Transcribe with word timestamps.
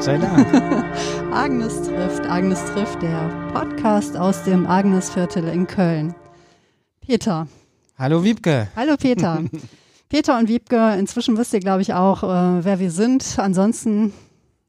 Gott 0.00 0.06
sei 0.06 0.16
Dank. 0.16 0.46
Agnes 1.30 1.82
trifft, 1.82 2.22
Agnes 2.22 2.64
trifft, 2.72 3.02
der 3.02 3.28
Podcast 3.52 4.16
aus 4.16 4.42
dem 4.44 4.66
Agnesviertel 4.66 5.46
in 5.48 5.66
Köln. 5.66 6.14
Peter. 7.02 7.46
Hallo 7.98 8.24
Wiebke. 8.24 8.68
Hallo 8.74 8.96
Peter. 8.96 9.44
Peter 10.08 10.38
und 10.38 10.48
Wiebke, 10.48 10.96
inzwischen 10.98 11.36
wisst 11.36 11.52
ihr, 11.52 11.60
glaube 11.60 11.82
ich, 11.82 11.92
auch, 11.92 12.22
äh, 12.22 12.64
wer 12.64 12.78
wir 12.78 12.90
sind. 12.90 13.38
Ansonsten. 13.38 14.14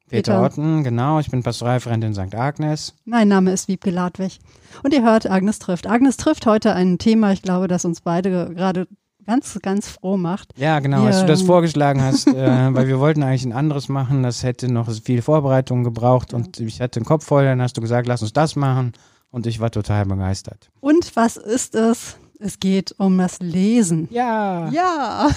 Peter, 0.10 0.34
Peter 0.34 0.44
Otten, 0.44 0.84
genau. 0.84 1.22
Ich 1.22 1.32
bin 1.32 1.44
Pastoralreferent 1.44 2.04
in 2.04 2.14
St. 2.14 2.36
Agnes. 2.36 2.94
Mein 3.06 3.30
Name 3.30 3.54
ist 3.54 3.70
Wiebke 3.70 3.90
Ladwig. 3.90 4.40
Und 4.84 4.94
ihr 4.94 5.02
hört 5.02 5.32
Agnes 5.32 5.60
trifft. 5.60 5.88
Agnes 5.88 6.18
trifft 6.18 6.46
heute 6.46 6.76
ein 6.76 6.98
Thema, 6.98 7.32
ich 7.32 7.42
glaube, 7.42 7.70
das 7.70 7.86
uns 7.86 8.02
beide 8.02 8.54
gerade 8.54 8.86
ganz, 9.26 9.58
ganz 9.62 9.88
froh 9.88 10.18
macht. 10.18 10.50
Ja, 10.58 10.80
genau, 10.80 11.06
als 11.06 11.22
du 11.22 11.28
das 11.28 11.42
vorgeschlagen 11.42 12.02
hast, 12.02 12.28
äh, 12.28 12.74
weil 12.74 12.88
wir 12.88 13.00
wollten 13.00 13.24
eigentlich 13.24 13.46
ein 13.46 13.54
anderes 13.54 13.90
machen, 13.90 14.24
das 14.24 14.44
hätte 14.44 14.72
noch 14.72 14.92
viel 14.92 15.22
Vorbereitung 15.22 15.84
gebraucht 15.84 16.32
ja. 16.32 16.38
und 16.38 16.60
ich 16.60 16.82
hatte 16.82 17.00
den 17.00 17.06
Kopf 17.06 17.26
voll, 17.26 17.44
dann 17.44 17.62
hast 17.62 17.78
du 17.78 17.82
gesagt, 17.82 18.08
lass 18.08 18.22
uns 18.22 18.34
das 18.34 18.56
machen 18.56 18.94
und 19.32 19.48
ich 19.48 19.60
war 19.60 19.72
total 19.72 20.06
begeistert. 20.06 20.70
Und 20.80 21.16
was 21.16 21.38
ist 21.38 21.76
es? 21.76 22.18
Es 22.44 22.60
geht 22.60 22.96
um 22.98 23.20
das 23.20 23.40
Lesen. 23.40 24.08
Ja. 24.10 24.68
Ja. 24.72 25.30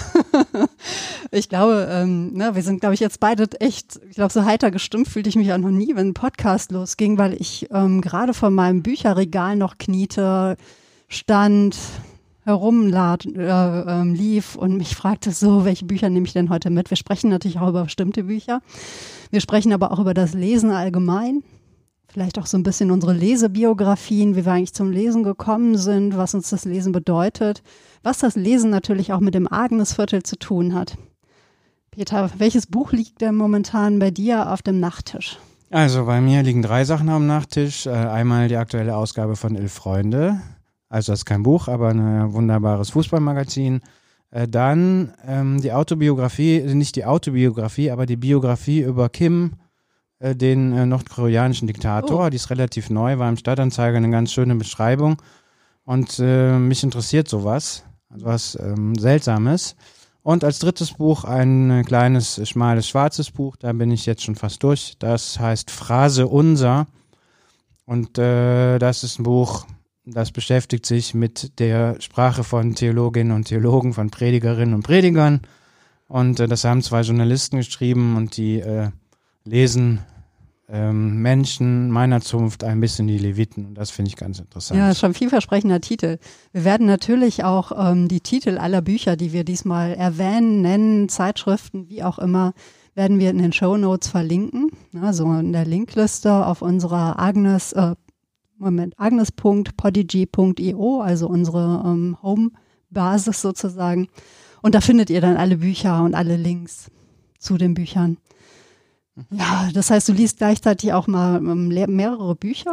ich 1.31 1.49
glaube, 1.49 1.87
ähm, 1.91 2.33
ne, 2.33 2.55
wir 2.55 2.63
sind, 2.63 2.79
glaube 2.79 2.95
ich, 2.95 2.99
jetzt 2.99 3.19
beide 3.19 3.47
echt, 3.59 3.99
ich 4.09 4.15
glaube, 4.15 4.33
so 4.33 4.43
heiter 4.43 4.71
gestimmt 4.71 5.07
fühlte 5.07 5.29
ich 5.29 5.35
mich 5.35 5.53
auch 5.53 5.59
noch 5.59 5.69
nie, 5.69 5.95
wenn 5.95 6.09
ein 6.09 6.13
Podcast 6.15 6.71
losging, 6.71 7.19
weil 7.19 7.33
ich 7.39 7.67
ähm, 7.71 8.01
gerade 8.01 8.33
vor 8.33 8.49
meinem 8.49 8.81
Bücherregal 8.81 9.55
noch 9.55 9.77
kniete, 9.77 10.57
stand, 11.07 11.77
herumlief 12.45 13.25
äh, 13.35 14.03
lief 14.03 14.55
und 14.55 14.77
mich 14.77 14.95
fragte 14.95 15.31
so, 15.31 15.65
welche 15.65 15.85
Bücher 15.85 16.09
nehme 16.09 16.27
ich 16.27 16.33
denn 16.33 16.49
heute 16.49 16.69
mit? 16.69 16.89
Wir 16.89 16.97
sprechen 16.97 17.29
natürlich 17.29 17.59
auch 17.59 17.69
über 17.69 17.83
bestimmte 17.83 18.23
Bücher. 18.23 18.61
Wir 19.31 19.41
sprechen 19.41 19.73
aber 19.73 19.91
auch 19.91 19.99
über 19.99 20.13
das 20.13 20.33
Lesen 20.33 20.71
allgemein. 20.71 21.43
Vielleicht 22.07 22.39
auch 22.39 22.45
so 22.45 22.57
ein 22.57 22.63
bisschen 22.63 22.91
unsere 22.91 23.13
Lesebiografien, 23.13 24.35
wie 24.35 24.45
wir 24.45 24.53
eigentlich 24.53 24.73
zum 24.73 24.91
Lesen 24.91 25.23
gekommen 25.23 25.75
sind, 25.75 26.15
was 26.15 26.33
uns 26.33 26.49
das 26.49 26.63
Lesen 26.63 26.91
bedeutet, 26.91 27.63
was 28.03 28.19
das 28.19 28.35
Lesen 28.35 28.69
natürlich 28.69 29.11
auch 29.11 29.19
mit 29.19 29.33
dem 29.33 29.51
Agnesviertel 29.51 30.23
zu 30.23 30.37
tun 30.37 30.73
hat. 30.73 30.97
Peter, 31.91 32.29
welches 32.37 32.67
Buch 32.67 32.91
liegt 32.91 33.21
denn 33.21 33.35
momentan 33.35 33.99
bei 33.99 34.11
dir 34.11 34.51
auf 34.51 34.61
dem 34.61 34.79
Nachttisch? 34.79 35.39
Also 35.71 36.05
bei 36.05 36.21
mir 36.21 36.43
liegen 36.43 36.61
drei 36.61 36.85
Sachen 36.85 37.09
am 37.09 37.25
Nachttisch. 37.25 37.85
Äh, 37.85 37.89
einmal 37.89 38.47
die 38.47 38.57
aktuelle 38.57 38.95
Ausgabe 38.95 39.35
von 39.35 39.55
Elf 39.55 39.73
Freunde, 39.73 40.39
also 40.89 41.11
das 41.11 41.21
ist 41.21 41.25
kein 41.25 41.43
Buch, 41.43 41.67
aber 41.67 41.89
ein 41.89 42.33
wunderbares 42.33 42.91
Fußballmagazin. 42.91 43.81
Äh, 44.31 44.47
dann 44.47 45.13
ähm, 45.25 45.61
die 45.61 45.71
Autobiografie, 45.71 46.61
nicht 46.61 46.95
die 46.95 47.05
Autobiografie, 47.05 47.91
aber 47.91 48.05
die 48.05 48.17
Biografie 48.17 48.81
über 48.81 49.09
Kim, 49.09 49.53
äh, 50.19 50.35
den 50.35 50.73
äh, 50.73 50.85
nordkoreanischen 50.85 51.67
Diktator. 51.67 52.25
Oh. 52.25 52.29
Die 52.29 52.35
ist 52.35 52.49
relativ 52.49 52.89
neu, 52.89 53.17
war 53.17 53.29
im 53.29 53.37
Stadtanzeiger 53.37 53.97
eine 53.97 54.09
ganz 54.09 54.31
schöne 54.31 54.55
Beschreibung. 54.55 55.21
Und 55.83 56.19
äh, 56.19 56.57
mich 56.57 56.83
interessiert 56.83 57.27
sowas, 57.27 57.83
also 58.09 58.25
was 58.25 58.57
ähm, 58.59 58.95
Seltsames. 58.95 59.75
Und 60.23 60.43
als 60.43 60.57
drittes 60.57 60.93
Buch 60.93 61.23
ein 61.23 61.83
kleines, 61.85 62.41
schmales, 62.49 62.87
schwarzes 62.87 63.29
Buch, 63.29 63.55
da 63.57 63.71
bin 63.73 63.91
ich 63.91 64.07
jetzt 64.07 64.23
schon 64.23 64.35
fast 64.35 64.63
durch. 64.63 64.95
Das 64.97 65.39
heißt 65.39 65.69
Phrase 65.69 66.25
Unser. 66.27 66.87
Und 67.85 68.17
äh, 68.17 68.79
das 68.79 69.03
ist 69.03 69.19
ein 69.19 69.23
Buch, 69.23 69.67
das 70.05 70.31
beschäftigt 70.31 70.85
sich 70.85 71.13
mit 71.13 71.59
der 71.59 71.99
Sprache 71.99 72.43
von 72.43 72.75
Theologinnen 72.75 73.31
und 73.31 73.45
Theologen, 73.45 73.93
von 73.93 74.11
Predigerinnen 74.11 74.75
und 74.75 74.83
Predigern. 74.83 75.41
Und 76.07 76.39
äh, 76.39 76.47
das 76.47 76.63
haben 76.63 76.81
zwei 76.81 77.01
Journalisten 77.01 77.57
geschrieben 77.57 78.15
und 78.15 78.37
die 78.37 78.59
äh, 78.59 78.89
lesen 79.43 80.01
ähm, 80.67 81.21
Menschen 81.21 81.91
meiner 81.91 82.21
Zunft 82.21 82.63
ein 82.63 82.79
bisschen 82.79 83.07
die 83.07 83.17
Leviten. 83.17 83.65
Und 83.65 83.75
das 83.75 83.91
finde 83.91 84.09
ich 84.09 84.15
ganz 84.15 84.39
interessant. 84.39 84.79
Ja, 84.79 84.93
schon 84.95 85.13
vielversprechender 85.13 85.81
Titel. 85.81 86.17
Wir 86.53 86.65
werden 86.65 86.87
natürlich 86.87 87.43
auch 87.43 87.71
ähm, 87.77 88.07
die 88.07 88.21
Titel 88.21 88.57
aller 88.57 88.81
Bücher, 88.81 89.15
die 89.15 89.33
wir 89.33 89.43
diesmal 89.43 89.93
erwähnen, 89.93 90.61
nennen, 90.61 91.09
Zeitschriften, 91.09 91.89
wie 91.89 92.03
auch 92.03 92.19
immer, 92.19 92.53
werden 92.95 93.19
wir 93.19 93.29
in 93.29 93.37
den 93.37 93.53
Show 93.53 93.77
Notes 93.77 94.07
verlinken. 94.07 94.71
Also 94.99 95.31
in 95.33 95.51
der 95.51 95.65
Linkliste 95.65 96.45
auf 96.45 96.61
unserer 96.61 97.19
Agnes 97.19 97.73
äh, 97.73 97.95
Moment, 98.57 98.93
agnes.podigy.io, 98.97 101.01
also 101.01 101.27
unsere 101.27 101.83
ähm, 101.85 102.17
Home-Basis 102.21 103.41
sozusagen. 103.41 104.07
Und 104.61 104.75
da 104.75 104.81
findet 104.81 105.09
ihr 105.09 105.21
dann 105.21 105.37
alle 105.37 105.57
Bücher 105.57 106.03
und 106.03 106.13
alle 106.15 106.35
Links 106.37 106.91
zu 107.37 107.57
den 107.57 107.73
Büchern. 107.73 108.17
Mhm. 109.15 109.25
Ja, 109.31 109.69
das 109.73 109.89
heißt, 109.89 110.07
du 110.09 110.13
liest 110.13 110.37
gleichzeitig 110.37 110.93
auch 110.93 111.07
mal 111.07 111.37
ähm, 111.37 111.67
mehrere 111.67 112.35
Bücher? 112.35 112.71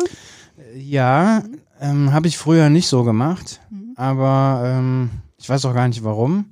Ja, 0.74 1.42
ähm, 1.80 2.12
habe 2.12 2.28
ich 2.28 2.38
früher 2.38 2.68
nicht 2.68 2.86
so 2.86 3.02
gemacht, 3.04 3.60
mhm. 3.70 3.94
aber 3.96 4.62
ähm, 4.64 5.10
ich 5.38 5.48
weiß 5.48 5.64
auch 5.64 5.74
gar 5.74 5.88
nicht 5.88 6.04
warum. 6.04 6.46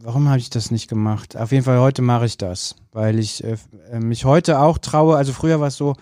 Warum 0.00 0.28
habe 0.28 0.38
ich 0.38 0.50
das 0.50 0.70
nicht 0.70 0.88
gemacht? 0.88 1.36
Auf 1.36 1.50
jeden 1.50 1.64
Fall 1.64 1.80
heute 1.80 2.02
mache 2.02 2.26
ich 2.26 2.36
das, 2.36 2.76
weil 2.92 3.18
ich 3.18 3.42
äh, 3.42 3.56
mich 4.00 4.26
heute 4.26 4.60
auch 4.60 4.76
traue. 4.76 5.16
Also 5.16 5.32
früher 5.32 5.60
war 5.60 5.68
es 5.68 5.76
so, 5.76 5.94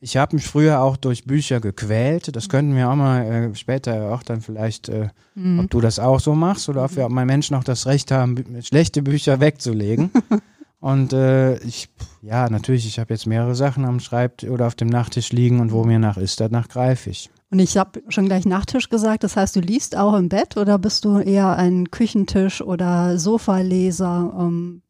ich 0.00 0.16
habe 0.16 0.36
mich 0.36 0.46
früher 0.46 0.80
auch 0.80 0.96
durch 0.96 1.24
Bücher 1.24 1.60
gequält. 1.60 2.34
Das 2.34 2.48
könnten 2.48 2.76
wir 2.76 2.88
auch 2.88 2.94
mal 2.94 3.22
äh, 3.22 3.54
später 3.54 4.12
auch 4.12 4.22
dann 4.22 4.40
vielleicht, 4.40 4.88
äh, 4.88 5.08
mhm. 5.34 5.60
ob 5.60 5.70
du 5.70 5.80
das 5.80 5.98
auch 5.98 6.20
so 6.20 6.34
machst 6.34 6.68
oder 6.68 6.84
ob 6.84 6.96
wir 6.96 7.08
mal 7.08 7.26
Menschen 7.26 7.56
auch 7.56 7.64
das 7.64 7.86
Recht 7.86 8.10
haben, 8.10 8.62
schlechte 8.62 9.02
Bücher 9.02 9.40
wegzulegen. 9.40 10.10
und 10.80 11.12
äh, 11.12 11.58
ich, 11.64 11.88
ja, 12.22 12.48
natürlich, 12.48 12.86
ich 12.86 13.00
habe 13.00 13.12
jetzt 13.12 13.26
mehrere 13.26 13.56
Sachen 13.56 13.84
am 13.84 13.98
Schreibtisch 13.98 14.48
oder 14.48 14.68
auf 14.68 14.76
dem 14.76 14.88
Nachttisch 14.88 15.32
liegen 15.32 15.58
und 15.58 15.72
wo 15.72 15.82
mir 15.82 15.98
nach 15.98 16.16
ist, 16.16 16.40
danach 16.40 16.68
greife 16.68 17.10
ich. 17.10 17.28
Und 17.50 17.58
ich 17.58 17.76
habe 17.76 18.02
schon 18.08 18.26
gleich 18.26 18.44
Nachttisch 18.44 18.90
gesagt, 18.90 19.24
das 19.24 19.36
heißt, 19.36 19.56
du 19.56 19.60
liest 19.60 19.96
auch 19.96 20.14
im 20.14 20.28
Bett 20.28 20.56
oder 20.56 20.78
bist 20.78 21.04
du 21.04 21.18
eher 21.18 21.56
ein 21.56 21.90
Küchentisch- 21.90 22.62
oder 22.62 23.18
Sofaleser? 23.18 24.32
Ähm? 24.38 24.82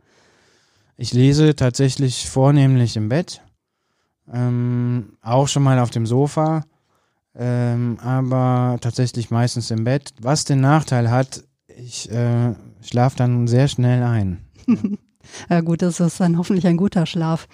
Ich 0.99 1.15
lese 1.15 1.55
tatsächlich 1.55 2.29
vornehmlich 2.29 2.97
im 2.97 3.09
Bett 3.09 3.41
ähm, 4.33 5.17
auch 5.23 5.49
schon 5.49 5.63
mal 5.63 5.79
auf 5.79 5.91
dem 5.91 6.07
Sofa, 6.07 6.65
ähm, 7.35 7.99
aber 8.03 8.79
tatsächlich 8.81 9.31
meistens 9.31 9.71
im 9.71 9.85
Bett. 9.85 10.13
Was 10.21 10.45
den 10.45 10.61
Nachteil 10.61 11.11
hat, 11.11 11.45
ich 11.67 12.11
äh, 12.11 12.55
schlafe 12.83 13.17
dann 13.17 13.47
sehr 13.47 13.69
schnell 13.69 14.03
ein. 14.03 14.39
ja 15.51 15.61
gut, 15.61 15.83
das 15.83 16.01
ist 16.01 16.21
dann 16.21 16.39
hoffentlich 16.39 16.67
ein 16.67 16.77
guter 16.77 17.07
Schlaf. 17.07 17.49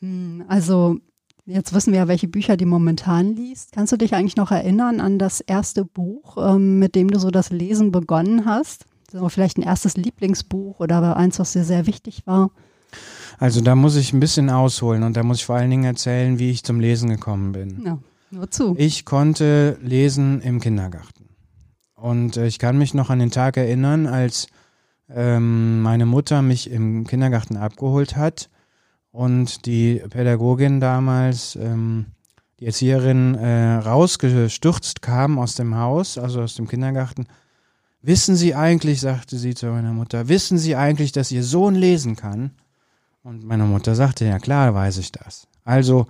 Hm, 0.00 0.44
also 0.48 0.98
jetzt 1.46 1.74
wissen 1.74 1.92
wir 1.92 2.00
ja, 2.00 2.08
welche 2.08 2.28
Bücher 2.28 2.56
du 2.56 2.66
momentan 2.66 3.34
liest. 3.34 3.72
Kannst 3.72 3.92
du 3.92 3.96
dich 3.96 4.14
eigentlich 4.14 4.36
noch 4.36 4.50
erinnern 4.50 5.00
an 5.00 5.18
das 5.18 5.40
erste 5.40 5.84
Buch, 5.84 6.36
ähm, 6.38 6.78
mit 6.78 6.94
dem 6.94 7.10
du 7.10 7.18
so 7.18 7.30
das 7.30 7.50
Lesen 7.50 7.92
begonnen 7.92 8.44
hast? 8.44 8.86
So 9.10 9.28
vielleicht 9.28 9.58
ein 9.58 9.62
erstes 9.62 9.96
Lieblingsbuch 9.96 10.80
oder 10.80 11.16
eins, 11.16 11.38
was 11.38 11.52
dir 11.52 11.64
sehr 11.64 11.86
wichtig 11.86 12.26
war? 12.26 12.50
Also 13.38 13.60
da 13.60 13.74
muss 13.74 13.96
ich 13.96 14.12
ein 14.12 14.20
bisschen 14.20 14.50
ausholen 14.50 15.02
und 15.02 15.16
da 15.16 15.22
muss 15.22 15.38
ich 15.38 15.46
vor 15.46 15.56
allen 15.56 15.70
Dingen 15.70 15.84
erzählen, 15.84 16.38
wie 16.38 16.50
ich 16.50 16.64
zum 16.64 16.80
Lesen 16.80 17.10
gekommen 17.10 17.52
bin. 17.52 17.82
Ja, 17.84 17.98
nur 18.30 18.50
zu. 18.50 18.74
Ich 18.78 19.04
konnte 19.04 19.78
lesen 19.82 20.40
im 20.40 20.60
Kindergarten. 20.60 21.28
Und 21.94 22.36
äh, 22.36 22.46
ich 22.46 22.58
kann 22.58 22.78
mich 22.78 22.94
noch 22.94 23.10
an 23.10 23.18
den 23.18 23.30
Tag 23.30 23.56
erinnern, 23.56 24.06
als 24.06 24.46
ähm, 25.08 25.82
meine 25.82 26.06
Mutter 26.06 26.42
mich 26.42 26.70
im 26.70 27.06
Kindergarten 27.06 27.56
abgeholt 27.56 28.16
hat 28.16 28.50
und 29.10 29.66
die 29.66 30.02
Pädagogin 30.10 30.80
damals, 30.80 31.56
ähm, 31.56 32.06
die 32.60 32.66
Erzieherin, 32.66 33.34
äh, 33.34 33.74
rausgestürzt 33.76 35.02
kam 35.02 35.38
aus 35.38 35.54
dem 35.54 35.76
Haus, 35.76 36.18
also 36.18 36.42
aus 36.42 36.54
dem 36.54 36.68
Kindergarten. 36.68 37.26
Wissen 38.02 38.36
Sie 38.36 38.54
eigentlich, 38.54 39.00
sagte 39.00 39.38
sie 39.38 39.54
zu 39.54 39.66
meiner 39.66 39.92
Mutter, 39.92 40.28
wissen 40.28 40.58
Sie 40.58 40.76
eigentlich, 40.76 41.12
dass 41.12 41.32
Ihr 41.32 41.42
Sohn 41.42 41.74
lesen 41.74 42.16
kann? 42.16 42.50
Und 43.24 43.42
meine 43.42 43.64
Mutter 43.64 43.94
sagte, 43.94 44.26
ja 44.26 44.38
klar, 44.38 44.74
weiß 44.74 44.98
ich 44.98 45.10
das. 45.10 45.48
Also, 45.64 46.06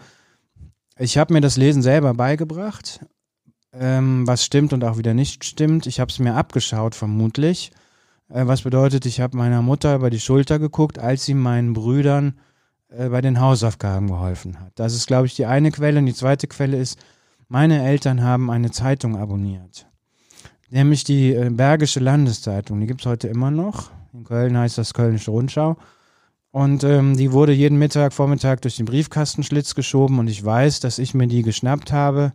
ich 0.98 1.16
habe 1.16 1.32
mir 1.32 1.40
das 1.40 1.56
Lesen 1.56 1.80
selber 1.80 2.12
beigebracht, 2.12 3.06
ähm, 3.72 4.26
was 4.26 4.44
stimmt 4.44 4.72
und 4.72 4.82
auch 4.82 4.98
wieder 4.98 5.14
nicht 5.14 5.44
stimmt. 5.44 5.86
Ich 5.86 6.00
habe 6.00 6.10
es 6.10 6.18
mir 6.18 6.34
abgeschaut, 6.34 6.96
vermutlich. 6.96 7.70
Äh, 8.28 8.48
was 8.48 8.62
bedeutet, 8.62 9.06
ich 9.06 9.20
habe 9.20 9.36
meiner 9.36 9.62
Mutter 9.62 9.94
über 9.94 10.10
die 10.10 10.18
Schulter 10.18 10.58
geguckt, 10.58 10.98
als 10.98 11.24
sie 11.24 11.34
meinen 11.34 11.72
Brüdern 11.72 12.36
äh, 12.88 13.08
bei 13.08 13.20
den 13.20 13.38
Hausaufgaben 13.38 14.08
geholfen 14.08 14.58
hat. 14.58 14.72
Das 14.74 14.92
ist, 14.92 15.06
glaube 15.06 15.26
ich, 15.26 15.36
die 15.36 15.46
eine 15.46 15.70
Quelle. 15.70 16.00
Und 16.00 16.06
die 16.06 16.14
zweite 16.14 16.48
Quelle 16.48 16.78
ist, 16.78 16.98
meine 17.46 17.84
Eltern 17.84 18.24
haben 18.24 18.50
eine 18.50 18.72
Zeitung 18.72 19.16
abonniert. 19.16 19.86
Nämlich 20.68 21.04
die 21.04 21.32
äh, 21.32 21.48
Bergische 21.48 22.00
Landeszeitung. 22.00 22.80
Die 22.80 22.88
gibt 22.88 23.02
es 23.02 23.06
heute 23.06 23.28
immer 23.28 23.52
noch. 23.52 23.92
In 24.12 24.24
Köln 24.24 24.58
heißt 24.58 24.78
das 24.78 24.94
Kölnische 24.94 25.30
Rundschau. 25.30 25.76
Und 26.54 26.84
ähm, 26.84 27.16
die 27.16 27.32
wurde 27.32 27.52
jeden 27.52 27.80
Mittag, 27.80 28.12
Vormittag 28.12 28.62
durch 28.62 28.76
den 28.76 28.86
Briefkastenschlitz 28.86 29.74
geschoben 29.74 30.20
und 30.20 30.28
ich 30.28 30.44
weiß, 30.44 30.78
dass 30.78 31.00
ich 31.00 31.12
mir 31.12 31.26
die 31.26 31.42
geschnappt 31.42 31.90
habe, 31.90 32.32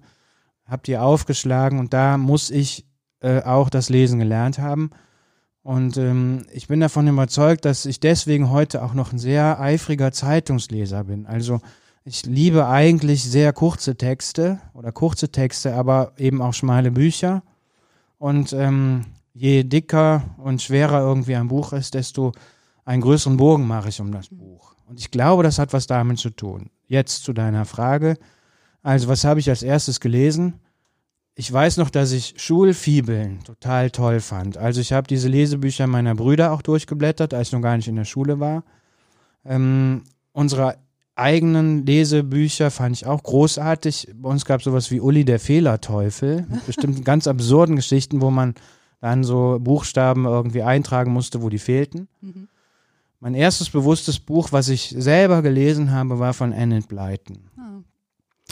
habe 0.65 0.81
die 0.85 0.97
aufgeschlagen 0.97 1.79
und 1.79 1.93
da 1.93 2.17
muss 2.17 2.49
ich 2.49 2.85
äh, 3.21 3.41
auch 3.43 3.69
das 3.69 3.87
Lesen 3.87 4.19
gelernt 4.19 4.59
haben. 4.59 4.89
Und 5.63 5.95
ähm, 5.95 6.45
ich 6.51 6.67
bin 6.67 6.81
davon 6.81 7.07
überzeugt, 7.07 7.63
dass 7.63 7.85
ich 7.85 8.01
deswegen 8.01 8.49
heute 8.49 8.83
auch 8.83 8.93
noch 8.93 9.13
ein 9.13 9.19
sehr 9.19 9.61
eifriger 9.61 10.11
Zeitungsleser 10.11 11.05
bin. 11.05 11.25
Also 11.25 11.61
ich 12.03 12.25
liebe 12.25 12.67
eigentlich 12.67 13.23
sehr 13.23 13.53
kurze 13.53 13.95
Texte 13.95 14.59
oder 14.73 14.91
kurze 14.91 15.31
Texte, 15.31 15.75
aber 15.75 16.11
eben 16.17 16.41
auch 16.41 16.53
schmale 16.53 16.91
Bücher. 16.91 17.41
Und 18.17 18.51
ähm, 18.51 19.05
je 19.33 19.63
dicker 19.63 20.23
und 20.43 20.61
schwerer 20.61 20.99
irgendwie 20.99 21.37
ein 21.37 21.47
Buch 21.47 21.71
ist, 21.71 21.93
desto 21.93 22.33
einen 22.89 23.03
größeren 23.03 23.37
Bogen 23.37 23.67
mache 23.67 23.89
ich 23.89 24.01
um 24.01 24.11
das 24.11 24.29
Buch. 24.29 24.73
Und 24.87 24.99
ich 24.99 25.11
glaube, 25.11 25.43
das 25.43 25.59
hat 25.59 25.73
was 25.73 25.85
damit 25.85 26.17
zu 26.17 26.31
tun. 26.31 26.71
Jetzt 26.87 27.23
zu 27.23 27.33
deiner 27.33 27.65
Frage. 27.65 28.17
Also, 28.81 29.07
was 29.07 29.23
habe 29.23 29.39
ich 29.39 29.47
als 29.47 29.61
erstes 29.61 29.99
gelesen? 29.99 30.55
Ich 31.35 31.53
weiß 31.53 31.77
noch, 31.77 31.91
dass 31.91 32.11
ich 32.11 32.33
Schulfibeln 32.37 33.43
total 33.43 33.91
toll 33.91 34.19
fand. 34.21 34.57
Also 34.57 34.81
ich 34.81 34.91
habe 34.91 35.07
diese 35.07 35.29
Lesebücher 35.29 35.85
meiner 35.85 36.15
Brüder 36.15 36.51
auch 36.51 36.63
durchgeblättert, 36.63 37.33
als 37.33 37.49
ich 37.49 37.53
noch 37.53 37.61
gar 37.61 37.77
nicht 37.77 37.87
in 37.87 37.95
der 37.95 38.05
Schule 38.05 38.39
war. 38.39 38.63
Ähm, 39.45 40.03
unsere 40.33 40.77
eigenen 41.15 41.85
Lesebücher 41.85 42.71
fand 42.71 42.95
ich 42.95 43.05
auch 43.05 43.21
großartig. 43.21 44.09
Bei 44.15 44.29
uns 44.29 44.45
gab 44.45 44.61
es 44.61 44.65
sowas 44.65 44.89
wie 44.89 44.99
Uli 44.99 45.23
der 45.25 45.39
Fehlerteufel 45.39 46.47
mit 46.49 46.65
bestimmten 46.65 47.03
ganz 47.03 47.27
absurden 47.27 47.75
Geschichten, 47.75 48.19
wo 48.19 48.31
man 48.31 48.55
dann 48.99 49.23
so 49.23 49.59
Buchstaben 49.61 50.25
irgendwie 50.25 50.63
eintragen 50.63 51.13
musste, 51.13 51.43
wo 51.43 51.49
die 51.49 51.59
fehlten. 51.59 52.07
Mhm. 52.21 52.49
Mein 53.19 53.33
erstes 53.33 53.69
bewusstes 53.69 54.19
Buch, 54.19 54.51
was 54.51 54.69
ich 54.69 54.95
selber 54.97 55.41
gelesen 55.41 55.91
habe, 55.91 56.19
war 56.19 56.33
von 56.33 56.53
Annette 56.53 56.87
Blyton. 56.87 57.49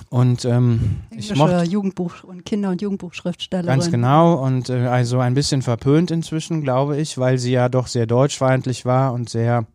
Und 0.10 0.46
ähm, 0.46 0.98
ich 1.10 1.36
mochte 1.36 1.64
Jugendbuch 1.64 2.24
und 2.24 2.46
Kinder- 2.46 2.70
und 2.70 2.82
Jugendbuchschriftstellerin. 2.82 3.68
Ganz 3.68 3.92
genau 3.92 4.36
und 4.46 4.70
äh, 4.70 4.86
also 4.88 5.20
ein 5.20 5.34
bisschen 5.34 5.62
verpönt 5.62 6.12
inzwischen, 6.12 6.62
glaube 6.62 6.98
ich, 6.98 7.18
weil 7.18 7.38
sie 7.38 7.52
ja 7.52 7.68
doch 7.68 7.88
sehr 7.88 8.06
deutschfeindlich 8.06 8.86
war 8.86 9.14
und 9.14 9.30
sehr 9.30 9.66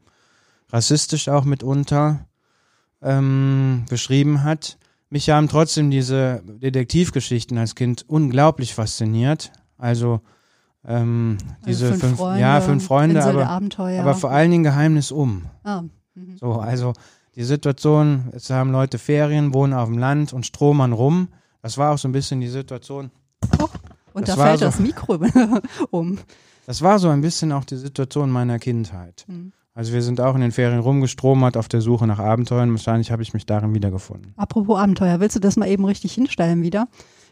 rassistisch 0.71 1.29
auch 1.29 1.45
mitunter 1.45 2.27
ähm, 3.03 3.85
beschrieben 3.91 4.45
hat. 4.45 4.79
Mich 5.11 5.29
haben 5.29 5.49
trotzdem 5.49 5.91
diese 5.91 6.43
Detektivgeschichten 6.47 7.59
als 7.59 7.75
Kind 7.75 8.05
unglaublich 8.09 8.75
fasziniert. 8.75 9.53
Also 9.77 10.21
ähm, 10.87 11.39
diese 11.67 11.87
also 11.87 11.99
fünf, 11.99 12.05
fünf, 12.05 12.19
Freunde, 12.19 12.41
ja, 12.41 12.61
fünf 12.61 12.85
Freunde, 12.85 13.25
aber, 13.25 13.49
aber 13.49 14.15
vor 14.15 14.31
allen 14.31 14.51
Dingen 14.51 14.65
Geheimnis 14.65 15.13
um. 15.13 15.45
Ah, 15.63 15.83
mhm. 16.15 16.37
so, 16.39 16.55
also 16.55 16.93
die 17.35 17.45
Situation, 17.45 18.31
es 18.33 18.51
haben 18.51 18.73
Leute 18.73 18.99
Ferien, 18.99 19.55
wohnen 19.55 19.73
auf 19.73 19.89
dem 19.89 19.99
Land 19.99 20.33
und 20.33 20.45
stromern 20.45 20.93
rum. 20.93 21.29
Das 21.63 21.79
war 21.79 21.93
auch 21.93 21.99
so 21.99 22.09
ein 22.09 22.13
bisschen 22.13 22.41
die 22.41 22.49
Situation. 22.49 23.11
Oh, 23.59 23.69
und 24.13 24.29
das 24.29 24.37
da 24.37 24.45
fällt 24.45 24.59
so, 24.59 24.67
das 24.67 24.81
Mikro 24.81 25.19
um. 25.91 26.19
Das 26.67 26.83
war 26.83 26.99
so 26.99 27.09
ein 27.09 27.21
bisschen 27.21 27.53
auch 27.53 27.65
die 27.65 27.77
Situation 27.77 28.31
meiner 28.31 28.59
Kindheit. 28.59 29.25
Mhm. 29.29 29.53
Also 29.75 29.95
wir 29.95 30.03
sind 30.03 30.21
auch 30.21 30.35
in 30.35 30.43
den 30.43 30.53
Ferien 30.53 30.81
rumgestromert 30.81 31.57
auf 31.57 31.69
der 31.69 31.81
Suche 31.81 32.07
nach 32.07 32.19
Abenteuern. 32.19 32.71
Wahrscheinlich 32.73 33.11
habe 33.11 33.23
ich 33.23 33.33
mich 33.33 33.47
darin 33.47 33.73
wiedergefunden. 33.73 34.35
Apropos 34.37 34.79
Abenteuer, 34.79 35.19
willst 35.21 35.37
du 35.37 35.41
das 35.41 35.57
mal 35.57 35.69
eben 35.69 35.87
richtig 35.87 36.13
hinstellen 36.13 36.63
wieder? 36.63 36.89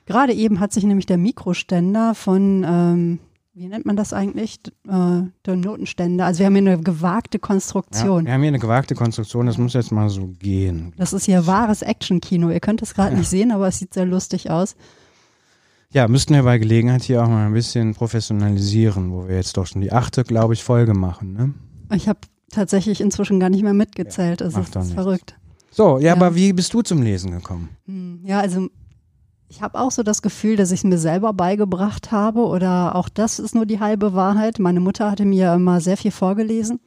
Gerade 0.06 0.32
eben 0.32 0.58
hat 0.58 0.72
sich 0.72 0.84
nämlich 0.84 1.04
der 1.04 1.18
Mikroständer 1.18 2.14
von 2.14 2.64
ähm, 2.66 3.18
wie 3.60 3.68
nennt 3.68 3.84
man 3.84 3.94
das 3.94 4.14
eigentlich? 4.14 4.58
Äh, 4.88 5.20
der 5.44 5.56
Notenständer. 5.56 6.24
Also 6.24 6.38
wir 6.38 6.46
haben 6.46 6.54
hier 6.54 6.72
eine 6.72 6.82
gewagte 6.82 7.38
Konstruktion. 7.38 8.20
Ja, 8.20 8.28
wir 8.28 8.32
haben 8.32 8.40
hier 8.40 8.48
eine 8.48 8.58
gewagte 8.58 8.94
Konstruktion, 8.94 9.44
das 9.44 9.58
muss 9.58 9.74
jetzt 9.74 9.92
mal 9.92 10.08
so 10.08 10.28
gehen. 10.28 10.94
Das 10.96 11.12
ist 11.12 11.26
hier 11.26 11.46
wahres 11.46 11.82
Action-Kino. 11.82 12.48
Ihr 12.48 12.60
könnt 12.60 12.80
es 12.80 12.94
gerade 12.94 13.12
ja. 13.12 13.18
nicht 13.18 13.28
sehen, 13.28 13.52
aber 13.52 13.68
es 13.68 13.78
sieht 13.78 13.92
sehr 13.92 14.06
lustig 14.06 14.50
aus. 14.50 14.76
Ja, 15.92 16.08
müssten 16.08 16.32
wir 16.32 16.42
bei 16.42 16.56
Gelegenheit 16.56 17.02
hier 17.02 17.22
auch 17.22 17.28
mal 17.28 17.48
ein 17.48 17.52
bisschen 17.52 17.94
professionalisieren, 17.94 19.12
wo 19.12 19.28
wir 19.28 19.36
jetzt 19.36 19.54
doch 19.58 19.66
schon 19.66 19.82
die 19.82 19.92
achte, 19.92 20.24
glaube 20.24 20.54
ich, 20.54 20.64
Folge 20.64 20.94
machen. 20.94 21.34
Ne? 21.34 21.52
Ich 21.94 22.08
habe 22.08 22.20
tatsächlich 22.50 23.02
inzwischen 23.02 23.40
gar 23.40 23.50
nicht 23.50 23.62
mehr 23.62 23.74
mitgezählt. 23.74 24.40
Ja, 24.40 24.46
also 24.46 24.60
es 24.60 24.86
ist 24.86 24.94
verrückt. 24.94 25.36
So, 25.70 25.98
ja, 25.98 26.06
ja, 26.06 26.12
aber 26.14 26.34
wie 26.34 26.54
bist 26.54 26.72
du 26.72 26.80
zum 26.80 27.02
Lesen 27.02 27.30
gekommen? 27.30 27.68
Hm, 27.84 28.20
ja, 28.24 28.40
also 28.40 28.70
ich 29.50 29.62
habe 29.62 29.80
auch 29.80 29.90
so 29.90 30.04
das 30.04 30.22
Gefühl, 30.22 30.54
dass 30.54 30.70
ich 30.70 30.80
es 30.80 30.84
mir 30.84 30.96
selber 30.96 31.32
beigebracht 31.32 32.12
habe 32.12 32.42
oder 32.46 32.94
auch 32.94 33.08
das 33.08 33.40
ist 33.40 33.52
nur 33.52 33.66
die 33.66 33.80
halbe 33.80 34.14
Wahrheit. 34.14 34.60
Meine 34.60 34.78
Mutter 34.78 35.10
hatte 35.10 35.24
mir 35.24 35.54
immer 35.54 35.80
sehr 35.80 35.96
viel 35.96 36.12
vorgelesen. 36.12 36.78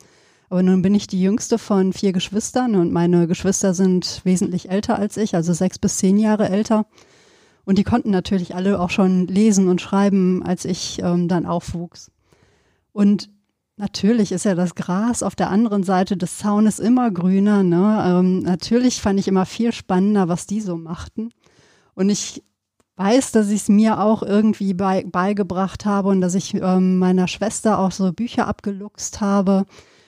Aber 0.50 0.64
nun 0.64 0.82
bin 0.82 0.96
ich 0.96 1.08
die 1.08 1.22
jüngste 1.22 1.58
von 1.58 1.92
vier 1.92 2.14
Geschwistern 2.14 2.76
und 2.76 2.94
meine 2.94 3.28
Geschwister 3.28 3.74
sind 3.74 4.22
wesentlich 4.24 4.70
älter 4.70 4.98
als 4.98 5.18
ich, 5.18 5.36
also 5.36 5.52
sechs 5.52 5.78
bis 5.78 5.98
zehn 5.98 6.18
Jahre 6.18 6.48
älter. 6.48 6.86
Und 7.66 7.78
die 7.80 7.84
konnten 7.84 8.12
natürlich 8.12 8.56
alle 8.56 8.80
auch 8.80 8.90
schon 8.90 9.28
lesen 9.28 9.68
und 9.68 9.82
schreiben, 9.82 10.42
als 10.46 10.64
ich 10.64 11.00
ähm, 11.04 11.28
dann 11.28 11.46
aufwuchs. 11.46 12.12
Und 12.94 13.30
natürlich 13.76 14.32
ist 14.32 14.46
ja 14.46 14.56
das 14.56 14.76
Gras 14.76 15.22
auf 15.22 15.36
der 15.36 15.50
anderen 15.50 15.84
Seite 15.84 16.16
des 16.16 16.38
Zaunes 16.38 16.80
immer 16.80 17.12
grüner. 17.12 17.64
Ne? 17.64 18.04
Ähm, 18.08 18.40
natürlich 18.40 19.02
fand 19.02 19.20
ich 19.20 19.28
immer 19.28 19.46
viel 19.46 19.74
spannender, 19.74 20.30
was 20.30 20.48
die 20.48 20.62
so 20.62 20.78
machten. 20.78 21.32
Und 21.96 22.10
ich 22.10 22.42
weiß, 22.96 23.32
dass 23.32 23.50
ich 23.50 23.62
es 23.62 23.70
mir 23.70 24.00
auch 24.00 24.24
irgendwie 24.24 24.74
bei, 24.74 25.04
beigebracht 25.04 25.86
habe 25.86 26.10
und 26.10 26.22
dass 26.22 26.36
ich 26.36 26.54
ähm, 26.54 27.00
meiner 27.00 27.28
Schwester 27.28 27.80
auch 27.80 27.92
so 27.92 28.12
Bücher 28.14 28.48
abgeluchst 28.48 29.22
habe. 29.22 29.66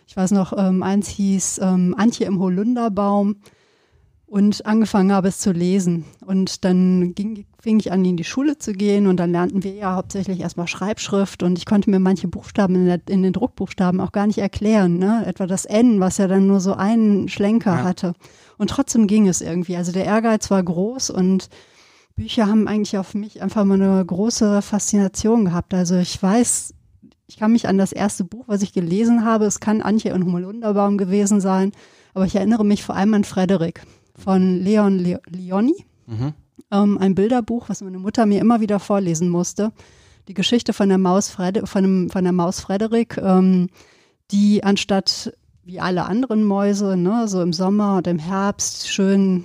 Ich 0.07 0.15
weiß 0.15 0.31
noch, 0.31 0.53
ähm, 0.55 0.83
eins 0.83 1.07
hieß 1.07 1.59
ähm, 1.63 1.95
Antje 1.97 2.27
im 2.27 2.39
Holunderbaum 2.39 3.37
und 4.27 4.65
angefangen 4.65 5.11
habe 5.11 5.27
es 5.27 5.39
zu 5.39 5.51
lesen. 5.51 6.05
Und 6.25 6.63
dann 6.63 7.15
ging, 7.15 7.45
fing 7.59 7.79
ich 7.79 7.91
an, 7.91 8.05
in 8.05 8.17
die 8.17 8.23
Schule 8.23 8.57
zu 8.57 8.73
gehen 8.73 9.07
und 9.07 9.17
dann 9.17 9.31
lernten 9.31 9.63
wir 9.63 9.73
ja 9.73 9.95
hauptsächlich 9.95 10.39
erstmal 10.39 10.67
Schreibschrift 10.67 11.41
und 11.41 11.57
ich 11.57 11.65
konnte 11.65 11.89
mir 11.89 11.99
manche 11.99 12.27
Buchstaben 12.27 12.75
in, 12.75 12.85
der, 12.85 13.01
in 13.09 13.23
den 13.23 13.33
Druckbuchstaben 13.33 13.99
auch 13.99 14.11
gar 14.11 14.27
nicht 14.27 14.39
erklären. 14.39 14.97
Ne? 14.97 15.23
Etwa 15.25 15.47
das 15.47 15.65
N, 15.65 15.99
was 15.99 16.17
ja 16.17 16.27
dann 16.27 16.45
nur 16.45 16.59
so 16.59 16.73
einen 16.73 17.29
Schlenker 17.29 17.75
ja. 17.75 17.83
hatte. 17.83 18.13
Und 18.57 18.69
trotzdem 18.69 19.07
ging 19.07 19.27
es 19.27 19.41
irgendwie. 19.41 19.75
Also 19.75 19.91
der 19.91 20.05
Ehrgeiz 20.05 20.51
war 20.51 20.61
groß 20.61 21.09
und 21.09 21.49
Bücher 22.15 22.47
haben 22.47 22.67
eigentlich 22.67 22.97
auf 22.97 23.13
mich 23.13 23.41
einfach 23.41 23.65
mal 23.65 23.81
eine 23.81 24.03
große 24.05 24.61
Faszination 24.61 25.45
gehabt. 25.45 25.73
Also 25.73 25.97
ich 25.97 26.21
weiß, 26.21 26.73
ich 27.27 27.37
kann 27.37 27.51
mich 27.51 27.67
an 27.67 27.77
das 27.77 27.91
erste 27.91 28.23
Buch, 28.23 28.45
was 28.47 28.61
ich 28.61 28.73
gelesen 28.73 29.25
habe, 29.25 29.45
es 29.45 29.59
kann 29.59 29.81
Antje 29.81 30.13
und 30.13 30.23
Hummelunderbaum 30.23 30.97
gewesen 30.97 31.41
sein, 31.41 31.71
aber 32.13 32.25
ich 32.25 32.35
erinnere 32.35 32.63
mich 32.63 32.83
vor 32.83 32.95
allem 32.95 33.13
an 33.13 33.23
Frederik 33.23 33.83
von 34.17 34.59
Leon 34.61 34.99
Le 34.99 35.19
Leoni. 35.27 35.85
Mhm. 36.07 36.33
Ähm, 36.71 36.97
ein 36.97 37.15
Bilderbuch, 37.15 37.67
was 37.67 37.81
meine 37.81 37.99
Mutter 37.99 38.25
mir 38.25 38.39
immer 38.39 38.61
wieder 38.61 38.79
vorlesen 38.79 39.29
musste. 39.29 39.73
Die 40.27 40.33
Geschichte 40.33 40.71
von 40.73 40.89
der 40.89 40.97
Maus, 40.97 41.29
Frede 41.29 41.67
von, 41.67 41.83
dem, 41.83 42.09
von 42.09 42.23
der 42.23 42.33
Maus 42.33 42.61
Frederik, 42.61 43.17
ähm, 43.17 43.69
die 44.31 44.63
anstatt 44.63 45.33
wie 45.63 45.79
alle 45.79 46.05
anderen 46.05 46.43
Mäuse, 46.43 46.95
ne, 46.95 47.27
so 47.27 47.41
im 47.41 47.51
Sommer 47.51 47.97
und 47.97 48.07
im 48.07 48.19
Herbst 48.19 48.87
schön 48.87 49.43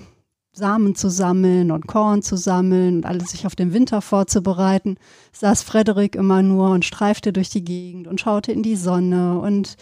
Samen 0.61 0.95
zu 0.95 1.09
sammeln 1.09 1.73
und 1.73 1.87
Korn 1.87 2.23
zu 2.23 2.37
sammeln 2.37 2.99
und 2.99 3.07
alles 3.07 3.31
sich 3.31 3.47
auf 3.47 3.57
den 3.57 3.73
Winter 3.73 4.03
vorzubereiten, 4.03 4.99
saß 5.33 5.63
Frederik 5.63 6.15
immer 6.15 6.43
nur 6.43 6.71
und 6.71 6.85
streifte 6.85 7.33
durch 7.33 7.49
die 7.49 7.65
Gegend 7.65 8.07
und 8.07 8.21
schaute 8.21 8.53
in 8.53 8.63
die 8.63 8.77
Sonne 8.77 9.41
und 9.41 9.77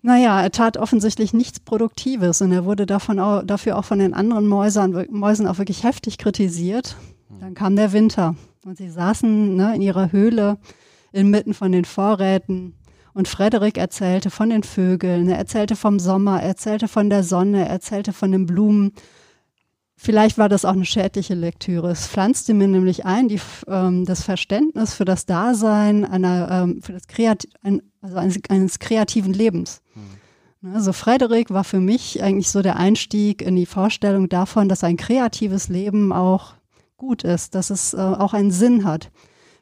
naja, 0.00 0.42
er 0.42 0.50
tat 0.50 0.76
offensichtlich 0.76 1.32
nichts 1.32 1.60
Produktives 1.60 2.42
und 2.42 2.52
er 2.52 2.66
wurde 2.66 2.84
davon 2.84 3.18
auch, 3.18 3.42
dafür 3.42 3.78
auch 3.78 3.86
von 3.86 3.98
den 3.98 4.12
anderen 4.12 4.46
Mäusern, 4.46 5.06
Mäusen 5.10 5.46
auch 5.46 5.56
wirklich 5.56 5.82
heftig 5.82 6.18
kritisiert. 6.18 6.96
Dann 7.40 7.54
kam 7.54 7.74
der 7.74 7.92
Winter 7.92 8.36
und 8.66 8.76
sie 8.76 8.90
saßen 8.90 9.56
ne, 9.56 9.74
in 9.74 9.80
ihrer 9.82 10.12
Höhle 10.12 10.58
inmitten 11.12 11.54
von 11.54 11.72
den 11.72 11.86
Vorräten 11.86 12.74
und 13.14 13.28
Frederik 13.28 13.78
erzählte 13.78 14.28
von 14.28 14.50
den 14.50 14.62
Vögeln, 14.62 15.28
er 15.28 15.38
erzählte 15.38 15.76
vom 15.76 15.98
Sommer, 15.98 16.42
er 16.42 16.48
erzählte 16.48 16.88
von 16.88 17.08
der 17.08 17.22
Sonne, 17.22 17.60
er 17.60 17.70
erzählte 17.70 18.12
von 18.12 18.32
den 18.32 18.44
Blumen 18.44 18.92
Vielleicht 20.04 20.36
war 20.36 20.50
das 20.50 20.66
auch 20.66 20.74
eine 20.74 20.84
schädliche 20.84 21.32
Lektüre. 21.32 21.90
Es 21.90 22.06
pflanzte 22.06 22.52
mir 22.52 22.68
nämlich 22.68 23.06
ein, 23.06 23.26
die, 23.26 23.40
ähm, 23.66 24.04
das 24.04 24.22
Verständnis 24.22 24.92
für 24.92 25.06
das 25.06 25.24
Dasein 25.24 26.04
einer, 26.04 26.50
ähm, 26.50 26.82
für 26.82 26.92
das 26.92 27.06
Kreat 27.06 27.48
ein, 27.62 27.80
also 28.02 28.18
eines, 28.18 28.38
eines, 28.50 28.78
kreativen 28.78 29.32
Lebens. 29.32 29.80
Mhm. 29.94 30.74
Also 30.74 30.92
Frederik 30.92 31.48
war 31.48 31.64
für 31.64 31.80
mich 31.80 32.22
eigentlich 32.22 32.50
so 32.50 32.60
der 32.60 32.76
Einstieg 32.76 33.40
in 33.40 33.56
die 33.56 33.64
Vorstellung 33.64 34.28
davon, 34.28 34.68
dass 34.68 34.84
ein 34.84 34.98
kreatives 34.98 35.68
Leben 35.68 36.12
auch 36.12 36.52
gut 36.98 37.24
ist, 37.24 37.54
dass 37.54 37.70
es 37.70 37.94
äh, 37.94 37.96
auch 37.96 38.34
einen 38.34 38.50
Sinn 38.50 38.84
hat. 38.84 39.10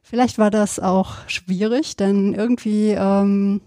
Vielleicht 0.02 0.38
war 0.38 0.50
das 0.50 0.80
auch 0.80 1.18
schwierig, 1.28 1.96
denn 1.96 2.34
irgendwie 2.34 2.90
ähm, 2.98 3.60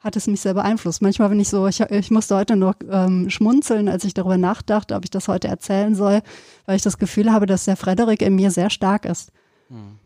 hat 0.00 0.16
es 0.16 0.26
mich 0.26 0.40
sehr 0.40 0.54
beeinflusst. 0.54 1.02
Manchmal 1.02 1.28
bin 1.30 1.40
ich 1.40 1.48
so, 1.48 1.66
ich, 1.66 1.80
ich 1.80 2.10
musste 2.10 2.36
heute 2.36 2.56
noch 2.56 2.74
ähm, 2.90 3.30
schmunzeln, 3.30 3.88
als 3.88 4.04
ich 4.04 4.14
darüber 4.14 4.38
nachdachte, 4.38 4.94
ob 4.94 5.04
ich 5.04 5.10
das 5.10 5.26
heute 5.28 5.48
erzählen 5.48 5.94
soll, 5.94 6.22
weil 6.66 6.76
ich 6.76 6.82
das 6.82 6.98
Gefühl 6.98 7.32
habe, 7.32 7.46
dass 7.46 7.64
der 7.64 7.76
Frederik 7.76 8.22
in 8.22 8.36
mir 8.36 8.50
sehr 8.50 8.70
stark 8.70 9.04
ist. 9.04 9.32
Hm. 9.68 9.98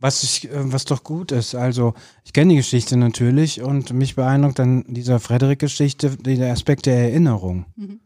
Was, 0.00 0.22
ich, 0.22 0.50
äh, 0.50 0.72
was 0.72 0.84
doch 0.84 1.04
gut 1.04 1.30
ist. 1.30 1.54
Also, 1.54 1.94
ich 2.24 2.32
kenne 2.32 2.50
die 2.50 2.56
Geschichte 2.56 2.96
natürlich 2.96 3.62
und 3.62 3.92
mich 3.92 4.16
beeindruckt 4.16 4.58
dann 4.58 4.84
dieser 4.88 5.20
Frederik-Geschichte 5.20 6.16
der 6.16 6.52
Aspekt 6.52 6.86
der 6.86 6.96
Erinnerung. 6.96 7.66
Mhm. 7.76 8.00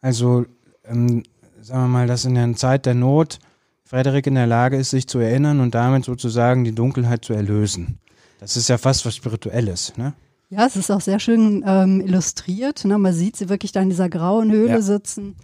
Also, 0.00 0.46
ähm, 0.86 1.24
sagen 1.60 1.82
wir 1.82 1.88
mal, 1.88 2.06
dass 2.06 2.24
in 2.24 2.34
der 2.34 2.54
Zeit 2.54 2.86
der 2.86 2.94
Not 2.94 3.40
Frederik 3.84 4.26
in 4.26 4.36
der 4.36 4.46
Lage 4.46 4.76
ist, 4.76 4.90
sich 4.90 5.06
zu 5.06 5.18
erinnern 5.18 5.60
und 5.60 5.74
damit 5.74 6.04
sozusagen 6.04 6.64
die 6.64 6.74
Dunkelheit 6.74 7.24
zu 7.24 7.34
erlösen. 7.34 7.98
Das 8.40 8.56
ist 8.56 8.68
ja 8.68 8.78
fast 8.78 9.04
was 9.04 9.16
Spirituelles, 9.16 9.96
ne? 9.96 10.14
Ja, 10.56 10.66
es 10.66 10.76
ist 10.76 10.90
auch 10.90 11.00
sehr 11.00 11.18
schön 11.20 11.64
ähm, 11.66 12.00
illustriert. 12.00 12.84
Ne? 12.84 12.98
Man 12.98 13.12
sieht 13.12 13.36
sie 13.36 13.48
wirklich 13.48 13.72
da 13.72 13.80
in 13.80 13.90
dieser 13.90 14.08
grauen 14.08 14.50
Höhle 14.52 14.70
Ja. 14.70 14.80
sitzen 14.82 15.36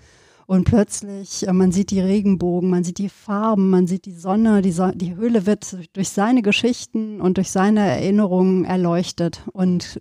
und 0.47 0.65
plötzlich, 0.65 1.47
äh, 1.47 1.53
man 1.53 1.73
sieht 1.73 1.91
die 1.91 2.01
Regenbogen, 2.01 2.71
man 2.71 2.85
sieht 2.85 2.99
die 2.99 3.09
Farben, 3.09 3.71
man 3.71 3.87
sieht 3.87 4.05
die 4.05 4.13
Sonne, 4.15 4.63
die, 4.63 4.73
so 4.73 4.91
die 4.91 5.15
Höhle 5.17 5.47
wird 5.47 5.77
durch 5.93 6.09
seine 6.11 6.43
Geschichten 6.43 7.21
und 7.21 7.37
durch 7.37 7.51
seine 7.51 7.81
Erinnerungen 7.81 8.65
erleuchtet 8.65 9.43
und 9.53 10.01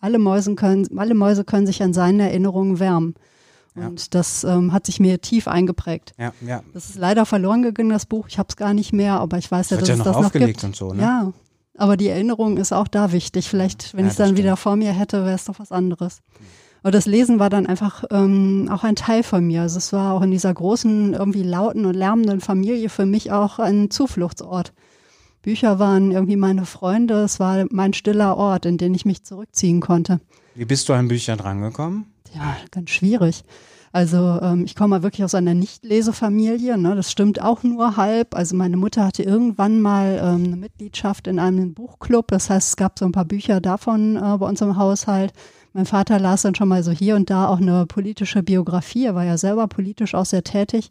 alle, 0.00 0.18
Mäusen 0.18 0.56
können, 0.56 0.86
alle 0.98 1.14
Mäuse 1.14 1.44
können 1.44 1.66
sich 1.66 1.82
an 1.82 1.92
seine 1.94 2.24
Erinnerungen 2.28 2.78
wärmen. 2.78 3.14
Ja. 3.76 3.88
Und 3.88 4.14
das 4.14 4.44
ähm, 4.44 4.72
hat 4.72 4.86
sich 4.86 5.00
mir 5.00 5.20
tief 5.20 5.48
eingeprägt. 5.48 6.12
Ja, 6.18 6.32
ja. 6.46 6.62
Das 6.72 6.90
ist 6.90 6.96
leider 6.96 7.26
verloren 7.26 7.62
gegangen, 7.62 7.90
das 7.90 8.06
Buch. 8.06 8.28
Ich 8.28 8.38
habe 8.38 8.46
es 8.48 8.56
gar 8.56 8.72
nicht 8.72 8.92
mehr, 8.92 9.14
aber 9.18 9.38
ich 9.38 9.50
weiß 9.50 9.70
ja, 9.70 9.76
Wird 9.78 9.82
dass 9.82 9.88
ja 9.88 9.94
es 9.96 10.04
das 10.04 10.16
noch 10.16 10.32
und 10.32 10.32
gibt. 10.32 10.76
so, 10.76 10.92
ne? 10.92 11.02
Ja, 11.02 11.32
aber 11.76 11.96
die 11.96 12.08
Erinnerung 12.08 12.56
ist 12.56 12.72
auch 12.72 12.88
da 12.88 13.12
wichtig. 13.12 13.48
Vielleicht, 13.48 13.94
wenn 13.94 14.00
Ja, 14.00 14.06
ich 14.06 14.12
es 14.12 14.16
dann 14.18 14.30
das 14.30 14.38
wieder 14.38 14.50
stimmt. 14.50 14.58
vor 14.60 14.76
mir 14.76 14.92
hätte, 14.92 15.24
wäre 15.24 15.34
es 15.34 15.44
doch 15.44 15.58
was 15.58 15.72
anderes. 15.72 16.20
Aber 16.82 16.90
das 16.90 17.06
Lesen 17.06 17.38
war 17.38 17.48
dann 17.50 17.66
einfach 17.66 18.04
ähm, 18.10 18.68
auch 18.70 18.84
ein 18.84 18.94
Teil 18.96 19.22
von 19.22 19.46
mir. 19.46 19.62
Also 19.62 19.78
es 19.78 19.92
war 19.92 20.12
auch 20.14 20.20
in 20.22 20.30
dieser 20.30 20.52
großen, 20.52 21.14
irgendwie 21.14 21.42
lauten 21.42 21.86
und 21.86 21.94
lärmenden 21.94 22.40
Familie 22.40 22.90
für 22.90 23.06
mich 23.06 23.32
auch 23.32 23.58
ein 23.58 23.90
Zufluchtsort. 23.90 24.72
Bücher 25.42 25.78
waren 25.78 26.10
irgendwie 26.12 26.36
meine 26.36 26.66
Freunde. 26.66 27.22
Es 27.22 27.40
war 27.40 27.64
mein 27.70 27.94
stiller 27.94 28.36
Ort, 28.36 28.66
in 28.66 28.76
den 28.78 28.94
ich 28.94 29.04
mich 29.04 29.24
zurückziehen 29.24 29.80
konnte. 29.80 30.20
Wie 30.54 30.64
bist 30.66 30.88
du 30.88 30.92
an 30.92 31.08
Bücher 31.08 31.36
drangekommen? 31.36 32.06
Ja, 32.34 32.56
ganz 32.70 32.90
schwierig. 32.90 33.44
Also 33.94 34.40
ähm, 34.42 34.64
ich 34.64 34.74
komme 34.74 35.04
wirklich 35.04 35.22
aus 35.22 35.36
einer 35.36 35.54
Nicht-Lesefamilie. 35.54 36.76
Ne? 36.76 36.96
Das 36.96 37.12
stimmt 37.12 37.40
auch 37.40 37.62
nur 37.62 37.96
halb. 37.96 38.34
Also 38.34 38.56
meine 38.56 38.76
Mutter 38.76 39.06
hatte 39.06 39.22
irgendwann 39.22 39.80
mal 39.80 40.18
ähm, 40.20 40.46
eine 40.46 40.56
Mitgliedschaft 40.56 41.28
in 41.28 41.38
einem 41.38 41.74
Buchclub. 41.74 42.26
Das 42.26 42.50
heißt, 42.50 42.70
es 42.70 42.76
gab 42.76 42.98
so 42.98 43.04
ein 43.04 43.12
paar 43.12 43.24
Bücher 43.24 43.60
davon 43.60 44.16
äh, 44.16 44.36
bei 44.36 44.48
uns 44.48 44.60
im 44.62 44.76
Haushalt. 44.76 45.32
Mein 45.74 45.86
Vater 45.86 46.18
las 46.18 46.42
dann 46.42 46.56
schon 46.56 46.66
mal 46.66 46.82
so 46.82 46.90
hier 46.90 47.14
und 47.14 47.30
da 47.30 47.46
auch 47.46 47.58
eine 47.60 47.86
politische 47.86 48.42
Biografie. 48.42 49.04
Er 49.04 49.14
war 49.14 49.24
ja 49.24 49.38
selber 49.38 49.68
politisch 49.68 50.16
auch 50.16 50.26
sehr 50.26 50.42
tätig. 50.42 50.90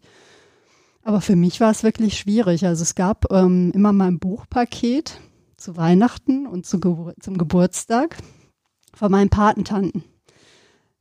Aber 1.03 1.19
für 1.19 1.35
mich 1.35 1.59
war 1.59 1.71
es 1.71 1.83
wirklich 1.83 2.17
schwierig. 2.17 2.65
Also 2.65 2.83
es 2.83 2.95
gab 2.95 3.29
ähm, 3.33 3.73
immer 3.75 3.91
mal 3.91 4.07
ein 4.07 4.19
Buchpaket 4.19 5.19
zu 5.57 5.75
Weihnachten 5.75 6.47
und 6.47 6.65
zu 6.65 6.79
Gebur 6.79 7.15
zum 7.19 7.37
Geburtstag 7.37 8.15
von 8.93 9.11
meinen 9.11 9.29
Patentanten. 9.29 10.05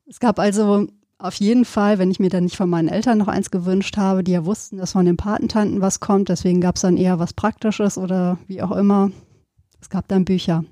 Es 0.08 0.18
gab 0.18 0.40
also 0.40 0.88
auf 1.22 1.34
jeden 1.36 1.64
Fall, 1.64 1.98
wenn 1.98 2.10
ich 2.10 2.18
mir 2.18 2.30
dann 2.30 2.44
nicht 2.44 2.56
von 2.56 2.68
meinen 2.68 2.88
Eltern 2.88 3.18
noch 3.18 3.28
eins 3.28 3.50
gewünscht 3.50 3.96
habe, 3.96 4.24
die 4.24 4.32
ja 4.32 4.44
wussten, 4.44 4.78
dass 4.78 4.92
von 4.92 5.06
den 5.06 5.16
Patentanten 5.16 5.80
was 5.80 6.00
kommt, 6.00 6.28
deswegen 6.28 6.60
gab 6.60 6.76
es 6.76 6.82
dann 6.82 6.96
eher 6.96 7.18
was 7.18 7.32
Praktisches 7.32 7.96
oder 7.96 8.38
wie 8.48 8.62
auch 8.62 8.72
immer. 8.72 9.10
Es 9.80 9.88
gab 9.88 10.08
dann 10.08 10.24
Bücher. 10.24 10.64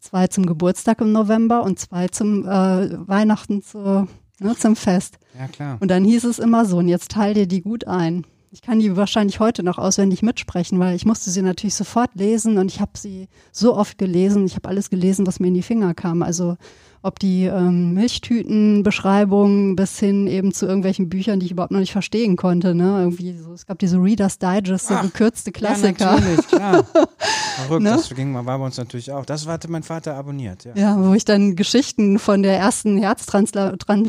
Zwei 0.00 0.26
zum 0.26 0.44
Geburtstag 0.46 1.00
im 1.00 1.12
November 1.12 1.62
und 1.62 1.78
zwei 1.78 2.08
zum 2.08 2.46
äh, 2.46 3.08
Weihnachten 3.08 3.62
zu, 3.62 4.06
ne, 4.38 4.56
zum 4.58 4.76
Fest. 4.76 5.18
Ja, 5.38 5.48
klar. 5.48 5.78
Und 5.80 5.90
dann 5.90 6.04
hieß 6.04 6.24
es 6.24 6.38
immer 6.38 6.66
so, 6.66 6.78
und 6.78 6.88
jetzt 6.88 7.10
teil 7.10 7.34
dir 7.34 7.46
die 7.46 7.62
gut 7.62 7.86
ein. 7.86 8.26
Ich 8.54 8.62
kann 8.62 8.78
die 8.78 8.96
wahrscheinlich 8.96 9.40
heute 9.40 9.64
noch 9.64 9.78
auswendig 9.78 10.22
mitsprechen, 10.22 10.78
weil 10.78 10.94
ich 10.94 11.04
musste 11.04 11.28
sie 11.32 11.42
natürlich 11.42 11.74
sofort 11.74 12.10
lesen 12.14 12.56
und 12.56 12.70
ich 12.70 12.80
habe 12.80 12.92
sie 12.94 13.26
so 13.50 13.74
oft 13.76 13.98
gelesen. 13.98 14.46
Ich 14.46 14.54
habe 14.54 14.68
alles 14.68 14.90
gelesen, 14.90 15.26
was 15.26 15.40
mir 15.40 15.48
in 15.48 15.54
die 15.54 15.62
Finger 15.62 15.92
kam. 15.92 16.22
Also 16.22 16.56
ob 17.02 17.18
die 17.18 17.46
ähm, 17.46 17.94
Milchtütenbeschreibungen 17.94 19.74
bis 19.74 19.98
hin 19.98 20.28
eben 20.28 20.52
zu 20.52 20.66
irgendwelchen 20.66 21.08
Büchern, 21.08 21.40
die 21.40 21.46
ich 21.46 21.52
überhaupt 21.52 21.72
noch 21.72 21.80
nicht 21.80 21.90
verstehen 21.90 22.36
konnte. 22.36 22.76
Ne? 22.76 23.00
Irgendwie 23.00 23.36
so, 23.36 23.54
es 23.54 23.66
gab 23.66 23.80
diese 23.80 23.96
Reader's 23.96 24.38
Digest, 24.38 24.86
so 24.86 24.94
Ach, 24.94 25.02
gekürzte 25.02 25.50
Klassiker. 25.50 26.04
Ja, 26.04 26.20
natürlich, 26.20 26.46
klar. 26.46 26.84
Verrückt, 27.56 27.82
Ne? 27.82 27.90
das 27.90 28.08
ging, 28.14 28.34
war 28.34 28.44
bei 28.44 28.54
uns 28.64 28.76
natürlich 28.76 29.10
auch. 29.10 29.26
Das 29.26 29.48
hatte 29.48 29.68
mein 29.68 29.82
Vater 29.82 30.14
abonniert, 30.14 30.64
ja. 30.64 30.76
Ja, 30.76 31.04
wo 31.04 31.12
ich 31.12 31.24
dann 31.24 31.56
Geschichten 31.56 32.20
von 32.20 32.44
der 32.44 32.56
ersten 32.56 32.98
Herztranspla 32.98 33.74
Tran 33.78 34.08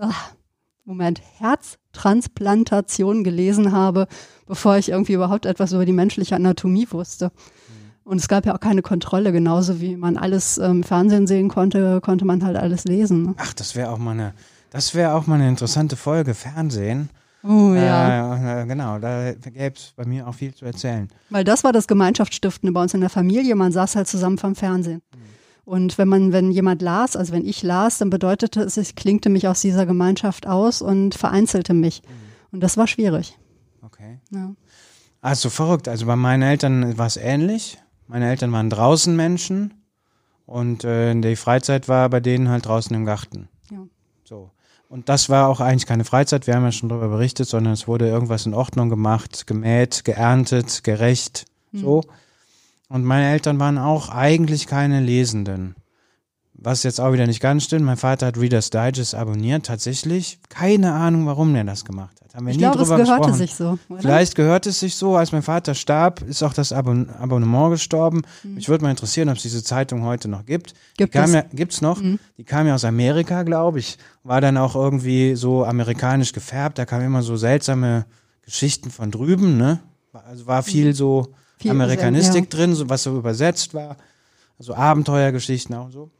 ah, 0.00 0.12
Moment, 2.04 2.26
Herztransplantation 2.36 3.24
gelesen 3.24 3.72
habe, 3.72 4.06
bevor 4.46 4.76
ich 4.76 4.90
irgendwie 4.90 5.14
überhaupt 5.14 5.46
etwas 5.46 5.72
über 5.72 5.84
die 5.84 5.92
menschliche 5.92 6.36
Anatomie 6.36 6.86
wusste. 6.90 7.30
Und 8.04 8.18
es 8.18 8.28
gab 8.28 8.46
ja 8.46 8.54
auch 8.54 8.60
keine 8.60 8.82
Kontrolle, 8.82 9.32
genauso 9.32 9.80
wie 9.80 9.96
man 9.96 10.16
alles 10.16 10.58
im 10.58 10.84
Fernsehen 10.84 11.26
sehen 11.26 11.48
konnte, 11.48 12.00
konnte 12.00 12.24
man 12.24 12.44
halt 12.44 12.56
alles 12.56 12.84
lesen. 12.84 13.22
ne? 13.24 13.34
Ach, 13.38 13.52
das 13.52 13.74
wäre 13.74 13.90
auch 13.90 13.98
mal 13.98 14.12
eine, 14.12 14.34
das 14.70 14.94
wäre 14.94 15.14
auch 15.14 15.26
mal 15.26 15.34
eine 15.36 15.48
interessante 15.48 15.96
Folge, 15.96 16.34
Fernsehen. 16.34 17.10
Oh 17.42 17.74
ja. 17.74 18.36
Äh, 18.36 18.62
äh, 18.62 18.66
genau, 18.66 18.98
da 18.98 19.32
gäbe 19.32 19.74
es 19.76 19.92
bei 19.96 20.04
mir 20.04 20.26
auch 20.26 20.34
viel 20.34 20.54
zu 20.54 20.64
erzählen. 20.64 21.08
Weil 21.30 21.44
das 21.44 21.64
war 21.64 21.72
das 21.72 21.86
Gemeinschaftsstiftende 21.86 22.72
bei 22.72 22.82
uns 22.82 22.94
in 22.94 23.00
der 23.00 23.10
Familie. 23.10 23.54
Man 23.54 23.72
saß 23.72 23.96
halt 23.96 24.08
zusammen 24.08 24.38
vom 24.38 24.54
Fernsehen. 24.54 25.02
Und 25.66 25.98
wenn 25.98 26.06
man, 26.06 26.32
wenn 26.32 26.52
jemand 26.52 26.80
las, 26.80 27.16
also 27.16 27.32
wenn 27.32 27.44
ich 27.44 27.64
las, 27.64 27.98
dann 27.98 28.08
bedeutete 28.08 28.62
es, 28.62 28.76
ich 28.76 28.94
klinkte 28.94 29.28
mich 29.28 29.48
aus 29.48 29.62
dieser 29.62 29.84
Gemeinschaft 29.84 30.46
aus 30.46 30.80
und 30.80 31.16
vereinzelte 31.16 31.74
mich. 31.74 32.02
Und 32.52 32.60
das 32.60 32.76
war 32.76 32.86
schwierig. 32.86 33.36
Okay. 33.82 34.20
Ja. 34.30 34.54
Also 35.20 35.50
verrückt. 35.50 35.88
Also 35.88 36.06
bei 36.06 36.14
meinen 36.14 36.44
Eltern 36.44 36.96
war 36.96 37.08
es 37.08 37.16
ähnlich. 37.16 37.78
Meine 38.06 38.30
Eltern 38.30 38.52
waren 38.52 38.70
draußen 38.70 39.16
Menschen 39.16 39.74
und 40.46 40.84
äh, 40.84 41.12
die 41.20 41.34
Freizeit 41.34 41.88
war 41.88 42.08
bei 42.10 42.20
denen 42.20 42.48
halt 42.48 42.66
draußen 42.66 42.94
im 42.94 43.04
Garten. 43.04 43.48
Ja. 43.72 43.80
So. 44.22 44.52
Und 44.88 45.08
das 45.08 45.28
war 45.30 45.48
auch 45.48 45.58
eigentlich 45.58 45.86
keine 45.86 46.04
Freizeit, 46.04 46.46
wir 46.46 46.54
haben 46.54 46.62
ja 46.62 46.70
schon 46.70 46.90
darüber 46.90 47.08
berichtet, 47.08 47.48
sondern 47.48 47.72
es 47.72 47.88
wurde 47.88 48.06
irgendwas 48.06 48.46
in 48.46 48.54
Ordnung 48.54 48.88
gemacht, 48.88 49.48
gemäht, 49.48 50.04
geerntet, 50.04 50.84
gerecht, 50.84 51.46
so. 51.72 52.02
Und 52.88 53.04
meine 53.04 53.28
Eltern 53.30 53.58
waren 53.58 53.78
auch 53.78 54.08
eigentlich 54.10 54.66
keine 54.66 55.00
Lesenden. 55.00 55.74
Was 56.58 56.84
jetzt 56.84 57.00
auch 57.00 57.12
wieder 57.12 57.26
nicht 57.26 57.40
ganz 57.40 57.64
stimmt, 57.64 57.84
mein 57.84 57.96
Vater 57.98 58.26
hat 58.26 58.38
Reader's 58.38 58.70
Digest 58.70 59.14
abonniert, 59.14 59.66
tatsächlich. 59.66 60.38
Keine 60.48 60.92
Ahnung, 60.92 61.26
warum 61.26 61.52
der 61.52 61.64
das 61.64 61.84
gemacht 61.84 62.16
hat. 62.22 62.34
Haben 62.34 62.46
wir 62.46 62.52
Ich 62.52 62.56
nie 62.56 62.62
glaube, 62.62 62.80
es 62.80 62.88
drüber 62.88 63.02
gehörte 63.02 63.20
gesprochen. 63.20 63.38
sich 63.38 63.54
so. 63.54 63.78
Oder? 63.88 64.00
Vielleicht 64.00 64.34
gehört 64.36 64.66
es 64.66 64.80
sich 64.80 64.94
so, 64.94 65.16
als 65.16 65.32
mein 65.32 65.42
Vater 65.42 65.74
starb, 65.74 66.22
ist 66.22 66.42
auch 66.42 66.54
das 66.54 66.72
Abon 66.72 67.10
Abonnement 67.10 67.70
gestorben. 67.72 68.22
Mich 68.42 68.68
würde 68.68 68.84
mal 68.84 68.90
interessieren, 68.90 69.28
ob 69.28 69.36
es 69.36 69.42
diese 69.42 69.62
Zeitung 69.62 70.02
heute 70.04 70.28
noch 70.28 70.46
gibt. 70.46 70.72
Gibt 70.96 71.14
es. 71.14 71.32
ja, 71.32 71.42
gibt's 71.52 71.82
noch? 71.82 72.00
Die 72.38 72.44
kam 72.44 72.66
ja 72.66 72.74
aus 72.74 72.84
Amerika, 72.84 73.42
glaube 73.42 73.78
ich. 73.80 73.98
War 74.22 74.40
dann 74.40 74.56
auch 74.56 74.74
irgendwie 74.74 75.34
so 75.34 75.64
amerikanisch 75.64 76.32
gefärbt. 76.32 76.78
Da 76.78 76.86
kamen 76.86 77.04
immer 77.06 77.22
so 77.22 77.36
seltsame 77.36 78.06
Geschichten 78.42 78.90
von 78.90 79.10
drüben, 79.10 79.58
ne? 79.58 79.80
Also 80.12 80.46
war 80.46 80.62
viel 80.62 80.94
so 80.94 81.26
Hm. 81.26 81.34
Viel 81.58 81.70
Amerikanistik 81.70 82.50
drin, 82.50 82.74
so 82.74 82.88
was 82.88 83.02
so 83.02 83.16
übersetzt 83.16 83.74
war. 83.74 83.96
Also 84.58 84.74
Abenteuergeschichten 84.74 85.74
auch 85.74 85.90
so. 85.90 86.10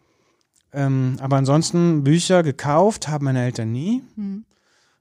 Ähm, 0.73 1.17
aber 1.21 1.37
ansonsten 1.37 2.05
Bücher 2.05 2.43
gekauft 2.43 3.09
haben 3.09 3.25
meine 3.25 3.45
Eltern 3.45 3.73
nie. 3.73 4.03
Hm. 4.17 4.45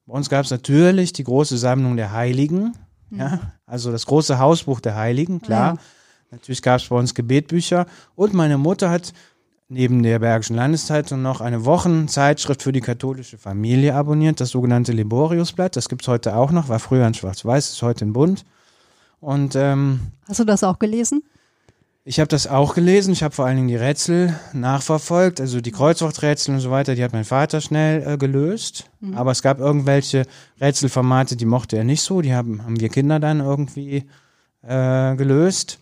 Bei 0.05 0.13
uns 0.13 0.29
gab 0.29 0.45
es 0.45 0.51
natürlich 0.51 1.13
die 1.13 1.23
große 1.23 1.57
Sammlung 1.57 1.97
der 1.97 2.11
Heiligen. 2.11 2.73
Ja, 3.11 3.53
also 3.65 3.91
das 3.91 4.05
große 4.05 4.39
Hausbuch 4.39 4.79
der 4.79 4.95
Heiligen, 4.95 5.41
klar. 5.41 5.75
Ja. 5.75 5.81
Natürlich 6.31 6.61
gab 6.61 6.79
es 6.79 6.87
bei 6.87 6.95
uns 6.95 7.13
Gebetbücher. 7.13 7.85
Und 8.15 8.33
meine 8.33 8.57
Mutter 8.57 8.89
hat 8.89 9.13
neben 9.67 10.03
der 10.03 10.19
Bergischen 10.19 10.55
Landeszeitung 10.55 11.21
noch 11.21 11.41
eine 11.41 11.65
Wochenzeitschrift 11.65 12.61
für 12.61 12.71
die 12.71 12.81
katholische 12.81 13.37
Familie 13.37 13.95
abonniert, 13.95 14.39
das 14.39 14.49
sogenannte 14.49 14.91
Liboriusblatt. 14.91 15.75
Das 15.75 15.89
gibt 15.89 16.03
es 16.03 16.07
heute 16.07 16.35
auch 16.35 16.51
noch, 16.51 16.69
war 16.69 16.79
früher 16.79 17.07
in 17.07 17.13
Schwarz-Weiß, 17.13 17.69
ist 17.69 17.81
heute 17.81 18.05
in 18.05 18.13
Bunt. 18.13 18.45
Und 19.25 19.55
ähm, 19.55 20.01
Hast 20.27 20.39
du 20.39 20.43
das 20.43 20.63
auch 20.63 20.77
gelesen? 20.77 21.23
ich 22.07 22.19
habe 22.19 22.27
das 22.27 22.45
auch 22.45 22.75
gelesen. 22.75 23.11
Ich 23.11 23.23
habe 23.23 23.33
vor 23.33 23.47
allen 23.47 23.55
Dingen 23.55 23.67
die 23.67 23.75
Rätsel 23.75 24.39
nachverfolgt, 24.53 25.41
also 25.41 25.59
die 25.59 25.71
Kreuzworträtsel 25.71 26.53
und 26.53 26.61
so 26.61 26.69
weiter, 26.69 26.93
die 26.93 27.03
hat 27.03 27.13
mein 27.13 27.25
Vater 27.25 27.61
schnell 27.61 28.07
äh, 28.07 28.17
gelöst. 28.17 28.91
Aber 29.15 29.31
es 29.31 29.41
gab 29.41 29.59
irgendwelche 29.59 30.27
Rätselformate, 30.61 31.35
die 31.35 31.45
mochte 31.45 31.75
er 31.77 31.83
nicht 31.83 32.03
so. 32.03 32.21
Die 32.21 32.35
haben, 32.35 32.63
haben 32.63 32.79
wir 32.79 32.89
Kinder 32.89 33.19
dann 33.19 33.39
irgendwie 33.39 34.05
äh, 34.61 35.15
gelöst. 35.15 35.79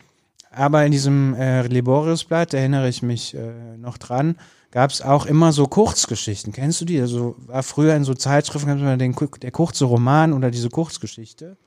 Aber 0.50 0.86
in 0.86 0.94
diesem 0.94 1.34
äh, 1.34 1.68
Liboriusblatt, 1.68 2.54
erinnere 2.54 2.88
ich 2.88 3.02
mich 3.02 3.36
äh, 3.36 3.78
noch 3.78 3.98
dran, 3.98 4.38
gab 4.72 4.92
es 4.92 5.02
auch 5.02 5.26
immer 5.26 5.52
so 5.52 5.68
Kurzgeschichten. 5.68 6.54
Kennst 6.54 6.80
du 6.80 6.86
die? 6.86 7.02
Also 7.02 7.36
war 7.48 7.64
früher 7.64 7.96
in 7.96 8.06
so 8.06 8.14
Zeitschriften 8.14 8.70
gab 8.70 8.78
es 8.78 8.84
immer 8.84 8.96
den, 8.96 9.14
der 9.42 9.52
kurze 9.52 9.84
Roman 9.84 10.32
oder 10.32 10.52
diese 10.52 10.70
Kurzgeschichte. 10.70 11.58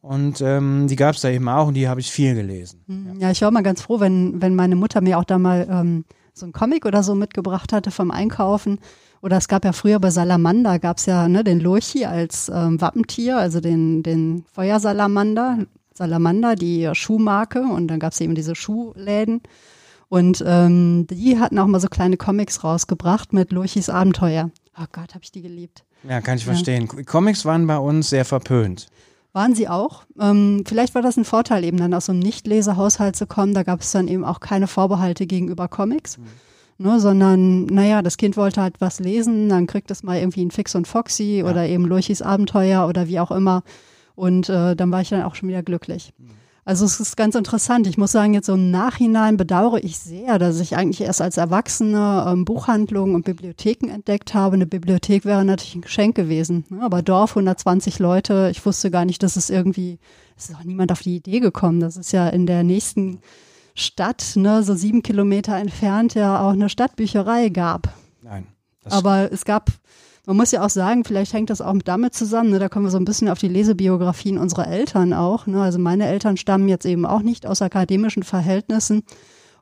Und 0.00 0.40
ähm, 0.40 0.86
die 0.88 0.96
gab 0.96 1.16
es 1.16 1.22
da 1.22 1.28
eben 1.28 1.48
auch 1.48 1.68
und 1.68 1.74
die 1.74 1.88
habe 1.88 2.00
ich 2.00 2.10
viel 2.10 2.34
gelesen. 2.34 2.80
Hm, 2.86 3.18
Ja, 3.18 3.30
ich 3.30 3.42
war 3.42 3.50
mal 3.50 3.62
ganz 3.62 3.82
froh, 3.82 4.00
wenn, 4.00 4.40
wenn 4.40 4.54
meine 4.54 4.76
Mutter 4.76 5.00
mir 5.00 5.18
auch 5.18 5.24
da 5.24 5.38
mal 5.38 5.66
ähm, 5.70 6.04
so 6.34 6.46
ein 6.46 6.52
Comic 6.52 6.86
oder 6.86 7.02
so 7.02 7.14
mitgebracht 7.14 7.72
hatte 7.72 7.90
vom 7.90 8.10
Einkaufen. 8.10 8.78
Oder 9.20 9.36
es 9.38 9.48
gab 9.48 9.64
ja 9.64 9.72
früher 9.72 9.98
bei 9.98 10.10
Salamander, 10.10 10.78
gab 10.78 10.98
es 10.98 11.06
ja 11.06 11.28
ne, 11.28 11.42
den 11.42 11.58
Lurchi 11.58 12.04
als 12.04 12.48
ähm, 12.48 12.80
Wappentier, 12.80 13.36
also 13.36 13.60
den, 13.60 14.04
den 14.04 14.44
Feuersalamander, 14.52 15.66
Salamander, 15.92 16.54
die 16.54 16.88
Schuhmarke. 16.92 17.60
Und 17.62 17.88
dann 17.88 17.98
gab 17.98 18.12
es 18.12 18.20
eben 18.20 18.36
diese 18.36 18.54
Schuhläden. 18.54 19.42
Und 20.08 20.42
ähm, 20.46 21.08
die 21.10 21.38
hatten 21.40 21.58
auch 21.58 21.66
mal 21.66 21.80
so 21.80 21.88
kleine 21.88 22.16
Comics 22.16 22.62
rausgebracht 22.62 23.32
mit 23.32 23.50
Lurchis 23.50 23.90
Abenteuer. 23.90 24.50
Oh 24.80 24.86
Gott, 24.92 25.14
habe 25.14 25.24
ich 25.24 25.32
die 25.32 25.42
geliebt. 25.42 25.84
Ja, 26.08 26.20
kann 26.20 26.38
ich 26.38 26.44
verstehen. 26.44 26.86
Comics 27.04 27.44
waren 27.44 27.66
bei 27.66 27.76
uns 27.78 28.08
sehr 28.08 28.24
verpönt. 28.24 28.86
Waren 29.38 29.54
sie 29.54 29.68
auch. 29.68 30.02
Ähm, 30.18 30.64
vielleicht 30.66 30.96
war 30.96 31.02
das 31.02 31.16
ein 31.16 31.24
Vorteil, 31.24 31.62
eben 31.62 31.76
dann 31.76 31.94
aus 31.94 32.06
so 32.06 32.12
einem 32.12 32.18
Nicht-Leser-Haushalt 32.18 33.14
zu 33.14 33.28
kommen. 33.28 33.54
Da 33.54 33.62
gab 33.62 33.82
es 33.82 33.92
dann 33.92 34.08
eben 34.08 34.24
auch 34.24 34.40
keine 34.40 34.66
Vorbehalte 34.66 35.28
gegenüber 35.28 35.68
Comics. 35.68 36.18
Mhm. 36.18 36.24
Ne, 36.78 36.98
sondern, 36.98 37.66
naja, 37.66 38.02
das 38.02 38.16
Kind 38.16 38.36
wollte 38.36 38.60
halt 38.60 38.80
was 38.80 38.98
lesen, 38.98 39.48
dann 39.48 39.68
kriegt 39.68 39.92
es 39.92 40.02
mal 40.02 40.18
irgendwie 40.18 40.44
ein 40.44 40.50
Fix 40.50 40.74
und 40.74 40.88
Foxy 40.88 41.38
ja. 41.38 41.44
oder 41.44 41.68
eben 41.68 41.84
Lurchis 41.84 42.20
Abenteuer 42.20 42.88
oder 42.88 43.06
wie 43.06 43.20
auch 43.20 43.30
immer. 43.30 43.62
Und 44.16 44.48
äh, 44.48 44.74
dann 44.74 44.90
war 44.90 45.02
ich 45.02 45.08
dann 45.08 45.22
auch 45.22 45.36
schon 45.36 45.48
wieder 45.48 45.62
glücklich. 45.62 46.12
Mhm. 46.18 46.30
Also 46.68 46.84
es 46.84 47.00
ist 47.00 47.16
ganz 47.16 47.34
interessant. 47.34 47.86
Ich 47.86 47.96
muss 47.96 48.12
sagen, 48.12 48.34
jetzt 48.34 48.44
so 48.44 48.52
im 48.52 48.70
Nachhinein 48.70 49.38
bedauere 49.38 49.82
ich 49.82 49.98
sehr, 49.98 50.38
dass 50.38 50.60
ich 50.60 50.76
eigentlich 50.76 51.00
erst 51.00 51.22
als 51.22 51.38
Erwachsene 51.38 52.26
ähm, 52.28 52.44
Buchhandlungen 52.44 53.14
und 53.14 53.24
Bibliotheken 53.24 53.88
entdeckt 53.88 54.34
habe. 54.34 54.56
Eine 54.56 54.66
Bibliothek 54.66 55.24
wäre 55.24 55.46
natürlich 55.46 55.76
ein 55.76 55.80
Geschenk 55.80 56.14
gewesen. 56.14 56.66
Ne? 56.68 56.82
Aber 56.82 57.00
Dorf, 57.00 57.30
120 57.30 58.00
Leute, 58.00 58.50
ich 58.50 58.66
wusste 58.66 58.90
gar 58.90 59.06
nicht, 59.06 59.22
dass 59.22 59.36
es 59.36 59.48
irgendwie, 59.48 59.98
es 60.36 60.50
ist 60.50 60.56
auch 60.56 60.64
niemand 60.64 60.92
auf 60.92 61.00
die 61.00 61.16
Idee 61.16 61.40
gekommen. 61.40 61.80
Das 61.80 61.96
ist 61.96 62.12
ja 62.12 62.28
in 62.28 62.44
der 62.44 62.64
nächsten 62.64 63.22
Stadt, 63.74 64.32
ne, 64.36 64.62
so 64.62 64.74
sieben 64.74 65.02
Kilometer 65.02 65.56
entfernt, 65.56 66.12
ja 66.12 66.46
auch 66.46 66.52
eine 66.52 66.68
Stadtbücherei 66.68 67.48
gab. 67.48 67.94
Nein. 68.20 68.46
Aber 68.84 69.32
es 69.32 69.46
gab 69.46 69.70
man 70.28 70.36
muss 70.36 70.50
ja 70.50 70.62
auch 70.62 70.68
sagen, 70.68 71.04
vielleicht 71.04 71.32
hängt 71.32 71.48
das 71.48 71.62
auch 71.62 71.74
damit 71.86 72.12
zusammen, 72.12 72.50
ne? 72.50 72.58
da 72.58 72.68
kommen 72.68 72.84
wir 72.84 72.90
so 72.90 72.98
ein 72.98 73.06
bisschen 73.06 73.30
auf 73.30 73.38
die 73.38 73.48
Lesebiografien 73.48 74.36
unserer 74.36 74.68
Eltern 74.68 75.14
auch. 75.14 75.46
Ne? 75.46 75.62
Also 75.62 75.78
meine 75.78 76.06
Eltern 76.06 76.36
stammen 76.36 76.68
jetzt 76.68 76.84
eben 76.84 77.06
auch 77.06 77.22
nicht 77.22 77.46
aus 77.46 77.62
akademischen 77.62 78.22
Verhältnissen. 78.22 79.04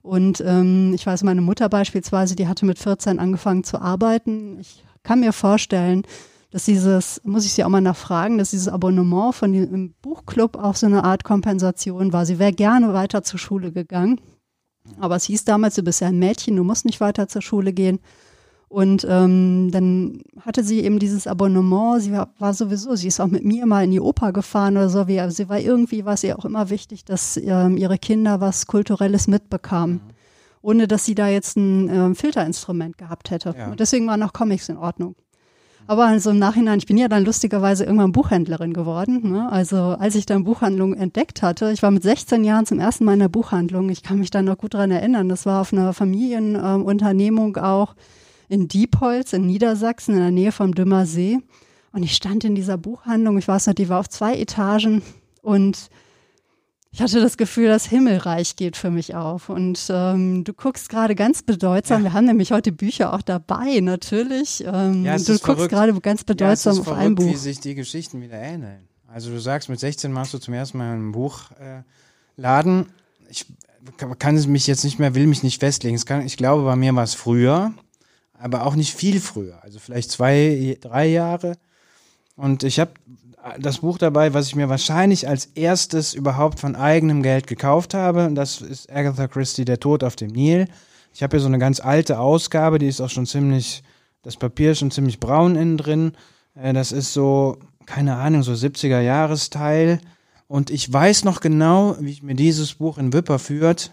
Und 0.03 0.43
ähm, 0.45 0.93
ich 0.93 1.07
weiß, 1.07 1.23
meine 1.23 1.41
Mutter 1.41 1.69
beispielsweise, 1.69 2.35
die 2.35 2.49
hatte 2.49 2.67
mit 2.67 2.81
14 2.81 3.21
angefangen 3.21 3.63
zu 3.63 3.81
arbeiten. 3.81 4.59
Ich 4.59 4.85
kann 5.05 5.21
mir 5.21 5.33
vorstellen, 5.33 6.03
dass 6.51 6.65
dieses, 6.65 7.21
muss 7.23 7.47
ich 7.47 7.53
sie 7.53 7.63
auch 7.63 7.69
mal 7.69 7.81
nachfragen, 7.81 8.37
dass 8.37 8.51
dieses 8.51 8.67
Abonnement 8.67 9.37
von 9.37 9.53
dem 9.53 9.95
Buchclub 10.03 10.57
auch 10.57 10.75
so 10.75 10.87
eine 10.87 11.05
Art 11.05 11.23
Kompensation 11.23 12.13
war. 12.13 12.27
Sie 12.27 12.41
wäre 12.41 12.53
gerne 12.53 12.93
weiter 12.93 13.23
zur 13.23 13.39
Schule 13.39 13.71
gegangen. 13.71 14.21
Aber 14.99 15.15
es 15.15 15.27
hieß 15.27 15.45
damals, 15.45 15.77
du 15.77 15.83
bist 15.83 16.01
ja 16.01 16.09
ein 16.09 16.19
Mädchen, 16.19 16.57
du 16.57 16.65
musst 16.65 16.87
nicht 16.87 17.01
weiter 17.01 17.29
zur 17.29 17.43
Schule 17.43 17.73
gehen. 17.73 18.01
Und 18.69 19.07
ähm, 19.09 19.71
dann 19.71 20.23
hatte 20.41 20.65
sie 20.65 20.81
eben 20.81 20.99
dieses 20.99 21.27
Abonnement. 21.27 22.03
Sie 22.03 22.13
war, 22.13 22.31
war, 22.39 22.53
sowieso, 22.53 22.97
sie 22.97 23.09
ist 23.09 23.21
auch 23.21 23.29
mit 23.29 23.45
mir 23.45 23.65
mal 23.65 23.85
in 23.85 23.93
die 23.93 24.01
Oper 24.01 24.33
gefahren 24.33 24.77
oder 24.77 24.89
so. 24.89 25.07
Wie, 25.07 25.21
also 25.21 25.37
sie 25.37 25.49
war 25.49 25.61
irgendwie, 25.61 26.05
war 26.05 26.15
es 26.15 26.25
ihr 26.25 26.37
auch 26.39 26.45
immer 26.45 26.69
wichtig, 26.69 27.05
dass 27.05 27.37
ähm, 27.37 27.77
ihre 27.77 27.99
Kinder 27.99 28.41
was 28.41 28.67
Kulturelles 28.67 29.29
mitbekamen. 29.29 29.95
Mhm. 29.97 30.01
Ohne 30.63 30.89
dass 30.89 31.05
sie 31.05 31.15
da 31.15 31.29
jetzt 31.29 31.57
ein 31.57 31.89
ähm, 31.89 32.15
Filterinstrument 32.17 32.99
gehabt 32.99 33.31
hätte. 33.31 33.55
Ja. 33.57 33.71
Und 33.71 33.79
deswegen 33.79 34.09
waren 34.09 34.23
auch 34.25 34.33
Comics 34.33 34.69
in 34.69 34.77
Ordnung. 34.77 35.15
Aber 35.87 36.07
also 36.07 36.31
im 36.31 36.41
Nachhinein, 36.41 36.79
ich 36.79 36.87
bin 36.87 36.97
ja 36.97 37.07
dann 37.07 37.25
lustigerweise 37.25 37.85
irgendwann 37.85 38.11
Buchhändlerin 38.11 38.73
geworden. 38.73 39.31
Ne? 39.31 39.51
Also 39.51 39.77
als 39.77 40.17
ich 40.17 40.27
dann 40.27 40.43
Buchhandlung 40.43 40.95
entdeckt 40.95 41.43
hatte, 41.43 41.71
ich 41.71 41.85
war 41.85 41.93
mit 41.93 42.03
16 42.03 42.43
Jahren 42.43 42.67
zum 42.67 42.81
ersten 42.81 43.05
Mal 43.05 43.13
in 43.13 43.21
der 43.21 43.29
Buchhandlung. 43.29 43.89
Ich 43.91 44.03
kann 44.03 44.19
mich 44.19 44.31
da 44.31 44.43
noch 44.43 44.59
gut 44.59 44.75
dran 44.75 44.91
erinnern. 44.91 45.29
Das 45.29 45.47
war 45.47 45.61
auf 45.61 45.73
einer 45.73 45.93
Familienunternehmung 45.93 47.57
ähm, 47.57 47.63
auch 47.63 47.95
in 48.49 48.69
Diepholz 48.69 49.33
in 49.33 49.47
Niedersachsen 49.47 50.15
in 50.15 50.21
der 50.21 50.31
Nähe 50.31 50.53
vom 50.53 50.75
Dümmer 50.75 51.07
See. 51.07 51.39
Und 51.93 52.03
ich 52.03 52.15
stand 52.15 52.45
in 52.45 52.55
dieser 52.55 52.77
Buchhandlung, 52.77 53.39
ich 53.39 53.49
weiß 53.49 53.69
noch, 53.69 53.75
die 53.75 53.89
war 53.89 54.01
auf 54.01 54.09
zwei 54.09 54.37
Etagen 54.37 55.03
und 55.43 55.89
ich 56.97 57.03
hatte 57.03 57.21
das 57.21 57.37
Gefühl, 57.37 57.69
das 57.69 57.85
Himmelreich 57.85 58.57
geht 58.57 58.75
für 58.75 58.91
mich 58.91 59.15
auf. 59.15 59.51
Und 59.51 59.87
ähm, 59.91 60.45
du 60.45 60.55
guckst 60.55 60.89
gerade 60.89 61.15
ganz 61.15 61.43
bedeutsam, 61.43 61.99
ja. 61.99 62.05
wir 62.05 62.13
haben 62.15 62.25
nämlich 62.25 62.53
heute 62.53 62.73
Bücher 62.73 63.13
auch 63.13 63.21
dabei, 63.21 63.81
natürlich. 63.81 64.65
Ähm, 64.67 65.05
ja, 65.05 65.19
du 65.19 65.39
guckst 65.39 65.69
gerade 65.69 65.93
ganz 66.01 66.25
bedeutsam 66.25 66.75
ja, 66.75 66.81
auf 66.81 66.87
verrückt, 66.87 67.03
ein 67.03 67.15
Buch. 67.15 67.27
wie 67.27 67.37
sich 67.37 67.61
die 67.61 67.75
Geschichten 67.75 68.23
wieder 68.23 68.41
ähneln. 68.41 68.89
Also 69.09 69.31
du 69.31 69.39
sagst, 69.39 69.69
mit 69.69 69.79
16 69.79 70.11
machst 70.11 70.33
du 70.33 70.39
zum 70.39 70.55
ersten 70.55 70.79
Mal 70.79 70.95
einen 70.95 71.13
Buchladen. 71.13 71.85
Äh, 72.57 73.31
ich 73.31 73.47
kann 74.19 74.37
es 74.37 74.47
mich 74.47 74.67
jetzt 74.67 74.83
nicht 74.83 74.99
mehr, 74.99 75.15
will 75.15 75.27
mich 75.27 75.43
nicht 75.43 75.61
festlegen. 75.61 75.99
Kann, 76.05 76.25
ich 76.25 76.39
glaube, 76.39 76.65
bei 76.65 76.77
mir 76.77 76.95
war 76.95 77.05
es 77.05 77.15
früher 77.15 77.75
aber 78.39 78.67
auch 78.67 78.75
nicht 78.75 78.95
viel 78.95 79.21
früher, 79.21 79.63
also 79.63 79.79
vielleicht 79.79 80.11
zwei, 80.11 80.79
drei 80.81 81.07
Jahre. 81.07 81.57
Und 82.37 82.63
ich 82.65 82.79
habe 82.79 82.93
das 83.59 83.79
Buch 83.79 83.99
dabei, 83.99 84.35
was 84.35 84.49
ich 84.49 84.57
mir 84.57 84.69
wahrscheinlich 84.69 85.29
als 85.29 85.47
erstes 85.55 86.15
überhaupt 86.15 86.61
von 86.61 86.77
eigenem 86.77 87.23
Geld 87.23 87.47
gekauft 87.47 87.95
habe. 87.95 88.27
Und 88.27 88.35
das 88.35 88.61
ist 88.61 88.91
Agatha 88.91 89.29
Christie, 89.29 89.65
Der 89.65 89.81
Tod 89.81 90.03
auf 90.03 90.17
dem 90.17 90.31
Nil. 90.31 90.69
Ich 91.15 91.23
habe 91.23 91.37
hier 91.37 91.41
so 91.41 91.47
eine 91.47 91.59
ganz 91.59 91.81
alte 91.81 92.19
Ausgabe, 92.19 92.79
die 92.79 92.89
ist 92.89 93.01
auch 93.01 93.11
schon 93.11 93.27
ziemlich, 93.27 93.83
das 94.23 94.37
Papier 94.37 94.73
ist 94.73 94.81
schon 94.81 94.91
ziemlich 94.91 95.21
braun 95.21 95.57
innen 95.57 95.79
drin. 95.79 96.13
Äh, 96.55 96.73
das 96.73 96.93
ist 96.93 97.13
so, 97.13 97.59
keine 97.87 98.17
Ahnung, 98.17 98.43
so 98.43 98.53
70er 98.53 99.01
Jahresteil. 99.01 100.01
Und 100.49 100.71
ich 100.71 100.93
weiß 100.93 101.25
noch 101.25 101.41
genau, 101.41 101.97
wie 102.01 102.11
ich 102.11 102.23
mir 102.23 102.35
dieses 102.35 102.75
Buch 102.75 102.99
in 102.99 103.13
Wipper 103.13 103.39
führt. 103.39 103.93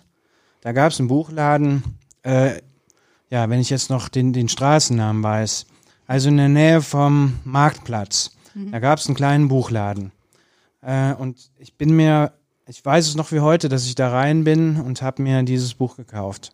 Da 0.61 0.71
gab 0.71 0.91
es 0.91 0.99
einen 0.99 1.09
Buchladen. 1.09 1.83
Äh, 2.23 2.61
ja, 3.33 3.49
wenn 3.49 3.59
ich 3.59 3.71
jetzt 3.71 3.89
noch 3.89 4.09
den, 4.09 4.31
den 4.31 4.47
Straßennamen 4.47 5.23
weiß, 5.23 5.65
also 6.05 6.29
in 6.29 6.37
der 6.37 6.49
Nähe 6.49 6.83
vom 6.83 7.39
Marktplatz, 7.43 8.29
mhm. 8.53 8.71
da 8.71 8.77
gab 8.77 8.99
es 8.99 9.07
einen 9.07 9.15
kleinen 9.15 9.47
Buchladen. 9.47 10.11
Äh, 10.83 11.15
und 11.15 11.49
ich 11.57 11.73
bin 11.73 11.95
mir, 11.95 12.33
ich 12.67 12.85
weiß 12.85 13.07
es 13.07 13.15
noch 13.15 13.31
wie 13.31 13.39
heute, 13.39 13.69
dass 13.69 13.87
ich 13.87 13.95
da 13.95 14.11
rein 14.11 14.43
bin 14.43 14.79
und 14.79 15.01
habe 15.01 15.23
mir 15.23 15.41
dieses 15.41 15.73
Buch 15.73 15.97
gekauft. 15.97 16.51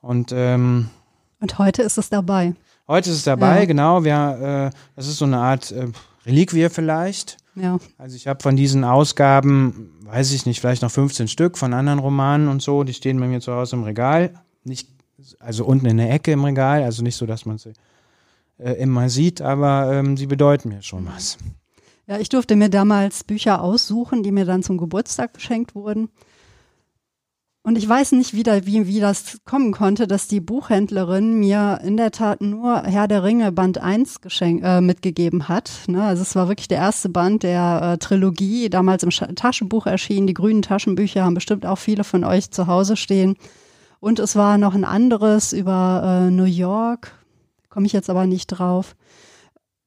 Und, 0.00 0.32
ähm, 0.34 0.90
und 1.38 1.60
heute 1.60 1.82
ist 1.82 1.96
es 1.96 2.08
dabei. 2.08 2.54
Heute 2.88 3.10
ist 3.10 3.18
es 3.18 3.22
dabei, 3.22 3.60
ja. 3.60 3.64
genau. 3.66 4.02
Wir, 4.02 4.72
äh, 4.74 4.76
das 4.96 5.06
ist 5.06 5.18
so 5.18 5.26
eine 5.26 5.38
Art 5.38 5.70
äh, 5.70 5.86
Reliquie 6.24 6.70
vielleicht. 6.70 7.36
Ja. 7.54 7.78
Also 7.98 8.16
ich 8.16 8.26
habe 8.26 8.42
von 8.42 8.56
diesen 8.56 8.82
Ausgaben, 8.82 9.92
weiß 10.00 10.32
ich 10.32 10.44
nicht, 10.44 10.60
vielleicht 10.60 10.82
noch 10.82 10.90
15 10.90 11.28
Stück 11.28 11.56
von 11.56 11.72
anderen 11.72 12.00
Romanen 12.00 12.48
und 12.48 12.62
so, 12.62 12.82
die 12.82 12.94
stehen 12.94 13.20
bei 13.20 13.28
mir 13.28 13.40
zu 13.40 13.52
Hause 13.52 13.76
im 13.76 13.84
Regal. 13.84 14.34
Nicht 14.64 14.95
also 15.38 15.64
unten 15.64 15.86
in 15.86 15.96
der 15.96 16.10
Ecke 16.10 16.32
im 16.32 16.44
Regal, 16.44 16.82
also 16.82 17.02
nicht 17.02 17.16
so, 17.16 17.26
dass 17.26 17.46
man 17.46 17.58
sie 17.58 17.72
äh, 18.58 18.72
immer 18.72 19.08
sieht, 19.08 19.40
aber 19.40 19.92
ähm, 19.92 20.16
sie 20.16 20.26
bedeuten 20.26 20.68
mir 20.70 20.82
schon 20.82 21.06
was. 21.06 21.38
Ja, 22.06 22.18
ich 22.18 22.28
durfte 22.28 22.54
mir 22.54 22.68
damals 22.68 23.24
Bücher 23.24 23.62
aussuchen, 23.62 24.22
die 24.22 24.32
mir 24.32 24.44
dann 24.44 24.62
zum 24.62 24.78
Geburtstag 24.78 25.34
geschenkt 25.34 25.74
wurden. 25.74 26.08
Und 27.66 27.76
ich 27.76 27.88
weiß 27.88 28.12
nicht 28.12 28.32
wieder, 28.32 28.64
wie, 28.64 28.86
wie 28.86 29.00
das 29.00 29.38
kommen 29.44 29.72
konnte, 29.72 30.06
dass 30.06 30.28
die 30.28 30.38
Buchhändlerin 30.38 31.40
mir 31.40 31.80
in 31.82 31.96
der 31.96 32.12
Tat 32.12 32.40
nur 32.40 32.84
Herr 32.84 33.08
der 33.08 33.24
Ringe 33.24 33.50
Band 33.50 33.78
1 33.78 34.20
geschenk, 34.20 34.62
äh, 34.62 34.80
mitgegeben 34.80 35.48
hat. 35.48 35.72
Ne? 35.88 36.00
Also 36.00 36.22
es 36.22 36.36
war 36.36 36.46
wirklich 36.46 36.68
der 36.68 36.78
erste 36.78 37.08
Band 37.08 37.42
der 37.42 37.94
äh, 37.94 37.98
Trilogie, 37.98 38.70
damals 38.70 39.02
im 39.02 39.10
Taschenbuch 39.10 39.86
erschienen. 39.86 40.28
Die 40.28 40.34
grünen 40.34 40.62
Taschenbücher 40.62 41.24
haben 41.24 41.34
bestimmt 41.34 41.66
auch 41.66 41.78
viele 41.78 42.04
von 42.04 42.22
euch 42.22 42.52
zu 42.52 42.68
Hause 42.68 42.96
stehen. 42.96 43.34
Und 44.06 44.20
es 44.20 44.36
war 44.36 44.56
noch 44.56 44.76
ein 44.76 44.84
anderes 44.84 45.52
über 45.52 46.28
äh, 46.28 46.30
New 46.30 46.44
York, 46.44 47.10
komme 47.68 47.86
ich 47.86 47.92
jetzt 47.92 48.08
aber 48.08 48.24
nicht 48.24 48.46
drauf. 48.46 48.94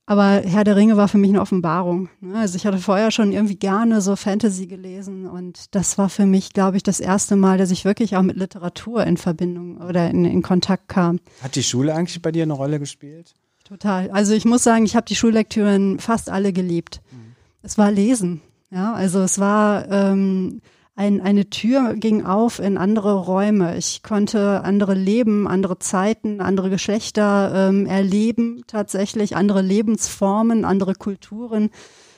Aber 0.07 0.41
Herr 0.43 0.65
der 0.65 0.75
Ringe 0.75 0.97
war 0.97 1.07
für 1.07 1.17
mich 1.17 1.29
eine 1.29 1.39
Offenbarung. 1.39 2.09
Ne? 2.19 2.37
Also 2.37 2.57
ich 2.57 2.65
hatte 2.65 2.79
vorher 2.79 3.11
schon 3.11 3.31
irgendwie 3.31 3.55
gerne 3.55 4.01
so 4.01 4.17
Fantasy 4.17 4.67
gelesen 4.67 5.25
und 5.25 5.73
das 5.73 5.97
war 5.97 6.09
für 6.09 6.25
mich, 6.25 6.51
glaube 6.51 6.75
ich, 6.75 6.83
das 6.83 6.99
erste 6.99 7.37
Mal, 7.37 7.57
dass 7.57 7.71
ich 7.71 7.85
wirklich 7.85 8.17
auch 8.17 8.21
mit 8.21 8.35
Literatur 8.35 9.07
in 9.07 9.15
Verbindung 9.15 9.77
oder 9.77 10.09
in, 10.09 10.25
in 10.25 10.41
Kontakt 10.41 10.89
kam. 10.89 11.21
Hat 11.41 11.55
die 11.55 11.63
Schule 11.63 11.95
eigentlich 11.95 12.21
bei 12.21 12.33
dir 12.33 12.43
eine 12.43 12.51
Rolle 12.51 12.77
gespielt? 12.77 13.35
Total. 13.63 14.11
Also 14.11 14.33
ich 14.33 14.43
muss 14.43 14.65
sagen, 14.65 14.83
ich 14.83 14.97
habe 14.97 15.05
die 15.05 15.15
Schullektüren 15.15 15.97
fast 15.97 16.29
alle 16.29 16.51
geliebt. 16.51 16.99
Mhm. 17.13 17.35
Es 17.61 17.77
war 17.77 17.89
Lesen. 17.89 18.41
Ja, 18.69 18.91
also 18.91 19.21
es 19.21 19.39
war 19.39 19.89
ähm, 19.89 20.59
ein, 20.99 21.21
eine 21.21 21.49
Tür 21.49 21.95
ging 21.95 22.25
auf 22.25 22.59
in 22.59 22.77
andere 22.77 23.13
Räume. 23.13 23.77
Ich 23.77 24.03
konnte 24.03 24.65
andere 24.65 24.93
Leben, 24.93 25.47
andere 25.47 25.79
Zeiten, 25.79 26.41
andere 26.41 26.69
Geschlechter 26.69 27.69
ähm, 27.69 27.85
erleben, 27.85 28.63
tatsächlich 28.67 29.37
andere 29.37 29.61
Lebensformen, 29.61 30.65
andere 30.65 30.95
Kulturen. 30.95 31.69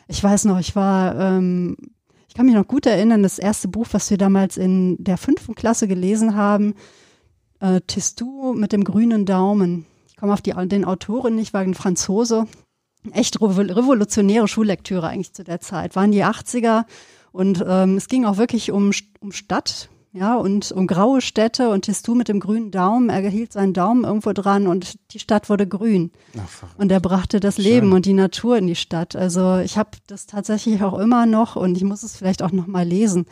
Ich 0.07 0.23
weiß 0.23 0.45
noch, 0.45 0.59
ich 0.59 0.75
war, 0.75 1.15
ähm, 1.15 1.77
ich 2.27 2.33
kann 2.33 2.47
mich 2.47 2.55
noch 2.55 2.67
gut 2.67 2.87
erinnern, 2.87 3.21
das 3.21 3.37
erste 3.37 3.67
Buch, 3.67 3.85
was 3.91 4.09
wir 4.09 4.17
damals 4.17 4.57
in 4.57 4.95
der 4.97 5.17
fünften 5.17 5.53
Klasse 5.53 5.87
gelesen 5.87 6.35
haben, 6.35 6.73
äh, 7.59 7.81
Tistou 7.81 8.53
mit 8.55 8.71
dem 8.71 8.83
grünen 8.83 9.27
Daumen. 9.27 9.85
Ich 10.07 10.17
komme 10.17 10.33
auf 10.33 10.41
die, 10.41 10.53
den 10.69 10.85
Autoren 10.85 11.35
nicht, 11.35 11.53
war 11.53 11.61
ein 11.61 11.75
Franzose. 11.75 12.47
Echt 13.11 13.39
revolutionäre 13.39 14.47
Schullektüre 14.47 15.07
eigentlich 15.07 15.33
zu 15.33 15.43
der 15.43 15.61
Zeit. 15.61 15.95
Waren 15.95 16.11
die 16.11 16.23
80er 16.25 16.85
und 17.31 17.63
ähm, 17.67 17.97
es 17.97 18.07
ging 18.07 18.25
auch 18.25 18.37
wirklich 18.37 18.71
um, 18.71 18.91
um 19.19 19.31
Stadt, 19.31 19.89
ja, 20.13 20.35
und 20.35 20.73
um 20.73 20.87
graue 20.87 21.21
Städte 21.21 21.69
und 21.69 21.83
Tistou 21.83 22.15
mit 22.15 22.27
dem 22.27 22.41
grünen 22.41 22.69
Daumen, 22.69 23.09
er 23.09 23.21
hielt 23.29 23.53
seinen 23.53 23.73
Daumen 23.73 24.03
irgendwo 24.03 24.33
dran 24.33 24.67
und 24.67 24.97
die 25.13 25.19
Stadt 25.19 25.49
wurde 25.49 25.65
grün. 25.65 26.11
Ach, 26.37 26.63
und 26.77 26.91
er 26.91 26.99
brachte 26.99 27.39
das 27.39 27.55
Schön. 27.55 27.63
Leben 27.63 27.93
und 27.93 28.05
die 28.05 28.13
Natur 28.13 28.57
in 28.57 28.67
die 28.67 28.75
Stadt. 28.75 29.15
Also 29.15 29.59
ich 29.59 29.77
habe 29.77 29.91
das 30.07 30.25
tatsächlich 30.25 30.83
auch 30.83 30.99
immer 30.99 31.25
noch 31.25 31.55
und 31.55 31.77
ich 31.77 31.85
muss 31.85 32.03
es 32.03 32.17
vielleicht 32.17 32.43
auch 32.43 32.51
noch 32.51 32.67
mal 32.67 32.85
lesen. 32.85 33.25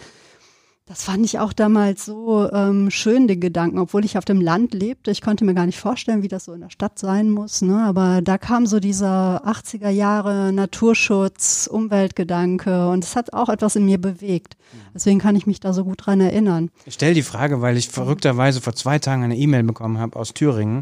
Das 0.89 1.03
fand 1.03 1.23
ich 1.23 1.37
auch 1.37 1.53
damals 1.53 2.03
so 2.05 2.51
ähm, 2.51 2.89
schön, 2.89 3.27
den 3.27 3.39
Gedanken, 3.39 3.77
obwohl 3.77 4.03
ich 4.05 4.17
auf 4.17 4.25
dem 4.25 4.41
Land 4.41 4.73
lebte. 4.73 5.11
Ich 5.11 5.21
konnte 5.21 5.45
mir 5.45 5.53
gar 5.53 5.67
nicht 5.67 5.77
vorstellen, 5.77 6.23
wie 6.23 6.27
das 6.27 6.45
so 6.45 6.53
in 6.53 6.61
der 6.61 6.71
Stadt 6.71 6.97
sein 6.97 7.29
muss. 7.29 7.61
Ne? 7.61 7.79
Aber 7.83 8.23
da 8.23 8.39
kam 8.39 8.65
so 8.65 8.79
dieser 8.79 9.45
80er 9.45 9.89
Jahre 9.89 10.51
Naturschutz, 10.51 11.69
Umweltgedanke 11.71 12.89
und 12.89 13.03
es 13.03 13.15
hat 13.15 13.33
auch 13.33 13.49
etwas 13.49 13.75
in 13.75 13.85
mir 13.85 14.01
bewegt. 14.01 14.57
Deswegen 14.95 15.19
kann 15.19 15.35
ich 15.35 15.45
mich 15.45 15.59
da 15.59 15.73
so 15.73 15.83
gut 15.83 16.07
dran 16.07 16.21
erinnern. 16.21 16.71
Ich 16.87 16.95
stelle 16.95 17.13
die 17.13 17.21
Frage, 17.21 17.61
weil 17.61 17.77
ich 17.77 17.89
verrückterweise 17.89 18.59
vor 18.59 18.73
zwei 18.73 18.97
Tagen 18.97 19.23
eine 19.23 19.37
E-Mail 19.37 19.61
bekommen 19.61 19.99
habe 19.99 20.17
aus 20.17 20.33
Thüringen 20.33 20.81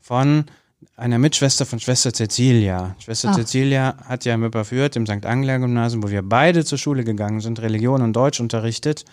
von 0.00 0.46
einer 0.96 1.18
Mitschwester 1.18 1.66
von 1.66 1.80
Schwester 1.80 2.14
Cecilia. 2.14 2.96
Schwester 2.98 3.28
Ach. 3.30 3.36
Cecilia 3.36 3.96
hat 4.06 4.24
ja 4.24 4.32
im 4.32 4.44
Überführt, 4.44 4.96
im 4.96 5.04
St. 5.04 5.26
Angela 5.26 5.58
Gymnasium, 5.58 6.02
wo 6.02 6.08
wir 6.08 6.22
beide 6.22 6.64
zur 6.64 6.78
Schule 6.78 7.04
gegangen 7.04 7.40
sind, 7.40 7.60
Religion 7.60 8.00
und 8.00 8.14
Deutsch 8.14 8.40
unterrichtet. 8.40 9.04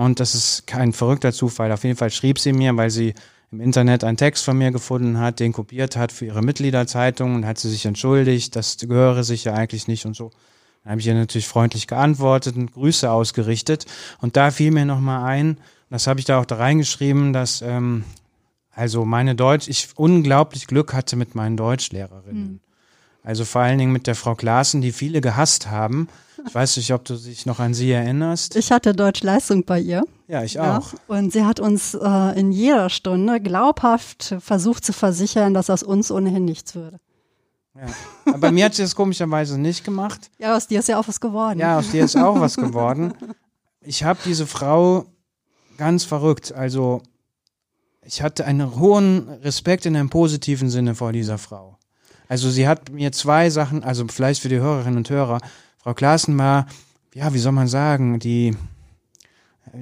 Und 0.00 0.18
das 0.18 0.34
ist 0.34 0.66
kein 0.66 0.94
verrückter 0.94 1.30
Zufall. 1.30 1.70
Auf 1.72 1.84
jeden 1.84 1.94
Fall 1.98 2.08
schrieb 2.08 2.38
sie 2.38 2.54
mir, 2.54 2.74
weil 2.74 2.88
sie 2.88 3.12
im 3.52 3.60
Internet 3.60 4.02
einen 4.02 4.16
Text 4.16 4.46
von 4.46 4.56
mir 4.56 4.70
gefunden 4.70 5.18
hat, 5.18 5.40
den 5.40 5.52
kopiert 5.52 5.94
hat 5.94 6.10
für 6.10 6.24
ihre 6.24 6.40
Mitgliederzeitung 6.40 7.34
und 7.34 7.44
hat 7.44 7.58
sie 7.58 7.68
sich 7.68 7.84
entschuldigt, 7.84 8.56
das 8.56 8.78
gehöre 8.78 9.24
sich 9.24 9.44
ja 9.44 9.52
eigentlich 9.52 9.88
nicht 9.88 10.06
und 10.06 10.16
so. 10.16 10.30
Dann 10.82 10.92
habe 10.92 11.02
ich 11.02 11.06
ihr 11.06 11.12
natürlich 11.12 11.46
freundlich 11.46 11.86
geantwortet 11.86 12.56
und 12.56 12.72
Grüße 12.72 13.10
ausgerichtet. 13.10 13.84
Und 14.22 14.38
da 14.38 14.50
fiel 14.50 14.70
mir 14.70 14.86
nochmal 14.86 15.22
ein, 15.28 15.58
das 15.90 16.06
habe 16.06 16.18
ich 16.18 16.24
da 16.24 16.40
auch 16.40 16.46
da 16.46 16.56
reingeschrieben, 16.56 17.34
dass 17.34 17.60
ähm, 17.60 18.04
also 18.70 19.04
meine 19.04 19.34
Deutsch, 19.34 19.68
ich 19.68 19.90
unglaublich 19.96 20.66
Glück 20.66 20.94
hatte 20.94 21.16
mit 21.16 21.34
meinen 21.34 21.58
Deutschlehrerinnen. 21.58 22.60
Also 23.22 23.44
vor 23.44 23.60
allen 23.62 23.78
Dingen 23.78 23.92
mit 23.92 24.06
der 24.06 24.14
Frau 24.14 24.34
Klaassen, 24.34 24.80
die 24.80 24.92
viele 24.92 25.20
gehasst 25.20 25.70
haben. 25.70 26.08
Ich 26.46 26.54
weiß 26.54 26.78
nicht, 26.78 26.92
ob 26.94 27.04
du 27.04 27.16
dich 27.16 27.44
noch 27.44 27.60
an 27.60 27.74
sie 27.74 27.90
erinnerst. 27.92 28.56
Ich 28.56 28.72
hatte 28.72 28.94
Deutschleistung 28.94 29.64
bei 29.64 29.78
ihr. 29.78 30.04
Ja, 30.26 30.42
ich 30.42 30.54
Ja, 30.54 30.78
auch. 30.78 30.94
und 31.06 31.32
sie 31.32 31.44
hat 31.44 31.60
uns 31.60 31.92
äh, 31.94 32.38
in 32.40 32.50
jeder 32.50 32.88
Stunde 32.88 33.40
glaubhaft 33.40 34.36
versucht 34.40 34.84
zu 34.84 34.94
versichern, 34.94 35.52
dass 35.52 35.68
aus 35.68 35.82
uns 35.82 36.10
ohnehin 36.10 36.46
nichts 36.46 36.74
würde. 36.74 36.98
Ja. 37.74 37.86
Aber 38.26 38.38
bei 38.38 38.52
mir 38.52 38.64
hat 38.64 38.74
sie 38.74 38.82
das 38.82 38.94
komischerweise 38.96 39.58
nicht 39.60 39.84
gemacht. 39.84 40.30
Ja, 40.38 40.56
aus 40.56 40.66
dir 40.66 40.80
ist 40.80 40.88
ja 40.88 40.98
auch 40.98 41.06
was 41.08 41.20
geworden. 41.20 41.58
Ja, 41.58 41.78
aus 41.78 41.90
dir 41.90 42.04
ist 42.04 42.16
auch 42.16 42.40
was 42.40 42.56
geworden. 42.56 43.12
Ich 43.82 44.02
habe 44.04 44.18
diese 44.24 44.46
Frau 44.46 45.04
ganz 45.76 46.04
verrückt. 46.04 46.52
Also 46.52 47.02
ich 48.02 48.22
hatte 48.22 48.46
einen 48.46 48.76
hohen 48.76 49.28
Respekt 49.42 49.84
in 49.86 49.94
einem 49.96 50.10
positiven 50.10 50.70
Sinne 50.70 50.94
vor 50.94 51.12
dieser 51.12 51.38
Frau. 51.38 51.76
Also 52.30 52.48
sie 52.48 52.68
hat 52.68 52.90
mir 52.90 53.10
zwei 53.10 53.50
Sachen, 53.50 53.82
also 53.82 54.06
vielleicht 54.06 54.40
für 54.40 54.48
die 54.48 54.60
Hörerinnen 54.60 54.98
und 54.98 55.10
Hörer, 55.10 55.40
Frau 55.78 55.94
Klaassen 55.94 56.38
war, 56.38 56.66
ja, 57.12 57.34
wie 57.34 57.40
soll 57.40 57.50
man 57.50 57.66
sagen, 57.66 58.20
die, 58.20 58.56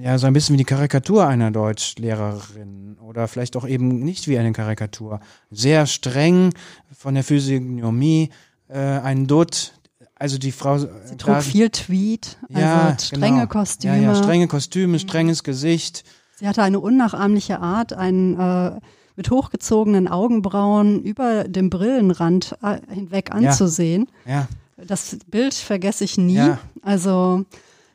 ja, 0.02 0.16
so 0.16 0.26
ein 0.26 0.32
bisschen 0.32 0.54
wie 0.54 0.58
die 0.58 0.64
Karikatur 0.64 1.26
einer 1.26 1.50
Deutschlehrerin 1.50 2.96
oder 3.06 3.28
vielleicht 3.28 3.54
auch 3.54 3.68
eben 3.68 3.98
nicht 3.98 4.28
wie 4.28 4.38
eine 4.38 4.52
Karikatur. 4.52 5.20
Sehr 5.50 5.84
streng 5.84 6.54
von 6.96 7.12
der 7.12 7.22
Physiognomie, 7.22 8.30
äh, 8.68 8.78
ein 8.78 9.26
Dutt, 9.26 9.74
also 10.14 10.38
die 10.38 10.52
Frau. 10.52 10.78
Sie 10.78 10.88
trug 11.18 11.42
viel 11.42 11.68
Tweed, 11.68 12.38
also 12.48 12.61
ja, 12.62 12.96
strenge 12.98 13.40
genau. 13.40 13.46
Kostüme. 13.46 13.94
Mhm. 13.94 14.02
Ja, 14.02 14.12
ja, 14.14 14.14
strenge 14.14 14.48
Kostüme, 14.48 14.98
strenges 14.98 15.44
Gesicht. 15.44 16.02
Sie 16.37 16.48
hatte 16.48 16.62
eine 16.62 16.80
unnachahmliche 16.80 17.61
Art, 17.61 17.92
einen 17.92 18.40
äh, 18.40 18.80
mit 19.18 19.31
hochgezogenen 19.33 20.07
Augenbrauen 20.07 21.02
über 21.02 21.42
dem 21.44 21.70
Brillenrand 21.70 22.57
äh, 22.62 22.78
hinweg 22.88 23.35
anzusehen. 23.35 24.07
Ja. 24.24 24.46
Das 24.76 25.18
Bild 25.26 25.54
vergesse 25.54 26.04
ich 26.04 26.16
nie. 26.16 26.37
Ja. 26.37 26.61
Also 26.83 27.44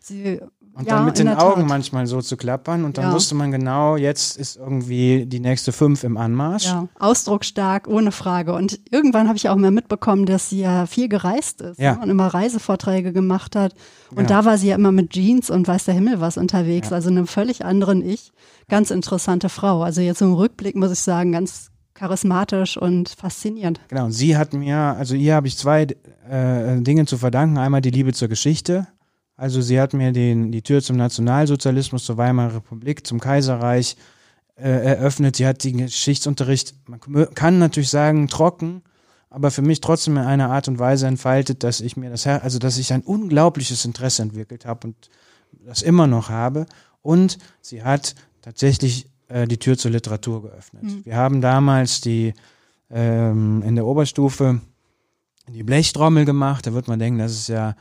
sie 0.02 0.42
Und 0.76 0.88
ja, 0.88 0.96
dann 0.96 1.06
mit 1.06 1.20
den 1.20 1.28
Augen 1.30 1.62
Tat. 1.62 1.70
manchmal 1.70 2.08
so 2.08 2.20
zu 2.22 2.36
klappern 2.36 2.84
und 2.84 2.98
dann 2.98 3.06
Ja. 3.06 3.14
wusste 3.14 3.36
man 3.36 3.52
genau, 3.52 3.96
jetzt 3.96 4.38
ist 4.38 4.56
irgendwie 4.58 5.26
die 5.28 5.40
nächste 5.40 5.72
fünf 5.72 6.04
im 6.04 6.18
Anmarsch. 6.18 6.66
Ja, 6.66 6.88
ausdrucksstark, 7.00 7.88
ohne 7.88 8.12
Frage. 8.12 8.54
Und 8.54 8.80
irgendwann 8.90 9.28
habe 9.28 9.38
ich 9.38 9.50
auch 9.50 9.56
mal 9.56 9.70
mitbekommen, 9.70 10.26
dass 10.26 10.50
sie 10.50 10.62
ja 10.62 10.88
viel 10.88 11.10
gereist 11.10 11.62
ist 11.62 11.80
Ja. 11.80 11.94
ne, 11.96 12.02
und 12.02 12.10
immer 12.10 12.28
Reisevorträge 12.28 13.14
gemacht 13.14 13.56
hat. 13.56 13.74
Und 14.10 14.18
Genau. 14.18 14.30
da 14.30 14.46
war 14.46 14.58
sie 14.58 14.70
ja 14.70 14.76
immer 14.76 14.92
mit 14.92 15.12
Jeans 15.12 15.52
und 15.52 15.68
weiß 15.68 15.86
der 15.86 15.94
Himmel 15.94 16.20
was 16.22 16.38
unterwegs, 16.38 16.92
also 16.92 17.10
einem 17.10 17.28
völlig 17.28 17.64
anderen 17.64 18.04
Ich. 18.04 18.32
Ganz 18.68 18.90
interessante 18.90 19.50
Frau. 19.50 19.84
Also 19.84 20.02
jetzt 20.02 20.22
im 20.22 20.34
Rückblick 20.34 20.76
muss 20.76 20.92
ich 20.92 21.00
sagen, 21.02 21.32
ganz 21.34 21.70
charismatisch 21.94 22.78
und 22.78 23.10
faszinierend. 23.10 23.80
Genau, 23.90 24.06
und 24.06 24.12
sie 24.12 24.36
hat 24.36 24.54
mir, 24.54 24.76
also 24.78 25.14
ihr 25.16 25.36
habe 25.36 25.48
ich 25.48 25.56
zwei 25.58 25.84
äh, 26.30 26.82
Dinge 26.82 27.06
zu 27.06 27.18
verdanken. 27.20 27.58
Einmal 27.60 27.82
die 27.82 27.92
Liebe 27.92 28.14
zur 28.14 28.28
Geschichte. 28.28 28.88
Also 29.36 29.62
sie 29.62 29.80
hat 29.80 29.94
mir 29.94 30.12
den, 30.12 30.52
die 30.52 30.62
Tür 30.62 30.82
zum 30.82 30.98
Nationalsozialismus, 30.98 32.06
zur 32.06 32.18
Weimarer 32.18 32.56
Republik, 32.56 33.06
zum 33.06 33.20
Kaiserreich 33.20 33.98
äh, 34.56 34.70
eröffnet. 34.70 35.36
Sie 35.36 35.48
hat 35.48 35.64
den 35.64 35.78
Geschichtsunterricht, 35.78 36.76
man 36.88 37.00
kann 37.34 37.60
natürlich 37.60 37.90
sagen, 37.90 38.28
trocken, 38.28 38.84
aber 39.30 39.50
für 39.50 39.64
mich 39.64 39.82
trotzdem 39.82 40.18
in 40.18 40.24
einer 40.24 40.52
Art 40.52 40.68
und 40.68 40.78
Weise 40.78 41.08
entfaltet, 41.08 41.64
dass 41.64 41.82
ich 41.82 41.98
mir 41.98 42.12
das, 42.12 42.28
also 42.28 42.60
dass 42.60 42.78
ich 42.78 42.94
ein 42.94 43.02
unglaubliches 43.02 43.84
Interesse 43.84 44.22
entwickelt 44.22 44.66
habe 44.66 44.88
und 44.88 45.10
das 45.66 45.82
immer 45.82 46.06
noch 46.06 46.30
habe. 46.30 46.68
Und 47.02 47.40
sie 47.60 47.84
hat 47.84 48.14
tatsächlich 48.42 49.08
äh, 49.28 49.48
die 49.48 49.58
Tür 49.58 49.78
zur 49.78 49.92
Literatur 49.92 50.44
geöffnet. 50.44 50.84
Wir 51.04 51.16
haben 51.16 51.42
damals 51.42 52.02
die 52.02 52.34
ähm, 52.92 53.64
in 53.66 53.76
der 53.76 53.86
Oberstufe 53.86 54.62
die 55.48 55.64
Blechtrommel 55.64 56.26
gemacht. 56.26 56.68
Da 56.68 56.74
wird 56.74 56.88
man 56.88 57.00
denken, 57.00 57.20
das 57.20 57.32
ist 57.32 57.48
ja, 57.50 57.76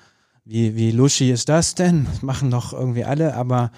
wie, 0.45 0.75
wie 0.77 0.91
luschi 0.91 1.31
ist 1.31 1.49
das 1.49 1.75
denn? 1.75 2.07
Das 2.07 2.23
machen 2.23 2.51
doch 2.51 2.73
irgendwie 2.73 3.05
alle, 3.05 3.35
aber 3.35 3.71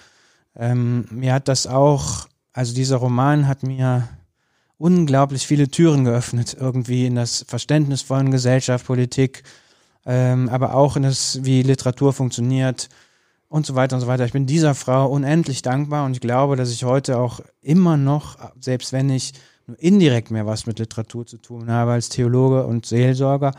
ähm, 0.57 1.07
mir 1.11 1.35
hat 1.35 1.49
das 1.49 1.67
auch, 1.67 2.27
also 2.53 2.75
dieser 2.75 2.97
Roman 2.97 3.49
hat 3.49 3.63
mir 3.63 4.09
unglaublich 4.79 5.47
viele 5.47 5.69
Türen 5.69 6.05
geöffnet, 6.05 6.57
irgendwie 6.59 7.07
in 7.07 7.15
das 7.15 7.45
Verständnis 7.49 8.03
von 8.03 8.31
Gesellschaft, 8.31 8.87
Politik, 8.87 9.43
ähm, 10.07 10.49
aber 10.49 10.75
auch 10.75 10.97
in 10.97 11.03
das, 11.03 11.41
wie 11.43 11.63
Literatur 11.63 12.13
funktioniert 12.13 12.89
und 13.49 13.67
so 13.67 13.75
weiter 13.75 13.97
und 13.97 14.01
so 14.01 14.07
weiter. 14.07 14.25
Ich 14.25 14.33
bin 14.33 14.47
dieser 14.47 14.75
Frau 14.75 15.09
unendlich 15.09 15.63
dankbar 15.63 16.05
und 16.05 16.13
ich 16.13 16.21
glaube, 16.21 16.57
dass 16.57 16.71
ich 16.71 16.85
heute 16.85 17.19
auch 17.19 17.41
immer 17.63 17.97
noch, 17.97 18.37
selbst 18.61 18.93
wenn 18.93 19.11
ich 19.11 19.33
nur 19.67 19.81
indirekt 19.81 20.31
mehr 20.31 20.47
was 20.47 20.67
mit 20.67 20.79
Literatur 20.79 21.27
zu 21.27 21.39
tun 21.39 21.71
habe 21.71 21.93
als 21.93 22.09
Theologe 22.09 22.67
und 22.67 22.85
Seelsorger, 22.85 23.53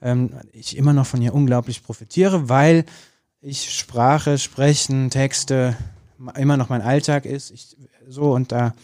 ähm, 0.00 0.30
ich 0.52 0.76
immer 0.76 0.92
noch 0.92 1.06
von 1.06 1.22
ihr 1.22 1.34
unglaublich 1.34 1.82
profitiere, 1.82 2.48
weil 2.48 2.84
ich 3.40 3.72
Sprache, 3.72 4.38
Sprechen, 4.38 5.10
Texte 5.10 5.76
immer 6.36 6.56
noch 6.56 6.68
mein 6.68 6.82
Alltag 6.82 7.24
ist. 7.24 7.50
Ich, 7.50 7.76
so 8.06 8.32
und 8.32 8.52
da 8.52 8.74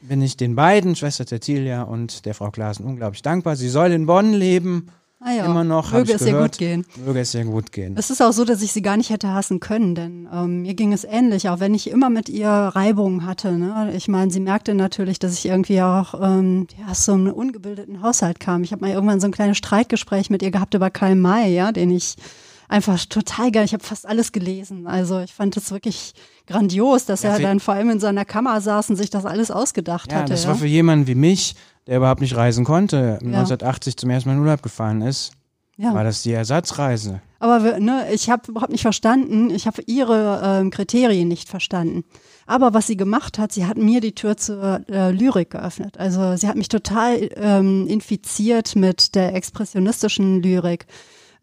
bin 0.00 0.22
ich 0.22 0.36
den 0.36 0.54
beiden, 0.54 0.96
Schwester 0.96 1.26
Cecilia 1.26 1.82
und 1.82 2.24
der 2.24 2.34
Frau 2.34 2.50
Klaassen, 2.50 2.86
unglaublich 2.86 3.22
dankbar. 3.22 3.56
Sie 3.56 3.68
soll 3.68 3.92
in 3.92 4.06
Bonn 4.06 4.32
leben, 4.32 4.90
Ah 5.20 5.32
ja, 5.32 5.46
immer 5.46 5.64
noch, 5.64 5.90
möge 5.92 6.10
ich 6.10 6.14
es 6.14 6.20
ihr 6.22 6.32
gehört. 6.32 6.52
gut 6.52 6.58
gehen. 6.58 6.86
Möge 7.04 7.18
es 7.18 7.34
ihr 7.34 7.44
gut 7.44 7.72
gehen. 7.72 7.96
Es 7.96 8.08
ist 8.10 8.22
auch 8.22 8.32
so, 8.32 8.44
dass 8.44 8.62
ich 8.62 8.72
sie 8.72 8.82
gar 8.82 8.96
nicht 8.96 9.10
hätte 9.10 9.34
hassen 9.34 9.58
können, 9.58 9.96
denn 9.96 10.28
ähm, 10.32 10.62
mir 10.62 10.74
ging 10.74 10.92
es 10.92 11.02
ähnlich, 11.02 11.48
auch 11.48 11.58
wenn 11.58 11.74
ich 11.74 11.90
immer 11.90 12.08
mit 12.08 12.28
ihr 12.28 12.48
Reibungen 12.48 13.26
hatte. 13.26 13.52
Ne? 13.58 13.92
Ich 13.96 14.06
meine, 14.06 14.30
sie 14.30 14.38
merkte 14.38 14.74
natürlich, 14.74 15.18
dass 15.18 15.32
ich 15.32 15.46
irgendwie 15.46 15.82
auch 15.82 16.14
ähm, 16.22 16.68
ja, 16.78 16.92
aus 16.92 17.04
so 17.04 17.14
einem 17.14 17.32
ungebildeten 17.32 18.00
Haushalt 18.00 18.38
kam. 18.38 18.62
Ich 18.62 18.70
habe 18.70 18.82
mal 18.82 18.92
irgendwann 18.92 19.18
so 19.18 19.26
ein 19.26 19.32
kleines 19.32 19.58
Streitgespräch 19.58 20.30
mit 20.30 20.40
ihr 20.42 20.52
gehabt 20.52 20.74
über 20.74 20.88
Karl 20.88 21.16
May, 21.16 21.52
ja, 21.52 21.72
den 21.72 21.90
ich 21.90 22.14
einfach 22.68 23.04
total 23.06 23.50
geil, 23.50 23.64
ich 23.64 23.72
habe 23.72 23.82
fast 23.82 24.06
alles 24.06 24.32
gelesen. 24.32 24.86
Also 24.86 25.20
ich 25.20 25.32
fand 25.32 25.56
es 25.56 25.70
wirklich 25.70 26.12
grandios, 26.46 27.06
dass 27.06 27.22
Ja, 27.22 27.30
er 27.30 27.40
dann 27.40 27.60
vor 27.60 27.74
allem 27.74 27.90
in 27.90 28.00
seiner 28.00 28.24
Kammer 28.24 28.60
saß 28.60 28.90
und 28.90 28.96
sich 28.96 29.10
das 29.10 29.24
alles 29.24 29.50
ausgedacht 29.50 30.12
Ja, 30.12 30.18
hatte. 30.18 30.32
das 30.32 30.44
ja? 30.44 30.50
war 30.50 30.56
für 30.56 30.66
jemanden 30.66 31.06
wie 31.06 31.14
mich, 31.14 31.56
der 31.86 31.96
überhaupt 31.96 32.20
nicht 32.20 32.36
reisen 32.36 32.64
konnte, 32.64 33.18
1980 33.22 33.96
zum 33.96 34.10
ersten 34.10 34.28
Mal 34.28 34.36
in 34.36 34.40
Urlaub 34.42 34.62
gefahren 34.62 35.00
ist, 35.02 35.32
ja. 35.76 35.94
war 35.94 36.04
das 36.04 36.22
die 36.22 36.32
Ersatzreise. 36.32 37.20
Aber 37.40 37.78
ne, 37.78 38.06
ich 38.12 38.28
habe 38.30 38.50
überhaupt 38.50 38.72
nicht 38.72 38.82
verstanden, 38.82 39.50
ich 39.50 39.66
habe 39.66 39.82
ihre 39.86 40.40
ähm, 40.44 40.70
Kriterien 40.70 41.28
nicht 41.28 41.48
verstanden. 41.48 42.04
Aber 42.46 42.74
was 42.74 42.86
sie 42.86 42.96
gemacht 42.96 43.38
hat, 43.38 43.52
sie 43.52 43.66
hat 43.66 43.76
mir 43.76 44.00
die 44.00 44.14
Tür 44.14 44.36
zur 44.36 44.80
äh, 44.90 45.10
Lyrik 45.12 45.50
geöffnet. 45.50 45.98
Also 45.98 46.34
sie 46.36 46.48
hat 46.48 46.56
mich 46.56 46.68
total 46.68 47.28
ähm, 47.36 47.86
infiziert 47.86 48.74
mit 48.74 49.14
der 49.14 49.34
expressionistischen 49.34 50.42
Lyrik. 50.42 50.86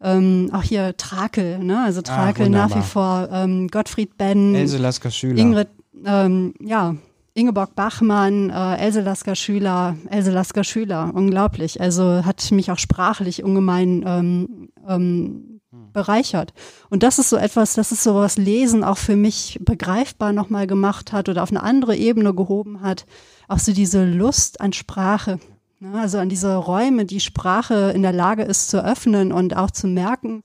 Ähm, 0.00 0.50
auch 0.52 0.62
hier 0.62 0.96
Trakel, 0.96 1.58
ne? 1.58 1.82
Also 1.82 2.02
Trakel 2.02 2.50
nach 2.50 2.74
wie 2.76 2.82
vor. 2.82 3.28
Ähm, 3.32 3.68
Gottfried 3.68 4.16
Benn, 4.18 4.54
Else 4.54 4.78
Lasker 4.78 5.10
Schüler. 5.10 5.38
Ingrid, 5.38 5.68
ähm, 6.04 6.54
ja, 6.60 6.96
Ingeborg 7.34 7.74
Bachmann, 7.74 8.50
äh, 8.50 8.76
Else 8.76 9.00
Lasker 9.00 9.34
Schüler, 9.34 9.96
Else 10.08 10.30
Lasker 10.30 10.64
Schüler, 10.64 11.10
unglaublich. 11.14 11.80
Also 11.80 12.24
hat 12.24 12.50
mich 12.50 12.70
auch 12.70 12.78
sprachlich 12.78 13.44
ungemein 13.44 14.04
ähm, 14.06 14.68
ähm, 14.88 15.60
bereichert. 15.92 16.52
Und 16.90 17.02
das 17.02 17.18
ist 17.18 17.30
so 17.30 17.36
etwas, 17.36 17.74
das 17.74 17.92
ist 17.92 18.02
so 18.02 18.14
was 18.14 18.36
Lesen 18.36 18.84
auch 18.84 18.98
für 18.98 19.16
mich 19.16 19.58
begreifbar 19.62 20.32
nochmal 20.32 20.66
gemacht 20.66 21.12
hat 21.12 21.28
oder 21.28 21.42
auf 21.42 21.50
eine 21.50 21.62
andere 21.62 21.96
Ebene 21.96 22.34
gehoben 22.34 22.80
hat. 22.80 23.06
Auch 23.48 23.58
so 23.58 23.72
diese 23.72 24.04
Lust 24.04 24.60
an 24.60 24.72
Sprache. 24.72 25.38
Ne? 25.80 25.98
Also 25.98 26.18
an 26.18 26.28
diese 26.28 26.54
Räume, 26.56 27.04
die 27.04 27.20
Sprache 27.20 27.92
in 27.94 28.02
der 28.02 28.12
Lage 28.12 28.42
ist 28.42 28.70
zu 28.70 28.84
öffnen 28.84 29.32
und 29.32 29.56
auch 29.56 29.70
zu 29.70 29.86
merken, 29.86 30.42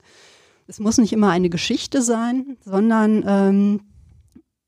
es 0.66 0.78
muss 0.78 0.98
nicht 0.98 1.12
immer 1.12 1.30
eine 1.30 1.50
Geschichte 1.50 2.02
sein, 2.02 2.56
sondern 2.64 3.24
ähm, 3.26 3.80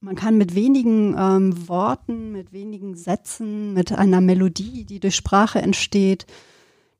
man 0.00 0.16
kann 0.16 0.36
mit 0.36 0.54
wenigen 0.54 1.16
ähm, 1.18 1.68
Worten, 1.68 2.32
mit 2.32 2.52
wenigen 2.52 2.94
Sätzen, 2.94 3.72
mit 3.72 3.90
einer 3.92 4.20
Melodie, 4.20 4.84
die 4.84 5.00
durch 5.00 5.16
Sprache 5.16 5.62
entsteht, 5.62 6.26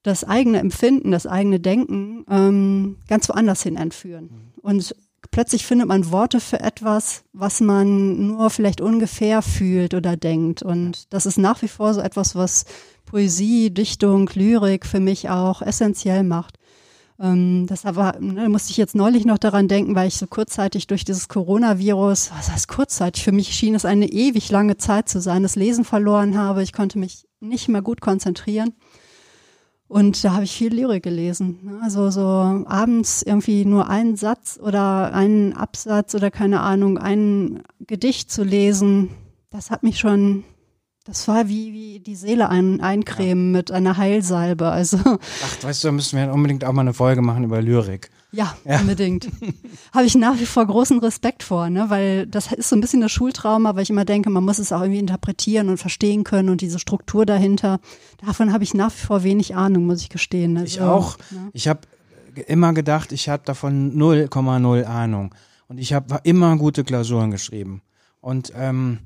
das 0.03 0.25
eigene 0.25 0.59
Empfinden, 0.59 1.11
das 1.11 1.27
eigene 1.27 1.61
Denken 1.61 2.25
ähm, 2.31 2.97
ganz 3.09 3.29
woanders 3.29 3.63
hin 3.63 3.77
entführen. 3.77 4.25
Mhm. 4.25 4.61
Und 4.63 4.97
plötzlich 5.31 5.67
findet 5.67 5.89
man 5.89 6.11
Worte 6.13 6.41
für 6.41 6.61
etwas, 6.61 7.25
was 7.33 7.61
man 7.61 8.27
nur 8.27 8.51
vielleicht 8.51 8.81
ungefähr 8.81 9.43
fühlt 9.43 9.95
oder 9.95 10.17
denkt. 10.17 10.63
Und 10.63 11.13
das 11.13 11.27
ist 11.27 11.39
nach 11.39 11.61
wie 11.63 11.69
vor 11.69 11.93
so 11.93 12.01
etwas, 12.01 12.35
was 12.35 12.65
Poesie, 13.15 13.71
Dichtung, 13.71 14.29
Lyrik 14.35 14.85
für 14.85 14.99
mich 14.99 15.31
auch 15.31 15.63
essentiell 15.63 16.25
macht. 16.25 16.59
Ähm, 17.21 17.65
das 17.69 17.85
aber, 17.85 18.17
ne, 18.19 18.49
musste 18.49 18.73
ich 18.73 18.77
jetzt 18.77 18.97
neulich 18.97 19.25
noch 19.25 19.39
daran 19.39 19.69
denken, 19.69 19.95
weil 19.95 20.09
ich 20.09 20.17
so 20.17 20.27
kurzzeitig 20.27 20.89
durch 20.89 21.05
dieses 21.05 21.29
Coronavirus, 21.29 22.33
was 22.37 22.51
heißt 22.51 22.67
kurzzeitig, 22.67 23.23
für 23.23 23.31
mich 23.31 23.55
schien 23.55 23.77
es 23.77 23.85
eine 23.85 24.11
ewig 24.11 24.51
lange 24.51 24.79
Zeit 24.79 25.09
zu 25.09 25.21
sein, 25.21 25.45
das 25.45 25.55
Lesen 25.55 25.85
verloren 25.85 26.37
habe. 26.37 26.65
Ich 26.65 26.73
konnte 26.73 26.99
mich 26.99 27.29
nicht 27.39 27.69
mehr 27.69 27.83
gut 27.83 28.01
konzentrieren. 28.01 28.73
Und 29.87 30.25
da 30.25 30.33
habe 30.33 30.43
ich 30.43 30.57
viel 30.57 30.75
Lyrik 30.75 31.05
gelesen. 31.05 31.79
Also 31.85 32.11
so 32.11 32.21
abends 32.21 33.23
irgendwie 33.23 33.65
nur 33.65 33.89
einen 33.89 34.17
Satz 34.17 34.59
oder 34.61 35.15
einen 35.15 35.53
Absatz 35.53 36.17
oder 36.17 36.33
keine 36.33 36.63
Ahnung, 36.63 36.99
ein 36.99 37.63
Gedicht 37.79 38.33
zu 38.33 38.43
lesen, 38.43 39.11
das 39.51 39.71
hat 39.71 39.85
mich 39.85 40.01
schon 40.01 40.43
das 41.05 41.29
war 41.29 41.49
wie, 41.49 41.73
wie 41.75 42.01
die 42.01 42.17
Seele 42.17 42.49
ein, 42.49 42.81
eincremen 42.81 43.53
ja. 43.53 43.59
mit 43.59 43.71
einer 43.71 43.99
Heilsalbe. 43.99 44.69
Also. 44.71 44.99
Ach, 45.05 45.63
weißt 45.63 45.85
du, 45.85 45.89
da 45.89 45.93
müssen 45.93 46.19
wir 46.19 46.33
unbedingt 46.33 46.65
auch 46.65 46.73
mal 46.73 46.81
eine 46.81 46.95
Folge 46.95 47.21
machen 47.21 47.45
über 47.45 47.61
Lyrik. 47.61 48.11
Ja, 48.33 48.57
ja. 48.65 48.81
unbedingt. 48.81 49.29
Habe 49.93 50.07
ich 50.07 50.15
nach 50.15 50.41
wie 50.41 50.47
vor 50.47 50.67
großen 50.67 50.99
Respekt 51.01 51.43
vor, 51.43 51.69
ne? 51.69 51.89
weil 51.89 52.27
das 52.27 52.51
ist 52.53 52.71
so 52.71 52.77
ein 52.77 52.81
bisschen 52.81 53.03
das 53.03 53.13
Schultrauma, 53.13 53.77
weil 53.77 53.83
ich 53.83 53.91
immer 53.91 54.07
denke, 54.07 54.31
man 54.31 54.45
muss 54.45 54.59
es 54.59 54.73
auch 54.73 54.81
irgendwie 54.81 54.99
interpretieren 54.99 55.69
und 55.69 55.77
verstehen 55.77 56.25
können 56.25 56.49
und 56.49 56.63
diese 56.63 56.79
Struktur 56.79 57.27
dahinter. 57.27 57.81
Davon 58.25 58.53
habe 58.53 58.65
ich 58.65 58.73
nach 58.73 58.91
wie 58.91 59.07
vor 59.07 59.23
wenig 59.23 59.55
Ahnung, 59.55 59.87
muss 59.87 60.01
ich 60.01 60.09
gestehen. 60.09 60.57
Also, 60.57 60.67
ich 60.67 60.81
auch. 60.81 61.19
Ne? 61.31 61.51
Ich 61.53 61.69
habe 61.69 61.81
immer 62.47 62.73
gedacht, 62.73 63.13
ich 63.13 63.29
habe 63.29 63.43
davon 63.45 63.95
0,0 63.95 64.85
Ahnung. 64.85 65.35
Und 65.69 65.79
ich 65.79 65.93
habe 65.93 66.19
immer 66.25 66.57
gute 66.57 66.83
Klausuren 66.83 67.31
geschrieben. 67.31 67.83
Und 68.21 68.53
ähm, 68.57 69.01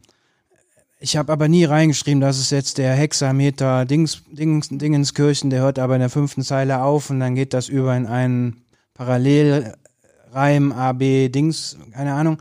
ich 1.00 1.16
habe 1.16 1.32
aber 1.32 1.48
nie 1.48 1.64
reingeschrieben, 1.64 2.20
dass 2.20 2.38
es 2.38 2.50
jetzt 2.50 2.78
der 2.78 2.94
Hexameter 2.94 3.84
Dings, 3.84 4.22
Dings, 4.30 4.68
Dingenskirchen, 4.70 5.50
der 5.50 5.62
hört 5.62 5.78
aber 5.78 5.94
in 5.94 6.00
der 6.00 6.10
fünften 6.10 6.42
Zeile 6.42 6.82
auf 6.82 7.10
und 7.10 7.20
dann 7.20 7.34
geht 7.34 7.54
das 7.54 7.68
über 7.68 7.96
in 7.96 8.06
einen 8.06 8.62
Parallelreim 8.94 10.72
AB 10.72 11.28
Dings, 11.28 11.76
keine 11.92 12.14
Ahnung. 12.14 12.38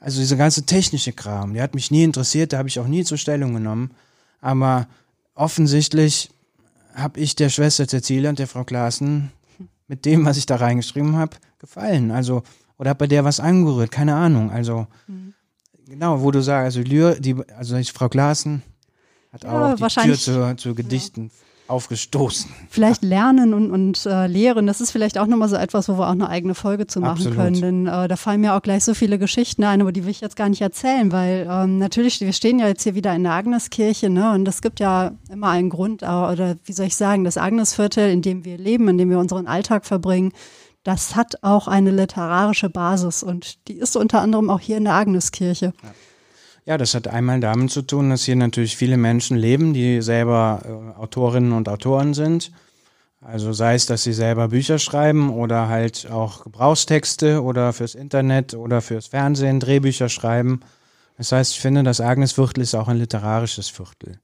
Also 0.00 0.20
diese 0.20 0.36
ganze 0.36 0.62
technische 0.62 1.12
Kram, 1.12 1.54
der 1.54 1.64
hat 1.64 1.74
mich 1.74 1.90
nie 1.90 2.04
interessiert, 2.04 2.52
da 2.52 2.58
habe 2.58 2.68
ich 2.68 2.78
auch 2.78 2.86
nie 2.86 3.02
zur 3.02 3.18
Stellung 3.18 3.52
genommen. 3.52 3.90
Aber 4.40 4.86
offensichtlich 5.34 6.30
habe 6.94 7.18
ich 7.18 7.34
der 7.34 7.48
Schwester 7.48 7.88
Cecilia 7.88 8.30
und 8.30 8.38
der 8.38 8.46
Frau 8.46 8.62
Klaassen 8.62 9.32
mit 9.88 10.04
dem, 10.04 10.24
was 10.24 10.36
ich 10.36 10.46
da 10.46 10.56
reingeschrieben 10.56 11.16
habe, 11.16 11.36
gefallen. 11.58 12.12
Also, 12.12 12.44
oder 12.76 12.90
habe 12.90 12.98
bei 12.98 13.06
der 13.08 13.24
was 13.24 13.40
angerührt, 13.40 13.90
keine 13.90 14.14
Ahnung. 14.14 14.52
Also, 14.52 14.86
mhm. 15.08 15.27
Genau, 15.88 16.22
wo 16.22 16.30
du 16.30 16.42
sagst, 16.42 16.76
also, 16.76 16.80
Lyr, 16.80 17.16
die, 17.18 17.34
also 17.56 17.76
Frau 17.94 18.08
Glasen 18.08 18.62
hat 19.32 19.44
ja, 19.44 19.72
auch 19.72 19.74
die 19.74 19.86
Tür 19.86 20.18
zu, 20.18 20.56
zu 20.56 20.74
Gedichten 20.74 21.30
ja. 21.32 21.72
aufgestoßen. 21.72 22.50
Vielleicht 22.68 23.02
lernen 23.02 23.54
und, 23.54 23.70
und 23.70 24.04
äh, 24.04 24.26
lehren, 24.26 24.66
das 24.66 24.82
ist 24.82 24.90
vielleicht 24.90 25.16
auch 25.16 25.26
nochmal 25.26 25.48
so 25.48 25.56
etwas, 25.56 25.88
wo 25.88 25.94
wir 25.94 26.06
auch 26.06 26.12
eine 26.12 26.28
eigene 26.28 26.54
Folge 26.54 26.86
zu 26.86 27.00
machen 27.00 27.26
Absolut. 27.26 27.38
können. 27.38 27.60
Denn 27.60 27.86
äh, 27.86 28.06
da 28.06 28.16
fallen 28.16 28.42
mir 28.42 28.54
auch 28.54 28.60
gleich 28.60 28.84
so 28.84 28.92
viele 28.92 29.18
Geschichten 29.18 29.64
ein, 29.64 29.80
aber 29.80 29.90
die 29.90 30.04
will 30.04 30.10
ich 30.10 30.20
jetzt 30.20 30.36
gar 30.36 30.50
nicht 30.50 30.60
erzählen, 30.60 31.10
weil 31.10 31.48
ähm, 31.50 31.78
natürlich, 31.78 32.20
wir 32.20 32.34
stehen 32.34 32.58
ja 32.58 32.68
jetzt 32.68 32.82
hier 32.82 32.94
wieder 32.94 33.14
in 33.14 33.22
der 33.22 33.32
Agneskirche, 33.32 34.10
ne? 34.10 34.32
Und 34.32 34.46
es 34.46 34.60
gibt 34.60 34.80
ja 34.80 35.12
immer 35.30 35.48
einen 35.48 35.70
Grund, 35.70 36.02
oder 36.02 36.56
wie 36.66 36.72
soll 36.72 36.86
ich 36.86 36.96
sagen, 36.96 37.24
das 37.24 37.38
Agnesviertel, 37.38 38.10
in 38.10 38.20
dem 38.20 38.44
wir 38.44 38.58
leben, 38.58 38.88
in 38.88 38.98
dem 38.98 39.08
wir 39.08 39.18
unseren 39.18 39.46
Alltag 39.46 39.86
verbringen, 39.86 40.32
das 40.84 41.16
hat 41.16 41.42
auch 41.42 41.68
eine 41.68 41.90
literarische 41.90 42.70
Basis 42.70 43.22
und 43.22 43.68
die 43.68 43.78
ist 43.78 43.96
unter 43.96 44.20
anderem 44.20 44.50
auch 44.50 44.60
hier 44.60 44.76
in 44.76 44.84
der 44.84 44.94
Agneskirche. 44.94 45.72
Ja. 45.82 45.94
ja 46.64 46.78
das 46.78 46.94
hat 46.94 47.08
einmal 47.08 47.40
damit 47.40 47.70
zu 47.70 47.82
tun, 47.82 48.10
dass 48.10 48.24
hier 48.24 48.36
natürlich 48.36 48.76
viele 48.76 48.96
Menschen 48.96 49.36
leben, 49.36 49.74
die 49.74 50.00
selber 50.02 50.62
äh, 50.64 50.98
Autorinnen 50.98 51.52
und 51.52 51.68
Autoren 51.68 52.14
sind. 52.14 52.52
Also 53.20 53.52
sei 53.52 53.74
es, 53.74 53.86
dass 53.86 54.04
sie 54.04 54.12
selber 54.12 54.48
Bücher 54.48 54.78
schreiben 54.78 55.30
oder 55.30 55.68
halt 55.68 56.08
auch 56.10 56.44
Gebrauchstexte 56.44 57.42
oder 57.42 57.72
fürs 57.72 57.96
Internet 57.96 58.54
oder 58.54 58.80
fürs 58.80 59.08
Fernsehen 59.08 59.58
Drehbücher 59.58 60.08
schreiben. 60.08 60.60
Das 61.16 61.32
heißt, 61.32 61.52
ich 61.52 61.60
finde, 61.60 61.82
das 61.82 62.00
Agnesviertel 62.00 62.62
ist 62.62 62.76
auch 62.76 62.86
ein 62.86 62.98
literarisches 62.98 63.68
Viertel. 63.68 64.20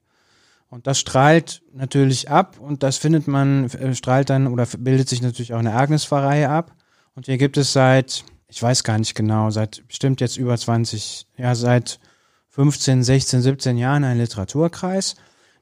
Und 0.75 0.89
das 0.89 0.99
strahlt 0.99 1.63
natürlich 1.73 2.31
ab 2.31 2.59
und 2.59 2.83
das 2.83 2.97
findet 2.97 3.29
man, 3.29 3.67
äh, 3.67 3.95
strahlt 3.95 4.29
dann 4.29 4.49
oder 4.49 4.67
bildet 4.77 5.09
sich 5.09 5.23
natürlich 5.23 5.55
auch 5.55 5.61
eine 5.61 5.73
Agnespfarrei 5.73 6.49
ab. 6.49 6.73
Und 7.15 7.27
hier 7.27 7.39
gibt 7.39 7.57
es 7.57 7.73
seit, 7.73 8.25
ich 8.49 8.61
weiß 8.61 8.83
gar 8.83 8.99
nicht 8.99 9.15
genau, 9.15 9.51
seit 9.51 9.87
bestimmt 9.87 10.21
jetzt 10.21 10.37
über 10.37 10.59
20, 10.59 11.29
ja, 11.37 11.55
seit 11.55 12.01
15, 12.49 13.05
16, 13.05 13.41
17 13.43 13.77
Jahren 13.77 14.03
einen 14.03 14.19
Literaturkreis, 14.19 15.15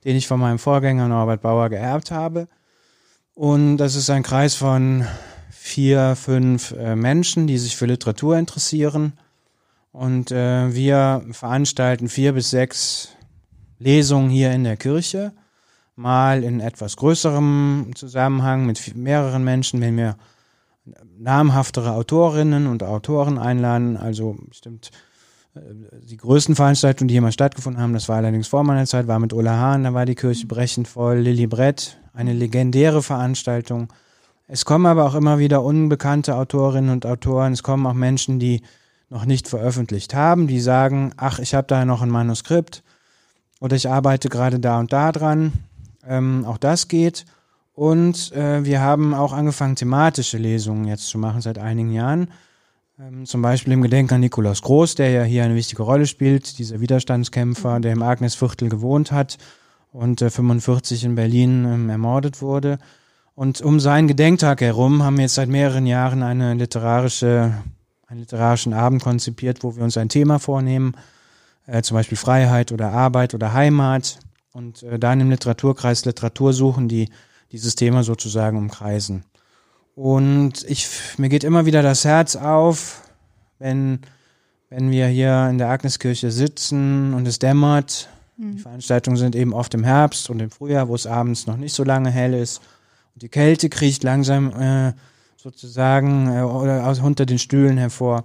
den 0.03 0.16
ich 0.16 0.27
von 0.27 0.40
meinem 0.40 0.59
Vorgänger 0.59 1.09
Norbert 1.09 1.42
Bauer 1.42 1.68
geerbt 1.68 2.11
habe. 2.11 2.48
Und 3.35 3.77
das 3.77 3.96
ist 3.96 4.09
ein 4.09 4.22
Kreis 4.22 4.55
von 4.55 5.07
vier, 5.51 6.16
fünf 6.16 6.72
äh, 6.72 6.96
Menschen, 6.96 7.46
die 7.46 7.59
sich 7.59 7.77
für 7.77 7.85
Literatur 7.85 8.38
interessieren. 8.38 9.12
Und 9.90 10.33
äh, 10.33 10.75
wir 10.75 11.22
veranstalten 11.33 12.09
vier 12.09 12.33
bis 12.33 12.48
sechs 12.48 13.11
Lesungen 13.82 14.30
hier 14.30 14.52
in 14.52 14.64
der 14.64 14.76
Kirche, 14.76 15.32
mal 15.96 16.42
in 16.42 16.60
etwas 16.60 16.96
größerem 16.96 17.90
Zusammenhang 17.94 18.66
mit 18.66 18.96
mehreren 18.96 19.44
Menschen, 19.44 19.80
wenn 19.80 19.96
wir 19.96 20.16
namhaftere 21.18 21.92
Autorinnen 21.92 22.66
und 22.66 22.82
Autoren 22.82 23.38
einladen, 23.38 23.96
also 23.96 24.36
bestimmt 24.48 24.90
äh, 25.54 25.60
die 26.02 26.16
größten 26.16 26.56
Veranstaltungen, 26.56 27.08
die 27.08 27.14
jemals 27.14 27.34
stattgefunden 27.34 27.80
haben, 27.80 27.92
das 27.92 28.08
war 28.08 28.16
allerdings 28.16 28.48
vor 28.48 28.64
meiner 28.64 28.86
Zeit, 28.86 29.06
war 29.06 29.18
mit 29.18 29.32
Ulla 29.32 29.56
Hahn, 29.56 29.84
da 29.84 29.94
war 29.94 30.06
die 30.06 30.14
Kirche 30.14 30.46
brechend 30.46 30.88
voll, 30.88 31.18
Lilly 31.18 31.46
Brett, 31.46 31.98
eine 32.14 32.32
legendäre 32.32 33.02
Veranstaltung. 33.02 33.92
Es 34.48 34.64
kommen 34.64 34.86
aber 34.86 35.06
auch 35.06 35.14
immer 35.14 35.38
wieder 35.38 35.62
unbekannte 35.62 36.34
Autorinnen 36.34 36.90
und 36.90 37.06
Autoren, 37.06 37.52
es 37.52 37.62
kommen 37.62 37.86
auch 37.86 37.94
Menschen, 37.94 38.38
die 38.38 38.62
noch 39.08 39.24
nicht 39.24 39.46
veröffentlicht 39.46 40.14
haben, 40.14 40.46
die 40.46 40.60
sagen, 40.60 41.12
ach, 41.16 41.38
ich 41.38 41.54
habe 41.54 41.66
da 41.66 41.84
noch 41.84 42.02
ein 42.02 42.10
Manuskript, 42.10 42.82
oder 43.62 43.77
ich 43.77 43.88
arbeite 43.88 44.29
gerade 44.29 44.59
da 44.59 44.81
und 44.81 44.92
da 44.92 45.12
dran. 45.12 45.53
Ähm, 46.05 46.44
auch 46.44 46.59
das 46.59 46.88
geht. 46.88 47.25
Und 47.75 48.33
äh, 48.33 48.64
wir 48.64 48.81
haben 48.81 49.14
auch 49.14 49.33
angefangen, 49.33 49.77
thematische 49.77 50.37
Lesungen 50.37 50.85
jetzt 50.87 51.07
zu 51.07 51.16
machen 51.16 51.40
seit 51.40 51.59
einigen 51.59 51.92
Jahren. 51.92 52.29
Ähm, 52.98 53.25
zum 53.25 53.40
Beispiel 53.40 53.72
im 53.72 53.81
Gedenken 53.81 54.14
an 54.14 54.20
Nikolaus 54.20 54.62
Groß, 54.62 54.96
der 54.96 55.11
ja 55.11 55.22
hier 55.22 55.44
eine 55.44 55.55
wichtige 55.55 55.85
Rolle 55.85 56.07
spielt, 56.07 56.59
dieser 56.59 56.81
Widerstandskämpfer, 56.81 57.79
der 57.79 57.92
im 57.92 58.03
Agnesviertel 58.03 58.68
gewohnt 58.68 59.12
hat 59.12 59.38
und 59.92 60.20
äh, 60.22 60.31
45 60.31 61.05
in 61.05 61.14
Berlin 61.14 61.64
ähm, 61.64 61.88
ermordet 61.88 62.42
wurde. 62.42 62.79
Und 63.37 63.61
um 63.61 63.79
seinen 63.79 64.09
Gedenktag 64.09 64.61
herum 64.61 65.05
haben 65.05 65.18
wir 65.18 65.22
jetzt 65.22 65.37
seit 65.37 65.48
mehreren 65.48 65.87
Jahren 65.87 66.25
eine 66.25 66.55
literarische, 66.55 67.55
einen 68.09 68.20
literarischen 68.20 68.72
Abend 68.72 69.05
konzipiert, 69.05 69.62
wo 69.62 69.77
wir 69.77 69.85
uns 69.85 69.96
ein 69.96 70.09
Thema 70.09 70.40
vornehmen 70.40 70.96
äh, 71.66 71.83
zum 71.83 71.96
Beispiel 71.96 72.18
Freiheit 72.18 72.72
oder 72.72 72.92
Arbeit 72.92 73.35
oder 73.35 73.53
Heimat 73.53 74.18
und 74.53 74.83
äh, 74.83 74.98
dann 74.98 75.20
im 75.20 75.31
Literaturkreis 75.31 76.05
Literatur 76.05 76.53
suchen, 76.53 76.88
die 76.88 77.09
dieses 77.53 77.75
Thema 77.75 78.03
sozusagen 78.03 78.57
umkreisen. 78.57 79.25
Und 79.94 80.64
ich, 80.64 80.88
mir 81.18 81.29
geht 81.29 81.44
immer 81.44 81.66
wieder 81.66 81.83
das 81.83 82.05
Herz 82.05 82.37
auf, 82.37 83.03
wenn, 83.59 84.01
wenn 84.70 84.90
wir 84.90 85.07
hier 85.07 85.48
in 85.51 85.59
der 85.59 85.68
Agneskirche 85.68 86.31
sitzen 86.31 87.12
und 87.12 87.29
es 87.29 87.38
dämmert. 87.38 88.09
Mhm. 88.37 88.53
Die 88.53 88.59
Veranstaltungen 88.59 89.18
sind 89.18 89.37
eben 89.37 89.53
oft 89.53 89.75
im 89.75 89.85
Herbst 89.85 90.31
und 90.31 90.40
im 90.40 90.51
Frühjahr, 90.51 90.88
wo 90.88 90.94
es 90.94 91.07
abends 91.07 91.46
noch 91.46 91.59
nicht 91.59 91.75
so 91.75 91.85
lange 91.85 92.11
hell 92.11 92.33
ist. 92.33 92.62
Und 93.14 93.22
die 93.22 93.29
Kälte 93.29 93.68
kriecht 93.68 94.03
langsam 94.03 94.59
äh, 94.59 94.94
sozusagen 95.37 96.29
äh, 96.29 96.42
unter 96.42 97.27
den 97.27 97.38
Stühlen 97.38 97.77
hervor. 97.77 98.25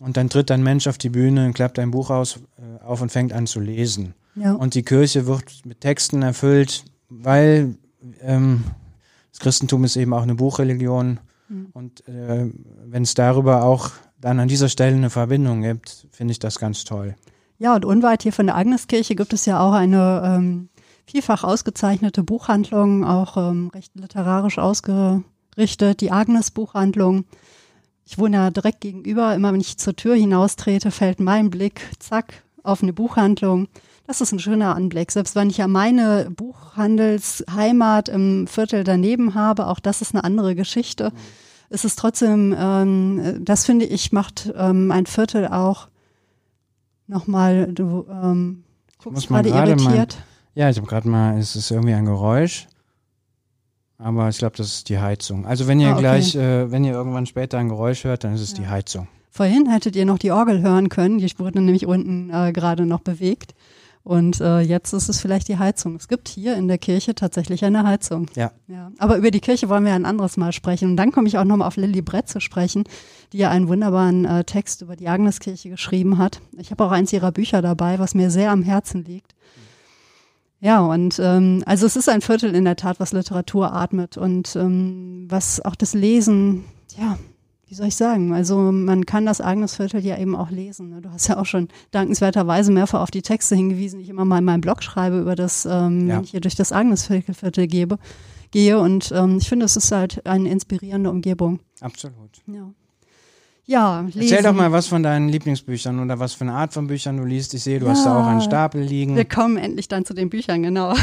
Und 0.00 0.16
dann 0.16 0.28
tritt 0.28 0.50
ein 0.50 0.62
Mensch 0.62 0.86
auf 0.86 0.98
die 0.98 1.08
Bühne, 1.08 1.52
klappt 1.52 1.78
ein 1.78 1.90
Buch 1.90 2.10
aus, 2.10 2.40
äh, 2.58 2.84
auf 2.84 3.00
und 3.00 3.10
fängt 3.10 3.32
an 3.32 3.46
zu 3.46 3.60
lesen. 3.60 4.14
Ja. 4.34 4.52
Und 4.52 4.74
die 4.74 4.82
Kirche 4.82 5.26
wird 5.26 5.64
mit 5.64 5.80
Texten 5.80 6.22
erfüllt, 6.22 6.84
weil 7.08 7.76
ähm, 8.20 8.64
das 9.30 9.40
Christentum 9.40 9.84
ist 9.84 9.96
eben 9.96 10.12
auch 10.12 10.22
eine 10.22 10.34
Buchreligion. 10.34 11.20
Mhm. 11.48 11.68
Und 11.72 12.06
äh, 12.08 12.50
wenn 12.84 13.02
es 13.02 13.14
darüber 13.14 13.64
auch 13.64 13.90
dann 14.20 14.40
an 14.40 14.48
dieser 14.48 14.68
Stelle 14.68 14.96
eine 14.96 15.10
Verbindung 15.10 15.62
gibt, 15.62 16.06
finde 16.10 16.32
ich 16.32 16.38
das 16.38 16.58
ganz 16.58 16.84
toll. 16.84 17.14
Ja, 17.58 17.74
und 17.74 17.84
unweit 17.84 18.22
hier 18.22 18.32
von 18.32 18.46
der 18.46 18.56
Agneskirche 18.56 19.14
gibt 19.14 19.32
es 19.32 19.46
ja 19.46 19.60
auch 19.60 19.72
eine 19.72 20.22
ähm, 20.24 20.68
vielfach 21.06 21.44
ausgezeichnete 21.44 22.22
Buchhandlung, 22.22 23.04
auch 23.04 23.36
ähm, 23.36 23.70
recht 23.74 23.92
literarisch 23.94 24.58
ausgerichtet, 24.58 26.00
die 26.00 26.12
Agnes 26.12 26.50
Buchhandlung 26.50 27.24
ich 28.06 28.18
wohne 28.18 28.36
ja 28.36 28.50
direkt 28.50 28.80
gegenüber. 28.80 29.34
Immer 29.34 29.52
wenn 29.52 29.60
ich 29.60 29.76
zur 29.78 29.96
Tür 29.96 30.14
hinaustrete, 30.14 30.90
fällt 30.90 31.20
mein 31.20 31.50
Blick, 31.50 31.80
zack, 31.98 32.44
auf 32.62 32.82
eine 32.82 32.92
Buchhandlung. 32.92 33.68
Das 34.06 34.20
ist 34.20 34.32
ein 34.32 34.38
schöner 34.38 34.76
Anblick. 34.76 35.10
Selbst 35.10 35.34
wenn 35.34 35.50
ich 35.50 35.56
ja 35.58 35.66
meine 35.66 36.30
Buchhandelsheimat 36.30 38.08
im 38.08 38.46
Viertel 38.46 38.84
daneben 38.84 39.34
habe, 39.34 39.66
auch 39.66 39.80
das 39.80 40.00
ist 40.00 40.14
eine 40.14 40.22
andere 40.22 40.54
Geschichte. 40.54 41.10
Mhm. 41.12 41.18
Es 41.68 41.84
ist 41.84 41.98
trotzdem, 41.98 42.54
ähm, 42.56 43.40
das 43.44 43.66
finde 43.66 43.86
ich, 43.86 44.12
macht 44.12 44.52
ähm, 44.56 44.92
ein 44.92 45.06
Viertel 45.06 45.48
auch 45.48 45.88
nochmal, 47.08 47.72
du 47.72 48.06
ähm, 48.08 48.62
guckst 49.02 49.26
gerade 49.26 49.48
irritiert. 49.48 49.80
Mal, 49.84 50.08
ja, 50.54 50.70
ich 50.70 50.76
habe 50.76 50.86
gerade 50.86 51.08
mal, 51.08 51.38
es 51.38 51.56
ist 51.56 51.72
irgendwie 51.72 51.94
ein 51.94 52.04
Geräusch. 52.04 52.68
Aber 53.98 54.28
ich 54.28 54.38
glaube, 54.38 54.56
das 54.56 54.68
ist 54.68 54.88
die 54.88 54.98
Heizung. 54.98 55.46
Also 55.46 55.66
wenn 55.66 55.80
ihr 55.80 55.88
ah, 55.88 55.92
okay. 55.92 56.00
gleich, 56.00 56.34
äh, 56.34 56.70
wenn 56.70 56.84
ihr 56.84 56.92
irgendwann 56.92 57.26
später 57.26 57.58
ein 57.58 57.68
Geräusch 57.68 58.04
hört, 58.04 58.24
dann 58.24 58.34
ist 58.34 58.42
es 58.42 58.52
ja. 58.52 58.58
die 58.58 58.66
Heizung. 58.68 59.08
Vorhin 59.30 59.70
hättet 59.70 59.96
ihr 59.96 60.06
noch 60.06 60.18
die 60.18 60.30
Orgel 60.30 60.62
hören 60.62 60.88
können, 60.88 61.18
die 61.18 61.38
wurde 61.38 61.60
nämlich 61.60 61.86
unten 61.86 62.30
äh, 62.30 62.52
gerade 62.52 62.86
noch 62.86 63.00
bewegt. 63.00 63.54
Und 64.06 64.40
äh, 64.40 64.60
jetzt 64.60 64.92
ist 64.92 65.08
es 65.08 65.20
vielleicht 65.20 65.48
die 65.48 65.58
Heizung. 65.58 65.96
Es 65.96 66.06
gibt 66.06 66.28
hier 66.28 66.54
in 66.56 66.68
der 66.68 66.78
Kirche 66.78 67.16
tatsächlich 67.16 67.64
eine 67.64 67.82
Heizung. 67.82 68.28
Ja. 68.36 68.52
ja. 68.68 68.92
Aber 68.98 69.16
über 69.16 69.32
die 69.32 69.40
Kirche 69.40 69.68
wollen 69.68 69.84
wir 69.84 69.94
ein 69.94 70.06
anderes 70.06 70.36
Mal 70.36 70.52
sprechen. 70.52 70.90
Und 70.90 70.96
dann 70.96 71.10
komme 71.10 71.26
ich 71.26 71.38
auch 71.38 71.44
nochmal 71.44 71.66
auf 71.66 71.76
Lilly 71.76 72.02
Brett 72.02 72.28
zu 72.28 72.38
sprechen, 72.38 72.84
die 73.32 73.38
ja 73.38 73.50
einen 73.50 73.66
wunderbaren 73.66 74.24
äh, 74.24 74.44
Text 74.44 74.82
über 74.82 74.94
die 74.94 75.08
Agneskirche 75.08 75.70
geschrieben 75.70 76.18
hat. 76.18 76.40
Ich 76.56 76.70
habe 76.70 76.84
auch 76.84 76.92
eins 76.92 77.12
ihrer 77.12 77.32
Bücher 77.32 77.62
dabei, 77.62 77.98
was 77.98 78.14
mir 78.14 78.30
sehr 78.30 78.52
am 78.52 78.62
Herzen 78.62 79.04
liegt. 79.04 79.34
Ja, 80.60 80.80
und 80.80 81.18
ähm, 81.22 81.62
also 81.66 81.86
es 81.86 81.96
ist 81.96 82.08
ein 82.08 82.22
Viertel 82.22 82.54
in 82.54 82.64
der 82.64 82.76
Tat, 82.76 82.98
was 82.98 83.12
Literatur 83.12 83.72
atmet 83.72 84.16
und 84.16 84.56
ähm, 84.56 85.26
was 85.28 85.60
auch 85.64 85.74
das 85.74 85.92
Lesen, 85.92 86.64
ja, 86.96 87.18
wie 87.68 87.74
soll 87.74 87.88
ich 87.88 87.96
sagen, 87.96 88.32
also 88.32 88.72
man 88.72 89.06
kann 89.06 89.26
das 89.26 89.40
Agnesviertel 89.40 90.04
ja 90.04 90.16
eben 90.18 90.36
auch 90.36 90.50
lesen. 90.50 90.90
Ne? 90.90 91.00
Du 91.02 91.10
hast 91.10 91.26
ja 91.26 91.36
auch 91.36 91.46
schon 91.46 91.68
dankenswerterweise 91.90 92.70
mehrfach 92.70 93.00
auf 93.00 93.10
die 93.10 93.22
Texte 93.22 93.56
hingewiesen, 93.56 93.98
die 93.98 94.04
ich 94.04 94.10
immer 94.10 94.24
mal 94.24 94.38
in 94.38 94.44
meinem 94.44 94.60
Blog 94.60 94.82
schreibe, 94.82 95.18
über 95.18 95.34
das, 95.34 95.66
ähm, 95.66 96.08
ja. 96.08 96.16
wenn 96.16 96.24
ich 96.24 96.30
hier 96.30 96.40
durch 96.40 96.54
das 96.54 96.72
Agnesviertel 96.72 97.66
gebe, 97.66 97.98
gehe. 98.52 98.78
Und 98.78 99.12
ähm, 99.12 99.38
ich 99.38 99.48
finde, 99.48 99.66
es 99.66 99.76
ist 99.76 99.90
halt 99.90 100.24
eine 100.26 100.48
inspirierende 100.48 101.10
Umgebung. 101.10 101.58
Absolut. 101.80 102.30
Ja. 102.46 102.70
Ja, 103.68 104.02
lesen. 104.02 104.20
Erzähl 104.20 104.42
doch 104.44 104.52
mal 104.52 104.70
was 104.70 104.86
von 104.86 105.02
deinen 105.02 105.28
Lieblingsbüchern 105.28 105.98
oder 105.98 106.20
was 106.20 106.34
für 106.34 106.42
eine 106.42 106.52
Art 106.52 106.72
von 106.72 106.86
Büchern 106.86 107.16
du 107.16 107.24
liest. 107.24 107.52
Ich 107.52 107.64
sehe, 107.64 107.80
du 107.80 107.86
ja, 107.86 107.92
hast 107.92 108.06
da 108.06 108.16
auch 108.16 108.26
einen 108.26 108.40
Stapel 108.40 108.80
liegen. 108.80 109.16
Wir 109.16 109.24
kommen 109.24 109.56
endlich 109.56 109.88
dann 109.88 110.04
zu 110.04 110.14
den 110.14 110.30
Büchern, 110.30 110.62
genau. 110.62 110.94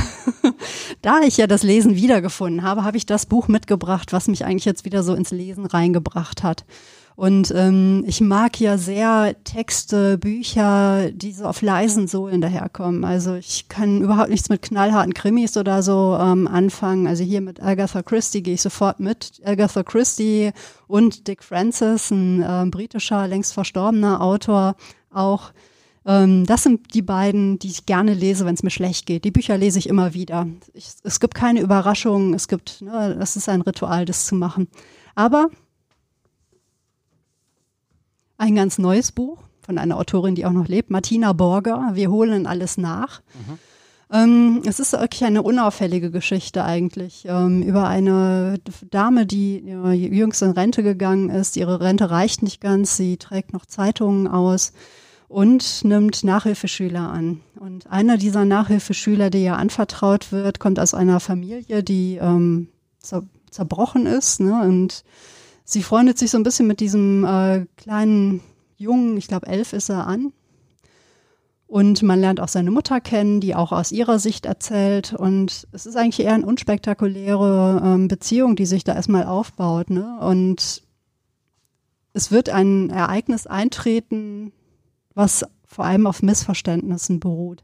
da 1.02 1.20
ich 1.20 1.36
ja 1.36 1.46
das 1.46 1.64
Lesen 1.64 1.96
wiedergefunden 1.96 2.64
habe, 2.64 2.86
habe 2.86 2.96
ich 2.96 3.06
das 3.06 3.26
Buch 3.26 3.50
mitgebracht, 3.50 4.14
was 4.14 4.30
mich 4.30 4.46
eigentlich 4.46 4.64
jetzt 4.64 4.86
wieder 4.86 5.04
so 5.04 5.14
ins 5.14 5.32
Lesen 5.32 5.66
reingebracht 5.66 6.42
hat. 6.42 6.64
Und 7.16 7.54
ähm, 7.56 8.04
ich 8.08 8.22
mag 8.22 8.60
ja 8.60 8.78
sehr 8.78 9.36
Texte, 9.44 10.18
Bücher, 10.18 11.12
die 11.12 11.32
so 11.32 11.46
auf 11.46 11.62
leisen 11.62 12.08
Sohlen 12.08 12.42
daherkommen. 12.42 13.06
Also 13.06 13.36
ich 13.36 13.68
kann 13.70 14.02
überhaupt 14.02 14.30
nichts 14.30 14.50
mit 14.50 14.64
knallharten 14.64 15.14
Krimis 15.14 15.56
oder 15.56 15.84
so 15.84 16.18
ähm, 16.20 16.48
anfangen. 16.48 17.06
Also 17.06 17.24
hier 17.24 17.42
mit 17.42 17.62
Agatha 17.62 18.02
Christie 18.02 18.42
gehe 18.42 18.56
ich 18.56 18.62
sofort 18.62 19.00
mit. 19.00 19.42
Agatha 19.46 19.84
Christie 19.84 20.52
und 20.88 21.28
Dick 21.28 21.44
Francis, 21.44 22.10
ein 22.10 22.42
äh, 22.42 22.66
britischer, 22.70 23.28
längst 23.28 23.54
verstorbener 23.54 24.22
Autor, 24.22 24.76
auch. 25.12 25.52
Ähm, 26.06 26.46
das 26.48 26.64
sind 26.64 26.94
die 26.96 27.04
beiden, 27.04 27.60
die 27.60 27.70
ich 27.70 27.86
gerne 27.86 28.14
lese, 28.14 28.46
wenn 28.46 28.56
es 28.56 28.64
mir 28.64 28.72
schlecht 28.72 29.06
geht. 29.06 29.24
Die 29.24 29.32
Bücher 29.32 29.58
lese 29.58 29.78
ich 29.78 29.88
immer 29.88 30.16
wieder. 30.16 30.48
Ich, 30.74 30.90
es 31.04 31.20
gibt 31.20 31.36
keine 31.36 31.62
Überraschungen. 31.62 32.34
Es 32.34 32.48
gibt, 32.48 32.82
ne, 32.82 33.16
das 33.18 33.36
ist 33.36 33.48
ein 33.50 33.62
Ritual, 33.62 34.06
das 34.06 34.26
zu 34.26 34.36
machen. 34.36 34.68
Aber 35.16 35.50
ein 38.44 38.56
ganz 38.56 38.78
neues 38.78 39.12
Buch 39.12 39.38
von 39.62 39.78
einer 39.78 39.98
Autorin, 39.98 40.36
die 40.36 40.46
auch 40.46 40.52
noch 40.52 40.68
lebt, 40.68 40.90
Martina 40.90 41.32
Borger. 41.32 41.92
Wir 41.94 42.12
holen 42.12 42.46
alles 42.46 42.78
nach. 42.78 43.22
Mhm. 43.34 43.60
Ähm, 44.12 44.62
es 44.66 44.80
ist 44.80 44.92
wirklich 44.92 45.24
eine 45.24 45.42
unauffällige 45.42 46.12
Geschichte 46.12 46.66
eigentlich 46.66 47.26
ähm, 47.28 47.64
über 47.64 47.88
eine 47.88 48.60
Dame, 48.92 49.26
die 49.26 49.64
äh, 49.68 49.94
jüngst 49.94 50.42
in 50.42 50.52
Rente 50.52 50.84
gegangen 50.84 51.30
ist. 51.30 51.56
Ihre 51.56 51.80
Rente 51.80 52.12
reicht 52.12 52.44
nicht 52.44 52.60
ganz. 52.60 52.98
Sie 52.98 53.16
trägt 53.16 53.54
noch 53.54 53.66
Zeitungen 53.66 54.28
aus 54.28 54.74
und 55.30 55.86
nimmt 55.86 56.26
Nachhilfeschüler 56.26 57.10
an. 57.10 57.40
Und 57.60 57.88
einer 57.88 58.18
dieser 58.18 58.44
Nachhilfeschüler, 58.44 59.30
der 59.30 59.42
ihr 59.42 59.58
anvertraut 59.58 60.34
wird, 60.34 60.60
kommt 60.60 60.80
aus 60.80 60.94
einer 60.94 61.22
Familie, 61.22 61.82
die 61.82 62.18
ähm, 62.22 62.68
zer 63.00 63.24
zerbrochen 63.50 64.08
ist 64.08 64.40
ne? 64.40 64.64
und 64.64 65.04
sie 65.64 65.84
freundet 65.84 66.18
sich 66.18 66.32
so 66.32 66.38
ein 66.38 66.44
bisschen 66.44 66.68
mit 66.68 66.80
diesem 66.80 67.24
äh, 67.24 67.66
kleinen 67.78 68.42
Jungen, 68.78 69.18
ich 69.18 69.28
glaube 69.28 69.48
elf 69.48 69.74
ist 69.74 69.90
er 69.90 70.08
an. 70.08 70.34
Und 71.74 72.04
man 72.04 72.20
lernt 72.20 72.40
auch 72.40 72.50
seine 72.50 72.70
Mutter 72.70 73.02
kennen, 73.02 73.40
die 73.40 73.56
auch 73.56 73.72
aus 73.72 73.92
ihrer 73.92 74.20
Sicht 74.20 74.46
erzählt. 74.46 75.12
Und 75.14 75.68
es 75.72 75.88
ist 75.88 75.96
eigentlich 75.96 76.24
eher 76.24 76.36
eine 76.36 76.46
unspektakuläre 76.46 77.82
ähm, 77.84 78.08
Beziehung, 78.08 78.56
die 78.56 78.68
sich 78.68 78.84
da 78.84 78.94
erstmal 78.94 79.24
aufbaut. 79.24 79.90
Ne? 79.90 80.20
Und 80.20 80.84
es 82.14 82.32
wird 82.32 82.50
ein 82.50 82.92
Ereignis 82.92 83.48
eintreten, 83.48 84.52
was 85.16 85.46
vor 85.66 85.86
allem 85.86 86.06
auf 86.06 86.22
Missverständnissen 86.22 87.20
beruht. 87.20 87.64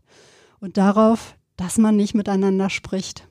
Und 0.60 0.78
darauf, 0.78 1.36
dass 1.56 1.78
man 1.78 1.96
nicht 1.96 2.16
miteinander 2.16 2.72
spricht. 2.72 3.29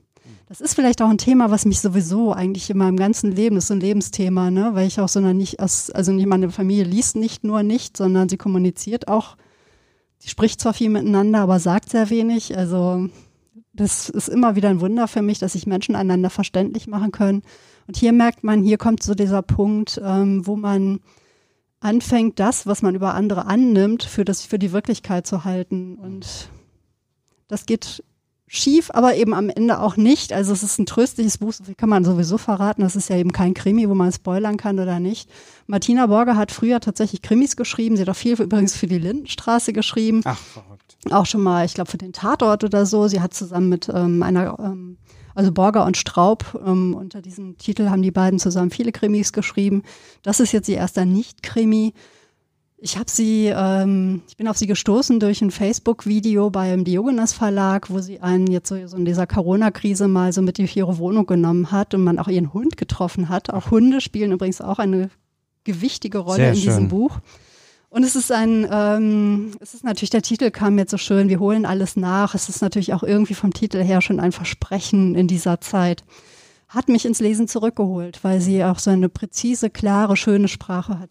Das 0.49 0.63
ist 0.63 0.75
vielleicht 0.75 1.03
auch 1.03 1.11
ein 1.11 1.19
Thema, 1.19 1.51
was 1.51 1.67
mich 1.67 1.81
sowieso 1.81 2.33
eigentlich 2.33 2.71
in 2.71 2.79
meinem 2.79 2.97
ganzen 2.97 3.31
Leben, 3.33 3.57
das 3.57 3.65
ist 3.65 3.71
ein 3.71 3.81
Lebensthema, 3.81 4.51
ne, 4.51 4.71
weil 4.73 4.87
ich 4.87 4.99
auch 4.99 5.09
so 5.09 5.21
nicht 5.21 5.61
aus, 5.61 5.91
also 5.91 6.11
nicht 6.11 6.27
meine 6.27 6.51
Familie 6.51 6.85
liest 6.85 7.17
nicht 7.17 7.45
nur 7.45 7.63
nicht, 7.63 7.99
sondern 7.99 8.31
sie 8.31 8.39
kommuniziert 8.39 9.09
auch. 9.09 9.37
Sie 10.17 10.31
spricht 10.31 10.61
zwar 10.61 10.73
viel 10.73 10.89
miteinander, 10.89 11.41
aber 11.41 11.61
sagt 11.61 11.91
sehr 11.91 12.09
wenig. 12.09 12.57
Also 12.57 13.11
das 13.75 14.09
ist 14.09 14.29
immer 14.29 14.57
wieder 14.57 14.71
ein 14.71 14.81
Wunder 14.81 15.07
für 15.07 15.21
mich, 15.21 15.39
dass 15.39 15.53
sich 15.53 15.67
Menschen 15.67 15.95
einander 15.95 16.31
verständlich 16.31 16.87
machen 16.87 17.13
können. 17.13 17.43
Und 17.87 17.99
hier 17.99 18.15
merkt 18.15 18.43
man, 18.43 18.63
hier 18.63 18.79
kommt 18.79 19.03
so 19.03 19.15
dieser 19.15 19.43
Punkt, 19.43 20.01
ähm, 20.03 20.47
wo 20.47 20.57
man 20.57 21.01
anfängt, 21.81 22.41
das, 22.41 22.67
was 22.67 22.81
man 22.81 22.95
über 22.95 23.15
andere 23.15 23.45
annimmt, 23.45 24.03
für 24.03 24.25
das, 24.25 24.47
für 24.47 24.59
die 24.59 24.73
Wirklichkeit 24.73 25.27
zu 25.27 25.45
halten. 25.45 25.97
Und 25.97 26.49
das 27.49 27.67
geht 27.67 28.03
schief, 28.49 28.91
aber 28.93 29.15
eben 29.15 29.35
am 29.35 29.51
Ende 29.51 29.81
auch 29.81 29.97
nicht. 29.97 30.33
Also 30.33 30.53
es 30.53 30.63
ist 30.63 30.79
ein 30.79 30.87
tröstliches 30.87 31.39
Buch, 31.39 31.53
wie 31.67 31.75
kann 31.75 31.89
man 31.89 32.05
sowieso 32.05 32.39
verraten. 32.39 32.83
Das 32.83 32.97
ist 32.97 33.11
ja 33.11 33.17
eben 33.17 33.31
kein 33.31 33.55
Krimi, 33.55 33.89
wo 33.89 33.95
man 33.95 34.11
spoilern 34.11 34.57
kann 34.57 34.81
oder 34.81 34.99
nicht. 34.99 35.31
Martina 35.67 36.07
Borger 36.07 36.37
hat 36.37 36.51
früher 36.51 36.81
tatsächlich 36.81 37.23
Krimis 37.23 37.57
geschrieben. 37.57 37.97
Sie 37.97 38.03
hat 38.03 38.09
auch 38.09 38.17
viel 38.17 38.41
übrigens 38.41 38.75
für 38.75 38.87
die 38.87 38.99
Lindenstraße 38.99 39.73
geschrieben. 39.73 40.23
Ach, 40.25 40.39
verrückt. 40.39 40.97
Auch 41.11 41.27
schon 41.27 41.43
mal, 41.43 41.65
ich 41.67 41.75
glaube, 41.75 41.91
für 41.91 41.99
den 41.99 42.13
Tatort 42.13 42.65
oder 42.65 42.87
so. 42.87 43.07
Sie 43.07 43.21
hat 43.21 43.35
zusammen 43.35 43.69
mit 43.69 43.89
ähm, 43.95 44.23
einer, 44.23 44.59
ähm, 44.59 44.97
also 45.35 45.53
Borger 45.53 45.85
und 45.85 45.97
Straub, 45.97 46.61
ähm, 46.67 46.95
unter 46.95 47.23
diesem 47.23 47.59
Titel 47.59 47.91
haben 47.91 48.03
die 48.03 48.11
beiden 48.11 48.39
zusammen 48.39 48.71
viele 48.71 48.93
Krimis 48.93 49.33
geschrieben. 49.33 49.83
Das 50.23 50.41
ist 50.41 50.53
jetzt 50.53 50.69
ihr 50.69 50.79
erster 50.79 51.05
Nicht-Krimi. 51.05 51.93
Ich 52.81 52.97
habe 52.97 53.11
sie, 53.11 53.53
ähm, 53.53 54.23
ich 54.29 54.37
bin 54.37 54.47
auf 54.47 54.57
sie 54.57 54.69
gestoßen 54.69 55.19
durch 55.19 55.43
ein 55.43 55.51
Facebook-Video 55.51 56.49
beim 56.51 56.85
Diogenes 56.85 57.33
Verlag, 57.33 57.91
wo 57.91 57.99
sie 57.99 58.21
einen 58.21 58.47
jetzt 58.47 58.69
so, 58.69 58.87
so 58.87 58.97
in 58.97 59.05
dieser 59.05 59.27
Corona-Krise 59.27 60.07
mal 60.07 60.33
so 60.33 60.43
mit 60.43 60.61
in 60.61 60.69
ihre 60.73 60.99
Wohnung 60.99 61.27
genommen 61.27 61.73
hat 61.73 61.95
und 61.95 62.05
man 62.05 62.21
auch 62.21 62.29
ihren 62.29 62.53
Hund 62.53 62.77
getroffen 62.77 63.29
hat. 63.29 63.53
Auch 63.53 63.73
Hunde 63.73 64.01
spielen 64.01 64.31
übrigens 64.31 64.61
auch 64.61 64.79
eine 64.79 65.11
gewichtige 65.64 66.18
Rolle 66.18 66.37
Sehr 66.37 66.51
in 66.51 66.55
schön. 66.55 66.64
diesem 66.64 66.89
Buch. 66.89 67.18
Und 67.91 68.05
es 68.05 68.14
ist 68.14 68.31
ein, 68.31 68.68
ähm, 68.70 69.51
es 69.59 69.74
ist 69.74 69.83
natürlich, 69.83 70.11
der 70.11 70.22
Titel 70.22 70.53
kam 70.53 70.79
jetzt 70.79 70.93
so 70.93 70.99
schön, 70.99 71.29
wir 71.29 71.41
holen 71.41 71.66
alles 71.66 71.97
nach. 71.97 72.37
Es 72.37 72.49
ist 72.49 72.62
natürlich 72.62 72.95
auch 72.95 73.03
irgendwie 73.03 73.35
vom 73.35 73.53
Titel 73.53 73.83
her 73.83 74.03
schon 74.03 74.20
ein 74.20 74.31
Versprechen 74.31 75.16
in 75.16 75.26
dieser 75.26 75.61
Zeit. 75.61 76.05
Hat 76.68 76.89
mich 76.89 77.07
ins 77.07 77.18
Lesen 77.18 77.49
zurückgeholt, 77.49 78.20
weil 78.22 78.41
sie 78.41 78.62
auch 78.62 78.79
so 78.79 78.91
eine 78.91 79.09
präzise, 79.09 79.68
klare, 79.68 80.16
schöne 80.16 80.47
Sprache 80.47 81.01
hat. 81.01 81.11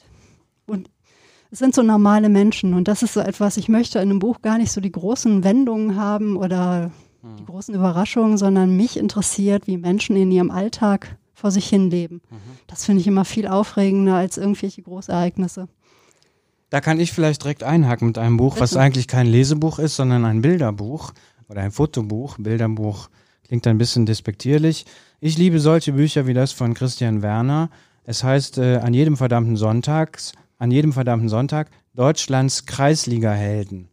Es 1.52 1.60
sind 1.60 1.74
so 1.74 1.82
normale 1.82 2.30
Menschen 2.30 2.74
und 2.74 2.88
das 2.88 3.04
ist 3.04 3.14
so 3.14 3.22
etwas, 3.22 3.58
ich 3.58 3.70
möchte 3.70 4.00
in 4.00 4.10
einem 4.10 4.20
Buch 4.20 4.41
gar 4.41 4.58
nicht 4.58 4.72
so 4.72 4.82
die 4.82 4.91
großen 4.91 5.43
Wendungen 5.43 5.95
haben 5.95 6.36
oder 6.36 6.91
die 7.24 7.43
mhm. 7.43 7.45
großen 7.45 7.74
Überraschungen, 7.74 8.38
sondern 8.38 8.76
mich 8.76 8.98
interessiert, 8.98 9.68
wie 9.68 9.78
Menschen 9.78 10.16
in 10.16 10.32
ihrem 10.32 10.52
Alltag 10.52 11.18
vor 11.34 11.52
sich 11.52 11.68
hin 11.68 11.89
leben. 11.89 12.22
Mhm. 12.30 12.38
Das 12.68 12.86
finde 12.86 13.02
ich 13.02 13.08
immer 13.08 13.26
viel 13.26 13.48
aufregender 13.48 14.16
als 14.16 14.38
irgendwelche 14.38 14.82
Großereignisse. 14.82 15.68
Da 16.70 16.82
kann 16.82 17.00
ich 17.00 17.14
vielleicht 17.14 17.43
direkt 17.43 17.64
einhaken 17.64 18.08
mit 18.08 18.18
einem 18.18 18.38
Buch, 18.38 18.56
Bitte. 18.56 18.64
was 18.64 18.76
eigentlich 18.76 19.08
kein 19.08 19.28
Lesebuch 19.28 19.80
ist, 19.80 19.95
sondern 19.95 20.26
ein 20.26 20.41
Bilderbuch 20.41 21.14
oder 21.48 21.62
ein 21.62 21.72
Fotobuch. 21.72 22.38
Bilderbuch 22.39 23.10
klingt 23.48 23.66
ein 23.68 23.78
bisschen 23.78 24.06
despektierlich. 24.06 24.86
Ich 25.22 25.38
liebe 25.38 25.60
solche 25.60 25.93
Bücher 25.93 26.28
wie 26.28 26.34
das 26.34 26.52
von 26.52 26.74
Christian 26.74 27.22
Werner. 27.22 27.70
Es 28.04 28.24
heißt 28.24 28.58
äh, 28.58 28.78
an 28.78 28.93
jedem 28.93 29.16
verdammten 29.16 29.56
Sonntags 29.56 30.34
an 30.58 30.72
jedem 30.72 30.93
verdammten 30.93 31.30
Sonntag 31.30 31.70
Deutschlands 31.93 32.66
Kreisliga-Helden. 32.66 33.89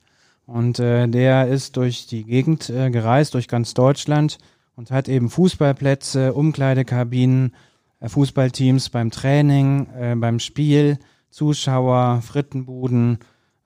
Und 0.47 0.79
äh, 0.79 1.09
der 1.09 1.49
ist 1.49 1.77
durch 1.77 2.07
die 2.07 2.25
Gegend 2.25 2.69
äh, 2.69 2.91
gereist, 2.91 3.35
durch 3.35 3.49
ganz 3.49 3.75
Deutschland 3.75 4.39
und 4.77 4.91
hat 4.91 5.09
eben 5.09 5.31
Fußballplätze, 5.31 6.35
Umkleidekabinen 6.35 7.55
äh, 8.01 8.09
Fußballteams 8.09 8.91
beim 8.91 9.11
Training, 9.11 9.87
äh, 9.99 10.15
beim 10.17 10.39
Spiel, 10.39 10.99
Zuschauer, 11.31 12.21
Frittenbuden, 12.23 13.19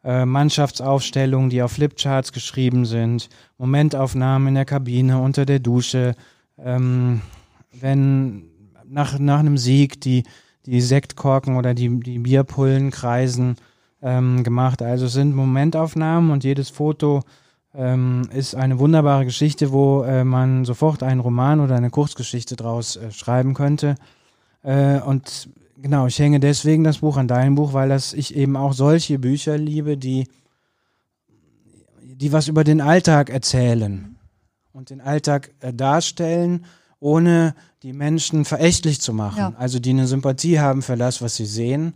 äh, 0.05 0.25
Mannschaftsaufstellungen, 0.25 1.51
die 1.51 1.63
auf 1.63 1.73
Flipcharts 1.73 2.33
geschrieben 2.33 2.85
sind, 2.85 3.29
Momentaufnahmen 3.59 4.49
in 4.49 4.55
der 4.55 4.65
Kabine, 4.65 5.21
unter 5.21 5.45
der 5.45 5.59
Dusche, 5.59 6.15
ähm, 6.59 7.21
wenn 7.73 8.45
nach, 8.87 9.19
nach 9.19 9.41
einem 9.41 9.59
Sieg 9.59 10.01
die, 10.01 10.23
die 10.71 10.81
Sektkorken 10.81 11.57
oder 11.57 11.75
die, 11.75 12.01
die 12.01 12.19
Bierpullen 12.19 12.91
kreisen 12.91 13.57
ähm, 14.03 14.45
gemacht. 14.45 14.83
Also 14.83 15.07
es 15.07 15.13
sind 15.13 15.35
Momentaufnahmen 15.35 16.31
und 16.31 16.45
jedes 16.45 16.71
Foto 16.71 17.23
ähm, 17.75 18.29
ist 18.33 18.55
eine 18.55 18.79
wunderbare 18.79 19.25
Geschichte, 19.25 19.73
wo 19.73 20.03
äh, 20.03 20.25
man 20.25 20.65
sofort 20.65 21.03
einen 21.03 21.21
Roman 21.21 21.61
oder 21.61 21.77
eine 21.77 21.91
Kurzgeschichte 21.91 22.57
draus 22.57 22.97
äh, 22.97 23.11
schreiben 23.13 23.55
könnte. 23.55 23.97
Äh, 24.63 25.01
und 25.01 25.51
genau, 25.81 26.07
ich 26.07 26.19
hänge 26.19 26.41
deswegen 26.41 26.85
das 26.85 26.99
Buch 26.99 27.17
an 27.17 27.29
dein 27.29 27.55
Buch, 27.55 27.73
weil 27.73 27.89
das 27.89 28.15
ich 28.15 28.35
eben 28.35 28.57
auch 28.57 28.73
solche 28.73 29.19
Bücher 29.19 29.59
liebe, 29.59 29.97
die, 29.97 30.29
die 32.03 32.33
was 32.33 32.49
über 32.49 32.65
den 32.65 32.81
Alltag 32.81 33.31
erzählen 33.31 34.17
und 34.73 34.91
den 34.91 35.01
Alltag 35.01 35.51
äh, 35.61 35.73
darstellen, 35.73 36.65
ohne 37.01 37.55
die 37.83 37.93
Menschen 37.93 38.45
verächtlich 38.45 39.01
zu 39.01 39.13
machen. 39.13 39.39
Ja. 39.39 39.53
Also 39.57 39.79
die 39.79 39.91
eine 39.91 40.07
Sympathie 40.07 40.61
haben 40.61 40.83
für 40.83 40.97
das, 40.97 41.23
was 41.23 41.37
sie 41.37 41.47
sehen, 41.47 41.95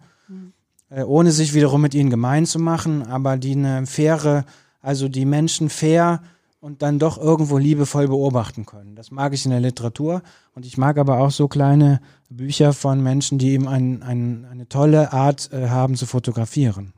äh, 0.90 1.02
ohne 1.02 1.32
sich 1.32 1.54
wiederum 1.54 1.80
mit 1.80 1.94
ihnen 1.94 2.10
gemein 2.10 2.46
zu 2.46 2.58
machen, 2.58 3.06
aber 3.06 3.36
die 3.36 3.52
eine 3.52 3.86
faire, 3.86 4.44
also 4.80 5.08
die 5.08 5.24
Menschen 5.24 5.70
fair 5.70 6.22
und 6.60 6.82
dann 6.82 7.00
doch 7.00 7.18
irgendwo 7.18 7.58
liebevoll 7.58 8.06
beobachten 8.06 8.66
können. 8.66 8.94
Das 8.94 9.10
mag 9.10 9.32
ich 9.32 9.44
in 9.44 9.50
der 9.50 9.60
Literatur 9.60 10.22
und 10.54 10.64
ich 10.64 10.78
mag 10.78 10.96
aber 10.98 11.18
auch 11.18 11.32
so 11.32 11.48
kleine 11.48 12.00
Bücher 12.30 12.72
von 12.72 13.02
Menschen, 13.02 13.38
die 13.38 13.50
eben 13.50 13.66
ein, 13.66 14.02
ein, 14.02 14.46
eine 14.50 14.68
tolle 14.68 15.12
Art 15.12 15.50
äh, 15.52 15.68
haben 15.68 15.96
zu 15.96 16.06
fotografieren. 16.06 16.92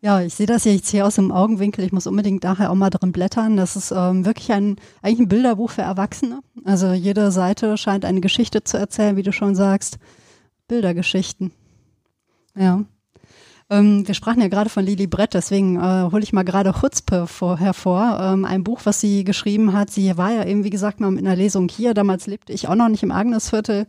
Ja, 0.00 0.20
ich 0.20 0.34
sehe 0.34 0.46
das 0.46 0.64
jetzt 0.64 0.90
hier 0.90 1.06
aus 1.06 1.16
dem 1.16 1.32
Augenwinkel. 1.32 1.84
Ich 1.84 1.90
muss 1.90 2.06
unbedingt 2.06 2.44
nachher 2.44 2.70
auch 2.70 2.76
mal 2.76 2.90
drin 2.90 3.10
blättern. 3.10 3.56
Das 3.56 3.74
ist 3.74 3.90
ähm, 3.90 4.24
wirklich 4.24 4.52
ein, 4.52 4.76
eigentlich 5.02 5.18
ein 5.20 5.28
Bilderbuch 5.28 5.70
für 5.70 5.82
Erwachsene. 5.82 6.40
Also 6.64 6.92
jede 6.92 7.32
Seite 7.32 7.76
scheint 7.76 8.04
eine 8.04 8.20
Geschichte 8.20 8.62
zu 8.62 8.76
erzählen, 8.76 9.16
wie 9.16 9.24
du 9.24 9.32
schon 9.32 9.56
sagst. 9.56 9.98
Bildergeschichten. 10.68 11.50
Ja. 12.54 12.84
Ähm, 13.70 14.06
wir 14.06 14.14
sprachen 14.14 14.40
ja 14.40 14.48
gerade 14.48 14.70
von 14.70 14.84
Lili 14.84 15.06
Brett, 15.06 15.34
deswegen 15.34 15.76
äh, 15.76 16.10
hole 16.10 16.22
ich 16.22 16.32
mal 16.32 16.44
gerade 16.44 16.72
Chutzpe 16.72 17.26
vor, 17.26 17.58
hervor. 17.58 18.18
Ähm, 18.22 18.44
ein 18.44 18.64
Buch, 18.64 18.80
was 18.84 19.00
sie 19.00 19.24
geschrieben 19.24 19.72
hat. 19.72 19.90
Sie 19.90 20.16
war 20.16 20.32
ja 20.32 20.44
eben, 20.46 20.62
wie 20.62 20.70
gesagt, 20.70 21.00
mal 21.00 21.12
in 21.12 21.26
einer 21.26 21.36
Lesung 21.36 21.68
hier. 21.68 21.92
Damals 21.92 22.26
lebte 22.26 22.52
ich 22.52 22.68
auch 22.68 22.76
noch 22.76 22.88
nicht 22.88 23.02
im 23.02 23.10
Agnesviertel. 23.10 23.86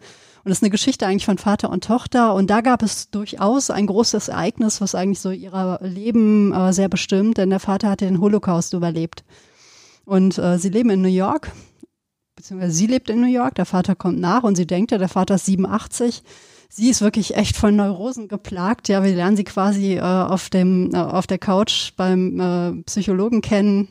Und 0.50 0.54
das 0.54 0.58
ist 0.58 0.64
eine 0.64 0.72
Geschichte 0.72 1.06
eigentlich 1.06 1.26
von 1.26 1.38
Vater 1.38 1.70
und 1.70 1.84
Tochter. 1.84 2.34
Und 2.34 2.50
da 2.50 2.62
gab 2.62 2.82
es 2.82 3.12
durchaus 3.12 3.70
ein 3.70 3.86
großes 3.86 4.30
Ereignis, 4.30 4.82
was 4.82 4.95
eigentlich 4.95 5.20
so 5.20 5.30
ihr 5.30 5.78
Leben 5.84 6.52
äh, 6.52 6.74
sehr 6.74 6.89
bestimmt, 6.89 7.38
denn 7.38 7.52
der 7.52 7.60
Vater 7.60 7.88
hatte 7.88 8.06
den 8.06 8.20
Holocaust 8.20 8.74
überlebt. 8.74 9.24
Und 10.06 10.39
äh, 10.39 10.58
sie 10.58 10.70
leben 10.70 10.89
in 10.89 11.04
New 11.04 11.08
York, 11.08 11.52
beziehungsweise 12.36 12.74
sie 12.74 12.88
lebt 12.88 13.12
in 13.12 13.22
New 13.22 13.28
York, 13.28 13.54
der 13.54 13.68
Vater 13.68 13.93
kommt 13.93 14.20
nach 14.20 14.41
und 14.41 14.56
sie 14.56 14.66
denkt 14.66 14.89
ja, 14.89 14.97
der 14.97 15.08
Vater 15.08 15.36
ist 15.36 15.45
87. 15.45 16.24
Sie 16.68 16.89
ist 16.89 17.02
wirklich 17.02 17.36
echt 17.36 17.56
von 17.56 17.76
Neurosen 17.76 18.28
geplagt. 18.28 18.88
Ja, 18.88 19.04
wir 19.04 19.14
lernen 19.14 19.38
sie 19.38 19.43
quasi 19.43 19.97
äh, 19.97 20.02
auf 20.02 20.50
dem 20.50 20.95
äh, 20.95 20.97
auf 20.97 21.28
der 21.28 21.38
Couch 21.38 21.91
beim 21.95 22.39
äh, 22.39 22.82
Psychologen 22.88 23.41
kennen. 23.41 23.89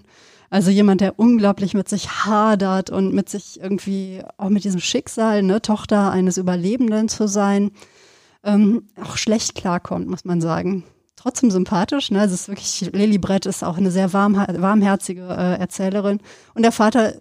Also 0.50 0.70
jemand, 0.70 1.00
der 1.00 1.18
unglaublich 1.18 1.74
mit 1.74 1.88
sich 1.88 2.24
hadert 2.24 2.90
und 2.90 3.12
mit 3.12 3.28
sich 3.28 3.60
irgendwie 3.60 4.22
auch 4.38 4.48
mit 4.48 4.64
diesem 4.64 4.80
Schicksal, 4.80 5.42
ne, 5.42 5.60
Tochter 5.60 6.10
eines 6.10 6.38
Überlebenden 6.38 7.08
zu 7.08 7.28
sein, 7.28 7.70
ähm, 8.44 8.88
auch 9.02 9.16
schlecht 9.16 9.54
klarkommt, 9.54 10.08
muss 10.08 10.24
man 10.24 10.40
sagen. 10.40 10.84
Trotzdem 11.16 11.50
sympathisch, 11.50 12.10
ne? 12.10 12.24
Es 12.24 12.32
ist 12.32 12.48
wirklich, 12.48 12.90
Lili 12.92 13.18
Brett 13.18 13.44
ist 13.44 13.64
auch 13.64 13.76
eine 13.76 13.90
sehr 13.90 14.12
warm, 14.12 14.36
warmherzige 14.36 15.22
äh, 15.22 15.58
Erzählerin. 15.58 16.20
Und 16.54 16.62
der 16.62 16.72
Vater 16.72 17.14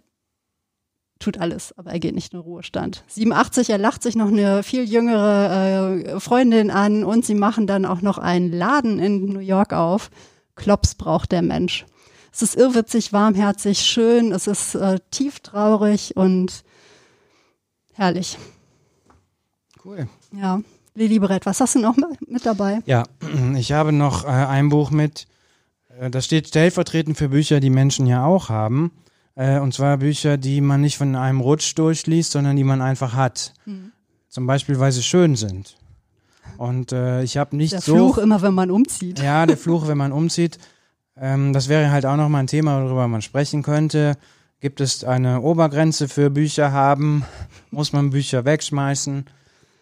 tut 1.20 1.40
alles, 1.40 1.76
aber 1.78 1.92
er 1.92 2.00
geht 2.00 2.16
nicht 2.16 2.32
in 2.32 2.40
den 2.40 2.44
Ruhestand. 2.44 3.04
87, 3.08 3.72
er 3.72 3.80
lacht 3.80 4.04
sich 4.04 4.16
noch 4.16 4.28
eine 4.28 4.62
viel 4.64 4.84
jüngere 4.84 6.04
äh, 6.06 6.20
Freundin 6.20 6.70
an 6.70 7.04
und 7.04 7.26
sie 7.26 7.34
machen 7.34 7.66
dann 7.68 7.86
auch 7.86 8.02
noch 8.02 8.20
einen 8.20 8.52
Laden 8.52 9.00
in 9.00 9.26
New 9.26 9.40
York 9.40 9.74
auf. 9.74 10.12
Klops 10.56 10.96
braucht 10.96 11.32
der 11.32 11.42
Mensch. 11.42 11.86
Es 12.38 12.44
ist 12.44 12.56
irrwitzig, 12.56 13.14
warmherzig, 13.14 13.80
schön, 13.80 14.32
es 14.32 14.46
ist 14.46 14.76
äh, 14.76 15.00
tief 15.10 15.40
traurig 15.40 16.16
und 16.16 16.64
herrlich. 17.94 18.38
Cool. 19.84 20.08
Ja. 20.34 20.62
Lili 20.94 21.18
Brett, 21.18 21.48
was 21.48 21.60
hast 21.62 21.74
du 21.74 21.80
noch 21.80 21.98
mit 22.28 22.46
dabei? 22.46 22.84
Ja, 22.86 23.06
ich 23.58 23.72
habe 23.72 23.92
noch 23.92 24.24
äh, 24.24 24.28
ein 24.28 24.70
Buch 24.70 24.92
mit, 24.92 25.26
äh, 26.00 26.12
das 26.12 26.26
steht 26.26 26.50
stellvertretend 26.50 27.18
für 27.18 27.30
Bücher, 27.30 27.60
die 27.60 27.72
Menschen 27.72 28.06
ja 28.06 28.24
auch 28.24 28.50
haben. 28.50 28.92
Äh, 29.34 29.58
und 29.58 29.74
zwar 29.74 29.98
Bücher, 29.98 30.38
die 30.38 30.62
man 30.62 30.82
nicht 30.82 31.00
von 31.00 31.16
einem 31.16 31.42
Rutsch 31.42 31.74
durchliest, 31.76 32.34
sondern 32.34 32.56
die 32.56 32.64
man 32.64 32.84
einfach 32.84 33.14
hat. 33.14 33.56
Mhm. 33.66 33.94
Zum 34.30 34.46
Beispiel, 34.46 34.78
weil 34.78 34.92
sie 34.92 35.02
schön 35.02 35.36
sind. 35.36 35.76
Und 36.60 36.92
äh, 36.92 37.24
ich 37.24 37.36
habe 37.36 37.58
nicht 37.58 37.74
Der 37.74 37.82
so. 37.82 37.96
Fluch 37.96 38.20
immer, 38.20 38.44
wenn 38.44 38.54
man 38.54 38.70
umzieht. 38.70 39.18
Ja, 39.18 39.48
der 39.48 39.58
Fluch, 39.58 39.88
wenn 39.88 39.98
man 39.98 40.12
umzieht. 40.12 40.60
Ähm, 41.20 41.54
das 41.54 41.70
wäre 41.70 41.92
halt 41.92 42.06
auch 42.06 42.16
noch 42.16 42.30
mal 42.30 42.40
ein 42.40 42.48
Thema, 42.48 42.84
worüber 42.84 43.08
man 43.08 43.22
sprechen 43.22 43.64
könnte. 43.64 44.18
Gibt 44.60 44.82
es 44.82 45.04
eine 45.04 45.42
Obergrenze 45.42 46.08
für 46.08 46.30
Bücher 46.30 46.72
haben? 46.72 47.26
Muss 47.72 47.94
man 47.94 48.10
Bücher 48.10 48.46
wegschmeißen? 48.46 49.26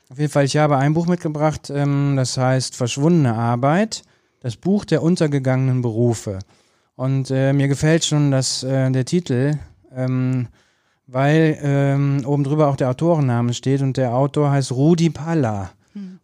Auf 0.10 0.20
jeden 0.20 0.32
Fall, 0.32 0.46
ich 0.46 0.58
habe 0.58 0.78
ein 0.78 0.94
Buch 0.94 1.08
mitgebracht, 1.08 1.70
ähm, 1.70 2.16
das 2.16 2.38
heißt 2.38 2.76
Verschwundene 2.76 3.34
Arbeit, 3.34 4.04
das 4.42 4.56
Buch 4.56 4.86
der 4.86 5.02
untergegangenen 5.02 5.82
Berufe. 5.82 6.40
Und 6.96 7.32
äh, 7.32 7.54
mir 7.54 7.68
gefällt 7.68 8.06
schon 8.06 8.32
dass 8.32 8.64
äh, 8.64 8.90
der 8.92 9.06
Titel, 9.06 9.58
ähm, 9.94 10.48
weil 11.08 11.58
ähm, 11.62 12.24
oben 12.26 12.44
drüber 12.44 12.68
auch 12.68 12.76
der 12.76 12.90
Autorenname 12.90 13.54
steht 13.54 13.82
und 13.82 13.98
der 13.98 14.14
Autor 14.14 14.52
heißt 14.52 14.72
Rudi 14.72 15.10
Palla. 15.10 15.72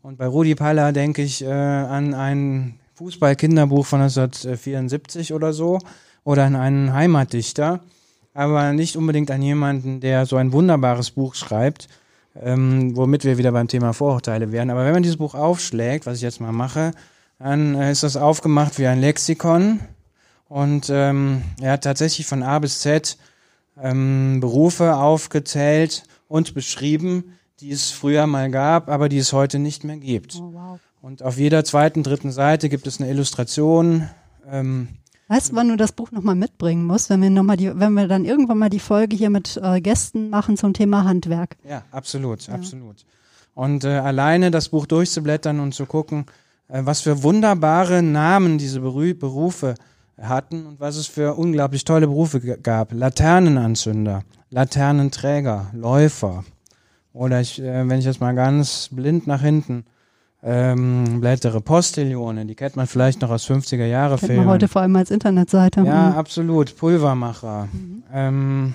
Und 0.02 0.18
bei 0.18 0.28
Rudi 0.28 0.56
Palla 0.56 0.92
denke 0.92 1.22
ich 1.22 1.44
äh, 1.44 1.50
an 1.50 2.14
ein 2.14 2.81
Fußball-Kinderbuch 2.94 3.86
von 3.86 4.02
1974 4.02 5.34
oder 5.34 5.54
so 5.54 5.80
oder 6.24 6.44
an 6.46 6.56
einen 6.56 6.94
Heimatdichter, 6.94 7.82
aber 8.34 8.74
nicht 8.74 8.96
unbedingt 8.96 9.32
an 9.32 9.42
jemanden, 9.42 10.00
der 10.00 10.26
so 10.26 10.36
ein 10.36 10.54
wunderbares 10.54 11.12
Buch 11.12 11.36
schreibt, 11.36 11.88
ähm, 12.36 12.96
womit 12.96 13.24
wir 13.24 13.38
wieder 13.38 13.52
beim 13.52 13.68
Thema 13.68 13.94
Vorurteile 13.94 14.52
wären. 14.52 14.70
Aber 14.70 14.86
wenn 14.86 14.94
man 14.94 15.04
dieses 15.04 15.18
Buch 15.18 15.36
aufschlägt, 15.36 16.06
was 16.06 16.18
ich 16.18 16.24
jetzt 16.24 16.42
mal 16.42 16.52
mache, 16.52 16.92
dann 17.40 17.76
äh, 17.76 17.92
ist 17.92 18.04
das 18.04 18.18
aufgemacht 18.18 18.78
wie 18.78 18.88
ein 18.88 19.02
Lexikon 19.02 19.80
und 20.48 20.90
ähm, 20.90 21.44
er 21.62 21.74
hat 21.74 21.84
tatsächlich 21.84 22.28
von 22.28 22.44
A 22.44 22.60
bis 22.60 22.82
Z 22.82 23.18
ähm, 23.82 24.40
Berufe 24.42 24.96
aufgezählt 24.96 26.04
und 26.28 26.54
beschrieben, 26.54 27.38
die 27.62 27.72
es 27.72 27.92
früher 27.92 28.28
mal 28.28 28.52
gab, 28.52 28.90
aber 28.90 29.08
die 29.08 29.18
es 29.18 29.34
heute 29.34 29.60
nicht 29.60 29.84
mehr 29.84 29.98
gibt. 29.98 30.36
Oh, 30.36 30.52
wow. 30.54 30.80
Und 31.02 31.24
auf 31.24 31.38
jeder 31.38 31.64
zweiten, 31.64 32.04
dritten 32.04 32.32
Seite 32.32 32.70
gibt 32.70 32.86
es 32.86 33.02
eine 33.02 33.10
Illustration. 33.10 34.08
Ähm, 34.48 34.90
Weißt 35.30 35.52
du, 35.52 35.56
wann 35.56 35.70
du 35.70 35.78
das 35.78 35.94
Buch 35.94 36.12
nochmal 36.12 36.36
mitbringen 36.36 36.86
musst, 36.86 37.10
wenn 37.10 37.22
wir 37.22 37.30
noch 37.32 37.44
mal 37.44 37.58
die, 37.58 37.72
wenn 37.80 37.94
wir 37.94 38.08
dann 38.08 38.24
irgendwann 38.24 38.60
mal 38.60 38.70
die 38.70 38.80
Folge 38.80 39.16
hier 39.16 39.32
mit 39.32 39.60
äh, 39.64 39.82
Gästen 39.82 40.30
machen 40.30 40.58
zum 40.58 40.74
Thema 40.74 41.04
Handwerk? 41.06 41.58
ja, 41.68 41.84
absolut, 41.92 42.48
absolut. 42.50 43.06
Und 43.56 43.84
äh, 43.84 43.90
alleine 43.90 44.52
das 44.52 44.70
Buch 44.70 44.86
durchzublättern 44.86 45.60
und 45.60 45.74
zu 45.74 45.86
gucken, 45.86 46.26
äh, 46.68 46.82
was 46.84 47.02
für 47.02 47.24
wunderbare 47.24 48.04
Namen 48.04 48.60
diese 48.60 48.82
Berü 48.82 49.16
Berufe 49.16 49.76
hatten 50.22 50.68
und 50.68 50.80
was 50.80 50.98
es 50.98 51.08
für 51.08 51.34
unglaublich 51.34 51.84
tolle 51.84 52.08
Berufe 52.08 52.40
gab. 52.58 52.94
Laternenanzünder, 52.94 54.24
Laternenträger, 54.52 55.72
Läufer. 55.74 56.44
Oder 57.14 57.42
ich, 57.42 57.60
äh, 57.60 57.90
wenn 57.90 58.00
ich 58.00 58.06
jetzt 58.06 58.22
mal 58.22 58.36
ganz 58.36 58.90
blind 58.92 59.26
nach 59.26 59.42
hinten 59.42 59.86
ähm, 60.44 61.22
blättere, 61.22 61.62
Postillone, 61.62 62.46
die 62.46 62.56
kennt 62.56 62.76
man 62.76 62.88
vielleicht 62.88 63.22
noch 63.22 63.30
aus 63.30 63.46
50er 63.50 63.86
Jahre 63.86 64.18
Kennt 64.18 64.28
Filmen. 64.32 64.46
man 64.46 64.54
heute 64.56 64.68
vor 64.68 64.82
allem 64.82 64.96
als 64.96 65.12
Internetseite. 65.12 65.82
Ja, 65.82 66.10
Mhm. 66.12 66.16
absolut. 66.18 66.76
Pulvermacher. 66.78 67.68
Ähm, 68.12 68.74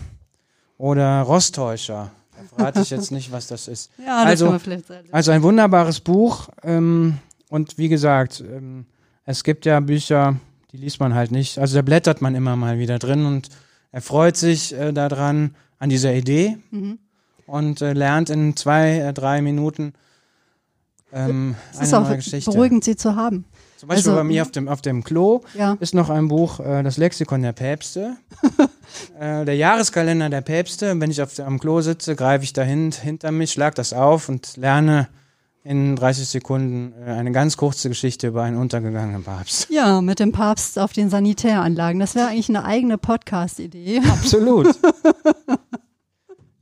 oder 0.79 1.23
Rosttäuscher. 1.23 2.11
Da 2.37 2.57
verrate 2.57 2.81
ich 2.83 2.91
jetzt 2.91 3.11
nicht, 3.11 3.33
was 3.33 3.47
das 3.49 3.67
ist. 3.67 3.91
ja 3.99 4.23
das 4.25 4.43
also- 4.43 4.59
vielleicht 4.59 4.87
sagen. 4.87 5.09
Also 5.11 5.33
ein 5.33 5.43
wunderbares 5.43 6.01
Buch. 6.01 6.49
Ähm, 6.63 7.19
und 7.49 7.79
wie 7.79 7.89
gesagt, 7.89 8.43
ähm, 8.47 8.87
es 9.25 9.43
gibt 9.43 9.65
ja 9.67 9.81
Bücher, 9.81 10.37
die 10.73 10.77
liest 10.77 11.01
man 11.01 11.15
halt 11.15 11.31
nicht. 11.33 11.59
Also 11.59 11.77
da 11.77 11.83
blättert 11.83 12.21
man 12.23 12.35
immer 12.35 12.55
mal 12.57 12.79
wieder 12.79 12.99
drin 12.99 13.25
und 13.27 13.49
erfreut 13.91 14.37
sich 14.37 14.73
äh, 14.75 14.93
daran, 14.93 15.55
an 15.79 15.89
dieser 15.91 16.15
Idee 16.15 16.59
Mhm. 16.71 16.99
und 17.47 17.83
äh, 17.83 17.93
lernt 17.93 18.31
in 18.31 18.57
zwei, 18.57 18.99
äh, 18.99 19.13
drei 19.13 19.43
Minuten 19.43 19.93
ähm, 21.17 21.55
Es 21.73 21.81
ist 21.81 21.95
auch 21.95 22.09
Geschichte. 22.15 22.51
beruhigend, 22.51 22.85
sie 22.85 22.97
zu 22.97 23.17
haben. 23.17 23.45
Zum 23.77 23.89
Beispiel 23.89 24.11
also- 24.11 24.19
bei 24.21 24.25
mir 24.25 24.43
auf 24.43 24.51
dem, 24.51 24.69
auf 24.69 24.81
dem 24.83 25.05
Klo 25.05 25.43
Ja. 25.55 25.77
ist 25.81 25.95
noch 25.95 26.09
ein 26.11 26.29
Buch, 26.29 26.61
äh, 26.61 26.83
das 26.83 26.97
Lexikon 26.97 27.43
der 27.43 27.53
Päpste. 27.53 28.17
äh, 29.21 29.45
der 29.45 29.57
Jahreskalender 29.57 30.31
der 30.31 30.41
Päpste. 30.41 30.99
Wenn 31.01 31.11
ich 31.11 31.21
auf, 31.23 31.39
am 31.41 31.59
Klo 31.59 31.81
sitze, 31.81 32.17
greife 32.17 32.45
ich 32.45 32.53
dahin 32.53 32.93
hinter 32.93 33.33
mich, 33.33 33.53
schlag 33.53 33.75
das 33.75 33.93
auf 33.93 34.29
und 34.29 34.57
lerne 34.57 35.09
in 35.63 35.97
30 35.97 36.29
Sekunden 36.29 36.93
äh, 37.05 37.11
eine 37.11 37.33
ganz 37.33 37.57
kurze 37.57 37.89
Geschichte 37.89 38.29
über 38.29 38.45
einen 38.45 38.57
untergegangenen 38.57 39.25
Papst. 39.25 39.69
Ja, 39.69 40.01
mit 40.01 40.21
dem 40.21 40.31
Papst 40.33 40.79
auf 40.79 40.93
den 40.93 41.11
Sanitäranlagen. 41.11 41.99
Das 41.99 42.15
wäre 42.15 42.29
eigentlich 42.29 42.49
eine 42.49 42.65
eigene 42.65 42.99
Podcast-Idee. 42.99 44.01
Absolut. 44.09 44.69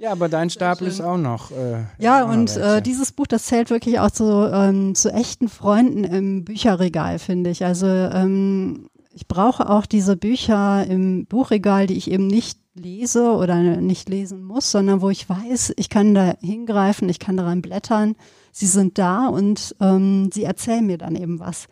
ja, 0.04 0.12
aber 0.12 0.28
dein 0.28 0.50
Stapel 0.50 0.86
ist 0.86 1.00
auch 1.00 1.16
noch. 1.16 1.50
Äh, 1.50 1.84
ja, 1.98 2.24
und 2.24 2.56
äh, 2.56 2.80
dieses 2.80 3.12
Buch, 3.12 3.26
das 3.26 3.44
zählt 3.44 3.70
wirklich 3.70 3.98
auch 3.98 4.10
zu, 4.10 4.50
ähm, 4.52 4.94
zu 4.94 5.12
echten 5.12 5.48
Freunden 5.48 6.04
im 6.04 6.44
Bücherregal, 6.44 7.18
finde 7.18 7.50
ich. 7.50 7.64
Also 7.64 7.86
ähm, 7.86 8.88
ich 9.12 9.26
brauche 9.26 9.68
auch 9.68 9.86
diese 9.86 10.16
Bücher 10.16 10.86
im 10.86 11.26
Buchregal, 11.26 11.86
die 11.86 11.96
ich 11.96 12.10
eben 12.10 12.26
nicht 12.26 12.58
lese 12.74 13.32
oder 13.32 13.56
nicht 13.56 14.08
lesen 14.08 14.42
muss, 14.42 14.70
sondern 14.70 15.00
wo 15.00 15.10
ich 15.10 15.28
weiß, 15.28 15.74
ich 15.76 15.88
kann 15.88 16.14
da 16.14 16.34
hingreifen, 16.40 17.08
ich 17.08 17.18
kann 17.18 17.36
daran 17.36 17.62
blättern 17.62 18.16
sie 18.54 18.66
sind 18.66 18.98
da 18.98 19.26
und 19.26 19.74
ähm, 19.80 20.30
sie 20.32 20.44
erzählen 20.44 20.86
mir 20.86 20.96
dann 20.96 21.16
eben 21.16 21.40
was. 21.40 21.66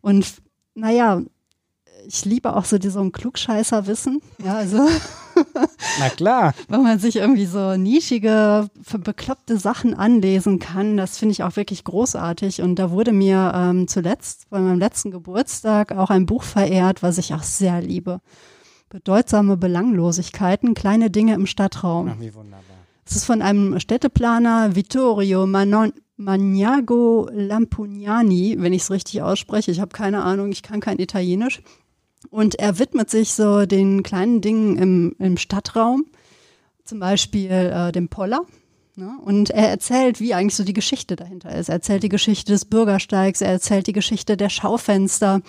Und 0.00 0.26
naja, 0.74 1.20
ich 2.12 2.24
liebe 2.24 2.56
auch 2.56 2.64
so 2.64 2.78
diesen 2.78 3.12
Klugscheißer-Wissen. 3.12 4.20
Ja, 4.44 4.56
also. 4.56 4.78
Na 6.00 6.08
klar. 6.08 6.54
Wenn 6.68 6.82
man 6.82 6.98
sich 6.98 7.16
irgendwie 7.16 7.46
so 7.46 7.76
nischige, 7.76 8.68
bekloppte 8.98 9.58
Sachen 9.58 9.94
anlesen 9.94 10.58
kann, 10.58 10.96
das 10.96 11.18
finde 11.18 11.34
ich 11.34 11.44
auch 11.44 11.54
wirklich 11.54 11.84
großartig. 11.84 12.62
Und 12.62 12.76
da 12.76 12.90
wurde 12.90 13.12
mir 13.12 13.52
ähm, 13.54 13.86
zuletzt 13.86 14.50
bei 14.50 14.58
meinem 14.58 14.80
letzten 14.80 15.12
Geburtstag 15.12 15.92
auch 15.92 16.10
ein 16.10 16.26
Buch 16.26 16.42
verehrt, 16.42 17.04
was 17.04 17.16
ich 17.16 17.32
auch 17.32 17.44
sehr 17.44 17.80
liebe. 17.80 18.20
Bedeutsame 18.88 19.56
Belanglosigkeiten, 19.56 20.74
kleine 20.74 21.10
Dinge 21.10 21.34
im 21.34 21.46
Stadtraum. 21.46 22.10
Ach, 22.12 22.20
wie 22.20 22.34
wunderbar. 22.34 22.76
Es 23.06 23.14
ist 23.14 23.24
von 23.24 23.40
einem 23.40 23.78
Städteplaner 23.78 24.74
Vittorio 24.74 25.46
Manon 25.46 25.92
Magnago 26.16 27.30
Lampugnani, 27.32 28.56
wenn 28.58 28.72
ich 28.72 28.82
es 28.82 28.90
richtig 28.90 29.22
ausspreche. 29.22 29.70
Ich 29.70 29.80
habe 29.80 29.92
keine 29.92 30.22
Ahnung, 30.22 30.52
ich 30.52 30.62
kann 30.62 30.80
kein 30.80 30.98
Italienisch. 30.98 31.62
Und 32.28 32.56
er 32.58 32.78
widmet 32.78 33.10
sich 33.10 33.32
so 33.32 33.66
den 33.66 34.02
kleinen 34.02 34.40
Dingen 34.40 34.76
im, 34.76 35.16
im 35.18 35.36
Stadtraum, 35.36 36.04
zum 36.84 37.00
Beispiel 37.00 37.50
äh, 37.50 37.92
dem 37.92 38.08
Poller. 38.08 38.42
Ne? 38.96 39.16
Und 39.24 39.50
er 39.50 39.70
erzählt, 39.70 40.20
wie 40.20 40.34
eigentlich 40.34 40.54
so 40.54 40.64
die 40.64 40.74
Geschichte 40.74 41.16
dahinter 41.16 41.54
ist. 41.54 41.68
Er 41.68 41.76
erzählt 41.76 42.02
die 42.02 42.08
Geschichte 42.08 42.52
des 42.52 42.66
Bürgersteigs, 42.66 43.40
er 43.40 43.52
erzählt 43.52 43.86
die 43.86 43.92
Geschichte 43.92 44.36
der 44.36 44.50
Schaufenster, 44.50 45.40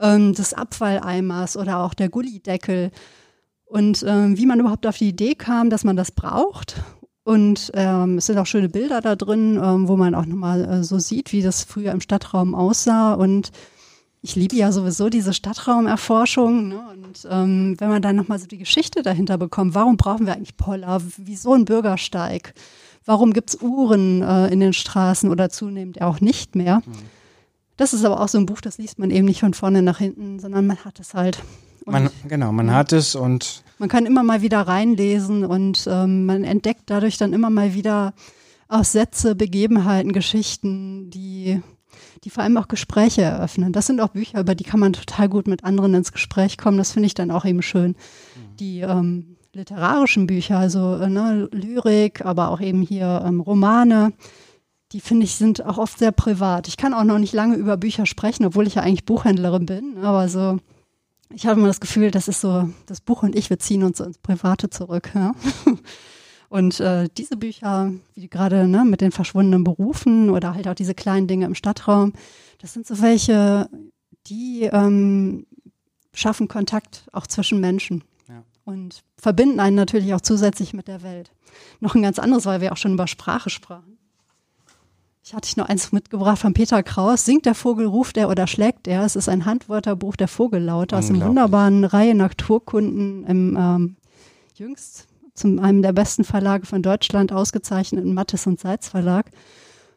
ähm, 0.00 0.34
des 0.34 0.54
Abfalleimers 0.54 1.56
oder 1.56 1.78
auch 1.80 1.94
der 1.94 2.08
Gullideckel. 2.08 2.90
Und 3.64 4.04
ähm, 4.06 4.36
wie 4.36 4.46
man 4.46 4.60
überhaupt 4.60 4.86
auf 4.86 4.98
die 4.98 5.10
Idee 5.10 5.34
kam, 5.34 5.70
dass 5.70 5.84
man 5.84 5.96
das 5.96 6.10
braucht 6.10 6.82
und 7.28 7.72
ähm, 7.74 8.16
es 8.16 8.24
sind 8.24 8.38
auch 8.38 8.46
schöne 8.46 8.70
Bilder 8.70 9.02
da 9.02 9.14
drin, 9.14 9.60
ähm, 9.62 9.86
wo 9.86 9.98
man 9.98 10.14
auch 10.14 10.24
nochmal 10.24 10.64
äh, 10.64 10.82
so 10.82 10.98
sieht, 10.98 11.30
wie 11.30 11.42
das 11.42 11.62
früher 11.62 11.92
im 11.92 12.00
Stadtraum 12.00 12.54
aussah. 12.54 13.12
Und 13.12 13.52
ich 14.20 14.34
liebe 14.36 14.56
ja 14.56 14.72
sowieso 14.72 15.08
diese 15.08 15.32
Stadtraumerforschung. 15.32 16.68
Ne? 16.68 16.80
Und 16.92 17.26
ähm, 17.30 17.76
wenn 17.78 17.88
man 17.88 18.02
dann 18.02 18.16
nochmal 18.16 18.38
so 18.38 18.46
die 18.46 18.58
Geschichte 18.58 19.02
dahinter 19.02 19.38
bekommt, 19.38 19.74
warum 19.74 19.96
brauchen 19.96 20.26
wir 20.26 20.34
eigentlich 20.34 20.56
Poller? 20.56 21.00
Wieso 21.16 21.54
ein 21.54 21.64
Bürgersteig? 21.64 22.54
Warum 23.04 23.32
gibt's 23.32 23.58
Uhren 23.60 24.22
äh, 24.22 24.48
in 24.48 24.60
den 24.60 24.72
Straßen 24.72 25.30
oder 25.30 25.50
zunehmend 25.50 26.02
auch 26.02 26.20
nicht 26.20 26.56
mehr? 26.56 26.82
Mhm. 26.84 26.92
Das 27.76 27.94
ist 27.94 28.04
aber 28.04 28.20
auch 28.20 28.28
so 28.28 28.38
ein 28.38 28.46
Buch, 28.46 28.60
das 28.60 28.76
liest 28.78 28.98
man 28.98 29.10
eben 29.10 29.26
nicht 29.26 29.40
von 29.40 29.54
vorne 29.54 29.82
nach 29.82 29.98
hinten, 29.98 30.40
sondern 30.40 30.66
man 30.66 30.84
hat 30.84 30.98
es 30.98 31.14
halt. 31.14 31.40
Man, 31.86 32.10
genau, 32.26 32.52
man 32.52 32.72
hat 32.72 32.92
es 32.92 33.14
und 33.14 33.62
man 33.78 33.88
kann 33.88 34.04
immer 34.04 34.24
mal 34.24 34.42
wieder 34.42 34.60
reinlesen 34.62 35.44
und 35.44 35.86
ähm, 35.88 36.26
man 36.26 36.44
entdeckt 36.44 36.82
dadurch 36.86 37.16
dann 37.16 37.32
immer 37.32 37.48
mal 37.48 37.74
wieder 37.74 38.12
auch 38.66 38.84
Sätze, 38.84 39.34
Begebenheiten, 39.34 40.12
Geschichten, 40.12 41.08
die, 41.08 41.62
die 42.24 42.30
vor 42.30 42.42
allem 42.42 42.56
auch 42.56 42.68
Gespräche 42.68 43.22
eröffnen. 43.22 43.72
Das 43.72 43.86
sind 43.86 44.00
auch 44.00 44.08
Bücher, 44.08 44.40
über 44.40 44.54
die 44.54 44.64
kann 44.64 44.80
man 44.80 44.92
total 44.92 45.28
gut 45.28 45.46
mit 45.46 45.64
anderen 45.64 45.94
ins 45.94 46.12
Gespräch 46.12 46.58
kommen. 46.58 46.78
Das 46.78 46.92
finde 46.92 47.06
ich 47.06 47.14
dann 47.14 47.30
auch 47.30 47.44
eben 47.44 47.62
schön. 47.62 47.90
Mhm. 47.90 48.56
Die 48.58 48.80
ähm, 48.80 49.36
literarischen 49.52 50.26
Bücher, 50.26 50.58
also 50.58 50.96
äh, 50.96 51.08
ne, 51.08 51.48
Lyrik, 51.52 52.24
aber 52.24 52.50
auch 52.50 52.60
eben 52.60 52.82
hier 52.82 53.22
ähm, 53.26 53.40
Romane, 53.40 54.12
die 54.92 55.00
finde 55.00 55.24
ich 55.24 55.34
sind 55.34 55.64
auch 55.64 55.78
oft 55.78 55.98
sehr 55.98 56.12
privat. 56.12 56.68
Ich 56.68 56.76
kann 56.76 56.94
auch 56.94 57.04
noch 57.04 57.18
nicht 57.18 57.34
lange 57.34 57.56
über 57.56 57.76
Bücher 57.76 58.06
sprechen, 58.06 58.46
obwohl 58.46 58.66
ich 58.66 58.76
ja 58.76 58.82
eigentlich 58.82 59.04
Buchhändlerin 59.04 59.66
bin, 59.66 59.98
aber 59.98 60.28
so 60.28 60.58
ich 61.34 61.46
habe 61.46 61.58
immer 61.58 61.68
das 61.68 61.80
Gefühl, 61.80 62.10
das 62.10 62.28
ist 62.28 62.40
so, 62.40 62.70
das 62.86 63.00
Buch 63.00 63.22
und 63.22 63.36
ich, 63.36 63.50
wir 63.50 63.58
ziehen 63.58 63.82
uns 63.82 64.00
ins 64.00 64.18
Private 64.18 64.70
zurück. 64.70 65.10
Ja? 65.14 65.34
Und 66.48 66.80
äh, 66.80 67.08
diese 67.16 67.36
Bücher, 67.36 67.92
wie 68.14 68.28
gerade 68.28 68.66
ne, 68.68 68.84
mit 68.84 69.00
den 69.00 69.12
verschwundenen 69.12 69.64
Berufen 69.64 70.30
oder 70.30 70.54
halt 70.54 70.66
auch 70.66 70.74
diese 70.74 70.94
kleinen 70.94 71.26
Dinge 71.26 71.44
im 71.44 71.54
Stadtraum, 71.54 72.14
das 72.58 72.72
sind 72.72 72.86
so 72.86 73.00
welche, 73.02 73.68
die 74.26 74.62
ähm, 74.64 75.46
schaffen 76.14 76.48
Kontakt 76.48 77.06
auch 77.12 77.26
zwischen 77.26 77.60
Menschen 77.60 78.02
ja. 78.28 78.42
und 78.64 79.02
verbinden 79.16 79.60
einen 79.60 79.76
natürlich 79.76 80.14
auch 80.14 80.22
zusätzlich 80.22 80.72
mit 80.72 80.88
der 80.88 81.02
Welt. 81.02 81.32
Noch 81.80 81.94
ein 81.94 82.02
ganz 82.02 82.18
anderes, 82.18 82.46
weil 82.46 82.62
wir 82.62 82.72
auch 82.72 82.78
schon 82.78 82.94
über 82.94 83.06
Sprache 83.06 83.50
sprachen. 83.50 83.98
Ich 85.22 85.34
hatte 85.34 85.46
ich 85.46 85.58
noch 85.58 85.68
eins 85.68 85.92
mitgebracht 85.92 86.38
von 86.38 86.54
Peter 86.54 86.82
Kraus. 86.82 87.26
Singt 87.26 87.44
der 87.44 87.54
Vogel, 87.54 87.86
ruft 87.86 88.16
er 88.16 88.30
oder 88.30 88.46
schlägt 88.46 88.88
er? 88.88 89.04
Es 89.04 89.14
ist 89.14 89.28
ein 89.28 89.44
Handwörterbuch 89.44 90.16
der 90.16 90.26
Vogellaute 90.26 90.96
aus 90.96 91.08
dem 91.08 91.20
wunderbaren 91.20 91.84
Reihe 91.84 92.14
Naturkunden 92.14 93.26
im 93.26 93.56
ähm, 93.58 93.96
jüngst 94.54 95.06
zum 95.38 95.58
einem 95.58 95.82
der 95.82 95.92
besten 95.92 96.24
Verlage 96.24 96.66
von 96.66 96.82
Deutschland 96.82 97.32
ausgezeichneten 97.32 98.12
Mattes 98.12 98.46
und 98.46 98.60
Seitz 98.60 98.88
Verlag. 98.88 99.30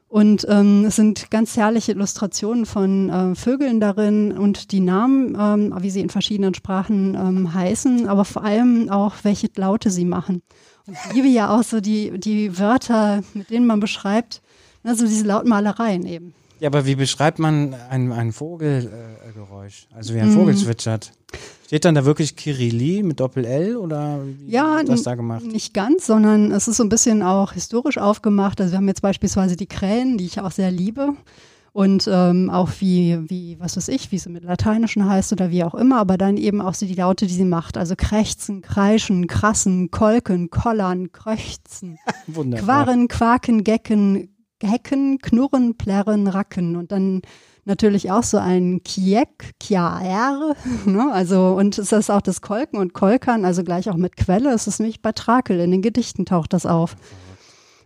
Und 0.08 0.46
ähm, 0.50 0.84
es 0.86 0.98
sind 0.98 1.32
ganz 1.32 1.56
herrliche 1.56 1.94
Illustrationen 1.94 2.66
von 2.66 3.10
äh, 3.10 3.34
Vögeln 3.34 3.80
darin 3.80 4.34
und 4.34 4.74
die 4.74 4.82
Namen, 4.82 5.38
ähm, 5.40 5.74
wie 5.80 5.90
sie 5.90 6.02
in 6.02 6.10
verschiedenen 6.10 6.54
Sprachen 6.54 7.16
ähm, 7.16 7.54
heißen, 7.54 8.10
aber 8.10 8.26
vor 8.26 8.44
allem 8.44 8.90
auch, 8.90 9.16
welche 9.24 9.48
Laute 9.56 9.90
sie 9.90 10.04
machen. 10.04 10.42
Und 10.86 10.98
ich 10.98 11.14
liebe 11.14 11.30
ja 11.30 11.58
auch 11.58 11.64
so 11.64 11.80
die, 11.80 12.20
die 12.20 12.60
Wörter, 12.60 13.22
mit 13.34 13.50
denen 13.50 13.66
man 13.66 13.80
beschreibt, 13.80 14.42
also 14.84 15.06
diese 15.06 15.26
Lautmalereien 15.26 16.06
eben. 16.06 16.34
Ja, 16.60 16.68
aber 16.68 16.86
wie 16.86 16.96
beschreibt 16.96 17.40
man 17.40 17.74
ein, 17.90 18.12
ein 18.12 18.34
Vogelgeräusch? 18.34 19.88
Äh, 19.92 19.96
also 19.96 20.14
wie 20.14 20.20
ein 20.20 20.30
mm. 20.30 20.34
Vogel 20.34 20.56
zwitschert? 20.56 21.14
Steht 21.72 21.86
dann 21.86 21.96
da 21.96 22.04
wirklich 22.04 22.36
Kirilli 22.36 23.02
mit 23.02 23.22
Doppel-L 23.22 23.78
oder 23.78 24.20
wie 24.26 24.52
ja, 24.52 24.80
wird 24.80 24.90
das 24.90 25.04
da 25.04 25.16
gemacht? 25.16 25.46
Nicht 25.46 25.74
ganz, 25.74 26.06
sondern 26.06 26.52
es 26.52 26.68
ist 26.68 26.76
so 26.76 26.84
ein 26.84 26.90
bisschen 26.90 27.24
auch 27.24 27.54
historisch 27.54 27.98
aufgemacht. 27.98 28.60
Also 28.60 28.74
wir 28.74 28.78
haben 28.80 28.90
jetzt 28.90 29.02
beispielsweise 29.02 29.56
die 29.56 29.68
Krähen, 29.68 30.18
die 30.18 30.26
ich 30.26 30.42
auch 30.42 30.52
sehr 30.52 30.70
liebe. 30.70 31.14
Und 31.72 32.10
ähm, 32.12 32.50
auch 32.50 32.72
wie, 32.80 33.20
wie, 33.30 33.58
was 33.58 33.78
weiß 33.78 33.88
ich, 33.88 34.12
wie 34.12 34.18
sie 34.18 34.30
mit 34.30 34.44
Lateinischen 34.44 35.08
heißt 35.08 35.32
oder 35.32 35.50
wie 35.50 35.64
auch 35.64 35.74
immer, 35.74 36.00
aber 36.00 36.18
dann 36.18 36.36
eben 36.36 36.60
auch 36.60 36.74
so 36.74 36.86
die 36.86 36.94
Laute, 36.94 37.26
die 37.26 37.34
sie 37.34 37.46
macht. 37.46 37.78
Also 37.78 37.96
krächzen, 37.96 38.62
kreischen, 38.62 39.28
krassen, 39.28 39.92
kolken, 39.92 40.50
kollern, 40.50 41.14
kröchzen, 41.14 41.98
Quarren, 42.58 43.08
quaken, 43.08 43.64
gecken, 43.64 44.36
Hecken, 44.62 45.20
Knurren, 45.20 45.78
Plärren, 45.78 46.28
Racken 46.28 46.76
und 46.76 46.92
dann 46.92 47.22
natürlich 47.66 48.12
auch 48.12 48.24
so 48.24 48.38
ein 48.38 48.82
Kiek, 48.84 49.54
Kiaer, 49.60 50.56
ne? 50.86 51.12
also 51.12 51.56
und 51.58 51.78
es 51.78 51.92
ist 51.92 52.10
auch 52.10 52.22
das 52.22 52.42
Kolken 52.42 52.80
und 52.80 52.94
Kolkern, 52.94 53.46
also 53.46 53.64
gleich 53.64 53.90
auch 53.90 53.98
mit 53.98 54.18
Quelle, 54.18 54.54
es 54.54 54.68
ist 54.68 54.80
nämlich 54.80 55.02
bei 55.02 55.12
Trakel, 55.12 55.60
in 55.60 55.72
den 55.72 55.82
Gedichten 55.82 56.26
taucht 56.26 56.54
das 56.54 56.66
auf. 56.66 56.96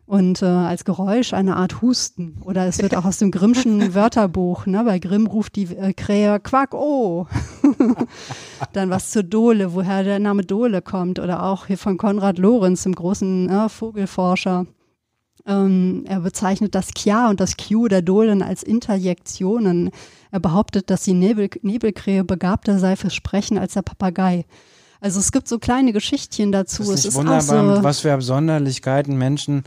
Und 0.07 0.43
äh, 0.43 0.45
als 0.45 0.85
Geräusch 0.85 1.33
eine 1.33 1.55
Art 1.55 1.81
Husten. 1.81 2.37
Oder 2.45 2.67
es 2.67 2.79
wird 2.79 2.95
auch 2.95 3.05
aus 3.05 3.17
dem 3.17 3.31
Grimmschen 3.31 3.93
Wörterbuch, 3.95 4.67
ne? 4.67 4.83
bei 4.83 4.99
Grimm 4.99 5.25
ruft 5.25 5.55
die 5.55 5.63
äh, 5.75 5.93
Krähe 5.93 6.39
Quack, 6.39 6.75
oh. 6.75 7.25
Dann 8.73 8.91
was 8.91 9.09
zur 9.09 9.23
Dole, 9.23 9.73
woher 9.73 10.03
der 10.03 10.19
Name 10.19 10.43
Dole 10.43 10.83
kommt. 10.83 11.17
Oder 11.17 11.41
auch 11.41 11.65
hier 11.65 11.79
von 11.79 11.97
Konrad 11.97 12.37
Lorenz, 12.37 12.83
dem 12.83 12.93
großen 12.93 13.49
äh, 13.49 13.67
Vogelforscher. 13.67 14.67
Ähm, 15.47 16.05
er 16.07 16.21
bezeichnet 16.21 16.73
das 16.73 16.93
Kja 16.93 17.29
und 17.29 17.39
das 17.39 17.55
Q 17.57 17.87
der 17.87 18.01
Dohlen 18.01 18.41
als 18.41 18.63
Interjektionen. 18.63 19.91
Er 20.31 20.39
behauptet, 20.39 20.89
dass 20.89 21.03
die 21.03 21.13
Nebel 21.13 21.49
Nebelkrähe 21.61 22.23
begabter 22.23 22.79
sei 22.79 22.95
fürs 22.95 23.13
Sprechen 23.13 23.57
als 23.57 23.73
der 23.73 23.83
Papagei. 23.83 24.45
Also 25.01 25.19
es 25.19 25.31
gibt 25.31 25.47
so 25.47 25.59
kleine 25.59 25.93
Geschichtchen 25.93 26.51
dazu. 26.51 26.83
Das 26.83 26.89
ist, 26.89 26.99
es 26.99 27.05
ist 27.05 27.15
wunderbar, 27.15 27.75
so, 27.77 27.83
was 27.83 27.99
für 27.99 28.11
Absonderlichkeiten 28.11 29.17
Menschen 29.17 29.63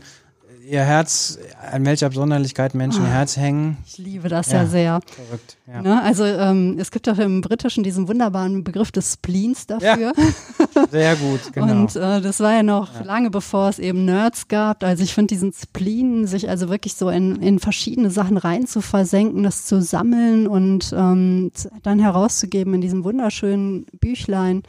ihr 0.69 0.83
Herz, 0.83 1.39
an 1.71 1.85
welcher 1.85 2.05
Absonderlichkeit 2.05 2.75
Menschen 2.75 3.03
ihr 3.03 3.09
Herz 3.11 3.37
hängen. 3.37 3.77
Ich 3.87 3.97
liebe 3.97 4.29
das 4.29 4.51
ja, 4.51 4.63
ja 4.63 4.67
sehr. 4.67 4.99
Verrückt. 5.07 5.57
Ja. 5.67 5.81
Ne? 5.81 6.01
Also 6.01 6.25
ähm, 6.25 6.77
es 6.79 6.91
gibt 6.91 7.09
auch 7.09 7.17
im 7.17 7.41
Britischen 7.41 7.83
diesen 7.83 8.07
wunderbaren 8.07 8.63
Begriff 8.63 8.91
des 8.91 9.13
Spleens 9.13 9.65
dafür. 9.67 9.87
Ja. 9.97 10.13
Sehr 10.91 11.15
gut, 11.15 11.41
genau. 11.53 11.73
Und 11.73 11.95
äh, 11.95 12.21
das 12.21 12.39
war 12.39 12.53
ja 12.53 12.63
noch 12.63 13.03
lange 13.03 13.29
bevor 13.29 13.69
es 13.69 13.79
eben 13.79 14.05
Nerds 14.05 14.47
gab. 14.47 14.83
Also 14.83 15.03
ich 15.03 15.13
finde 15.13 15.33
diesen 15.33 15.53
Spleen, 15.53 16.27
sich 16.27 16.49
also 16.49 16.69
wirklich 16.69 16.93
so 16.93 17.09
in, 17.09 17.41
in 17.41 17.59
verschiedene 17.59 18.11
Sachen 18.11 18.37
rein 18.37 18.67
zu 18.67 18.81
versenken, 18.81 19.43
das 19.43 19.65
zu 19.65 19.81
sammeln 19.81 20.47
und 20.47 20.93
ähm, 20.95 21.51
dann 21.83 21.99
herauszugeben 21.99 22.75
in 22.75 22.81
diesem 22.81 23.03
wunderschönen 23.03 23.85
Büchlein 23.99 24.63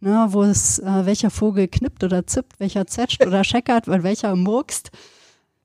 ne, 0.00 0.28
wo 0.30 0.44
es, 0.44 0.78
äh, 0.78 1.06
welcher 1.06 1.30
Vogel 1.30 1.68
knippt 1.68 2.02
oder 2.04 2.26
zippt, 2.26 2.58
welcher 2.58 2.86
zetscht 2.86 3.24
oder 3.26 3.44
scheckert, 3.44 3.86
weil 3.88 4.02
welcher 4.02 4.34
murkst. 4.34 4.90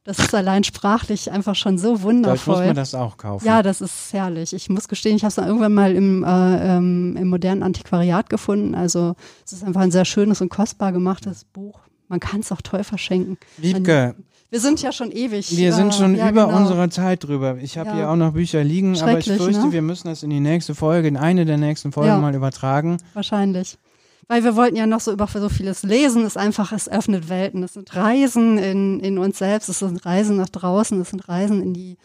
Das 0.06 0.20
ist 0.20 0.36
allein 0.36 0.64
sprachlich 0.64 1.32
einfach 1.32 1.56
schon 1.56 1.80
so 1.80 2.03
wundervoll. 2.03 2.38
Vielleicht 2.38 2.47
muss 2.60 2.66
man 2.68 2.76
das 2.76 2.93
auch 2.95 3.18
kaufen. 3.18 3.45
Ja, 3.45 3.64
das 3.64 3.82
ist 3.82 4.14
herrlich. 4.14 4.53
Ich 4.53 4.70
muss 4.70 4.88
gestehen, 4.88 5.16
ich 5.16 5.24
habe 5.24 5.32
es 5.32 5.38
irgendwann 5.39 5.74
mal 5.74 5.95
im, 5.95 6.24
äh, 6.24 6.78
ähm, 6.78 7.18
im 7.20 7.28
modernen 7.28 7.64
Antiquariat 7.64 8.30
gefunden. 8.30 8.76
Also 8.76 9.16
es 9.43 9.51
ist 9.51 9.64
einfach 9.64 9.82
ein 9.82 9.89
sehr 9.89 10.06
schönes 10.06 10.41
und 10.41 10.49
kostbar 10.49 10.91
gemachtes 10.91 11.43
Buch. 11.45 11.80
Man 12.08 12.20
kann 12.20 12.41
es 12.41 12.51
auch 12.51 12.62
toll 12.62 12.84
verschenken. 12.84 13.38
Wiebke, 13.58 14.14
Wir 14.51 14.60
sind 14.60 14.80
ja 14.84 14.91
schon 14.91 15.12
ewig. 15.12 15.58
wir 15.58 15.74
sind 15.74 15.88
äh, 15.89 15.91
schon 15.91 16.16
ja, 16.16 16.30
über 16.30 16.45
genau. 16.45 16.58
unsere 16.60 16.88
Zeit 16.91 17.24
drüber. 17.24 17.58
Ich 17.60 17.80
habe 17.80 17.89
Ja. 17.89 17.95
hier 17.95 18.10
auch 18.12 18.16
noch 18.16 18.34
Bücher 18.34 18.64
liegen, 18.64 18.95
aber 19.01 19.18
ich 19.18 19.26
fürchte, 19.26 19.60
ne? 19.66 19.72
wir 19.72 19.82
müssen 19.82 20.08
das 20.08 20.22
in 20.22 20.30
die 20.30 20.39
nächste 20.39 20.76
Folge, 20.76 21.08
in 21.08 21.18
eine 21.18 21.45
der 21.45 21.58
nächsten 21.58 21.91
Folgen 21.91 22.10
Ja. 22.10 22.18
mal 22.20 22.36
übertragen. 22.36 22.97
Wahrscheinlich. 23.16 23.80
Weil 24.28 24.43
wir 24.43 24.55
wollten 24.55 24.76
ja 24.76 24.88
noch 24.88 25.01
so 25.01 25.11
über 25.11 25.28
so 25.28 25.49
vieles 25.49 25.84
lesen. 25.84 26.21
Es 26.23 26.30
ist 26.30 26.38
einfach, 26.38 26.71
es 26.71 26.89
öffnet 26.89 27.30
Welten. 27.30 27.63
Es 27.63 27.73
sind 27.73 27.95
Reisen 27.95 28.57
in, 28.57 28.99
in 28.99 29.17
uns 29.17 29.38
selbst. 29.38 29.69
Es 29.69 29.80
sind 29.80 30.05
Reisen 30.05 30.38
nach 30.38 30.49
draußen. 30.49 30.99
Es 31.01 31.11
sind 31.11 31.28
Reisen 31.30 31.61
in 31.61 31.73
die 31.73 31.97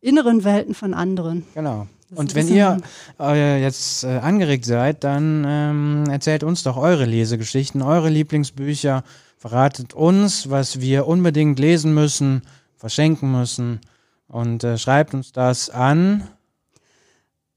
inneren 0.00 0.44
Welten 0.44 0.74
von 0.74 0.94
anderen. 0.94 1.44
Genau. 1.54 1.86
Das 2.08 2.18
Und 2.18 2.34
wenn 2.34 2.48
ihr 2.48 2.78
äh, 3.20 3.62
jetzt 3.62 4.04
äh, 4.04 4.18
angeregt 4.18 4.64
seid, 4.64 5.04
dann 5.04 5.44
ähm, 5.46 6.04
erzählt 6.10 6.42
uns 6.42 6.62
doch 6.62 6.76
eure 6.76 7.04
Lesegeschichten, 7.04 7.82
eure 7.82 8.08
Lieblingsbücher. 8.08 9.04
Verratet 9.36 9.94
uns, 9.94 10.50
was 10.50 10.80
wir 10.80 11.06
unbedingt 11.06 11.58
lesen 11.58 11.94
müssen, 11.94 12.42
verschenken 12.76 13.30
müssen. 13.32 13.80
Und 14.26 14.64
äh, 14.64 14.78
schreibt 14.78 15.14
uns 15.14 15.32
das 15.32 15.70
an. 15.70 16.28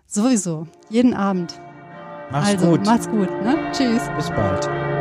Sowieso, 0.05 0.67
jeden 0.89 1.15
Abend. 1.15 1.59
Mach's 2.31 2.49
also, 2.49 2.69
gut. 2.71 2.85
macht's 2.85 3.09
gut. 3.09 3.29
Ne? 3.43 3.71
Tschüss. 3.71 4.03
Bis 4.15 4.29
bald. 4.29 4.92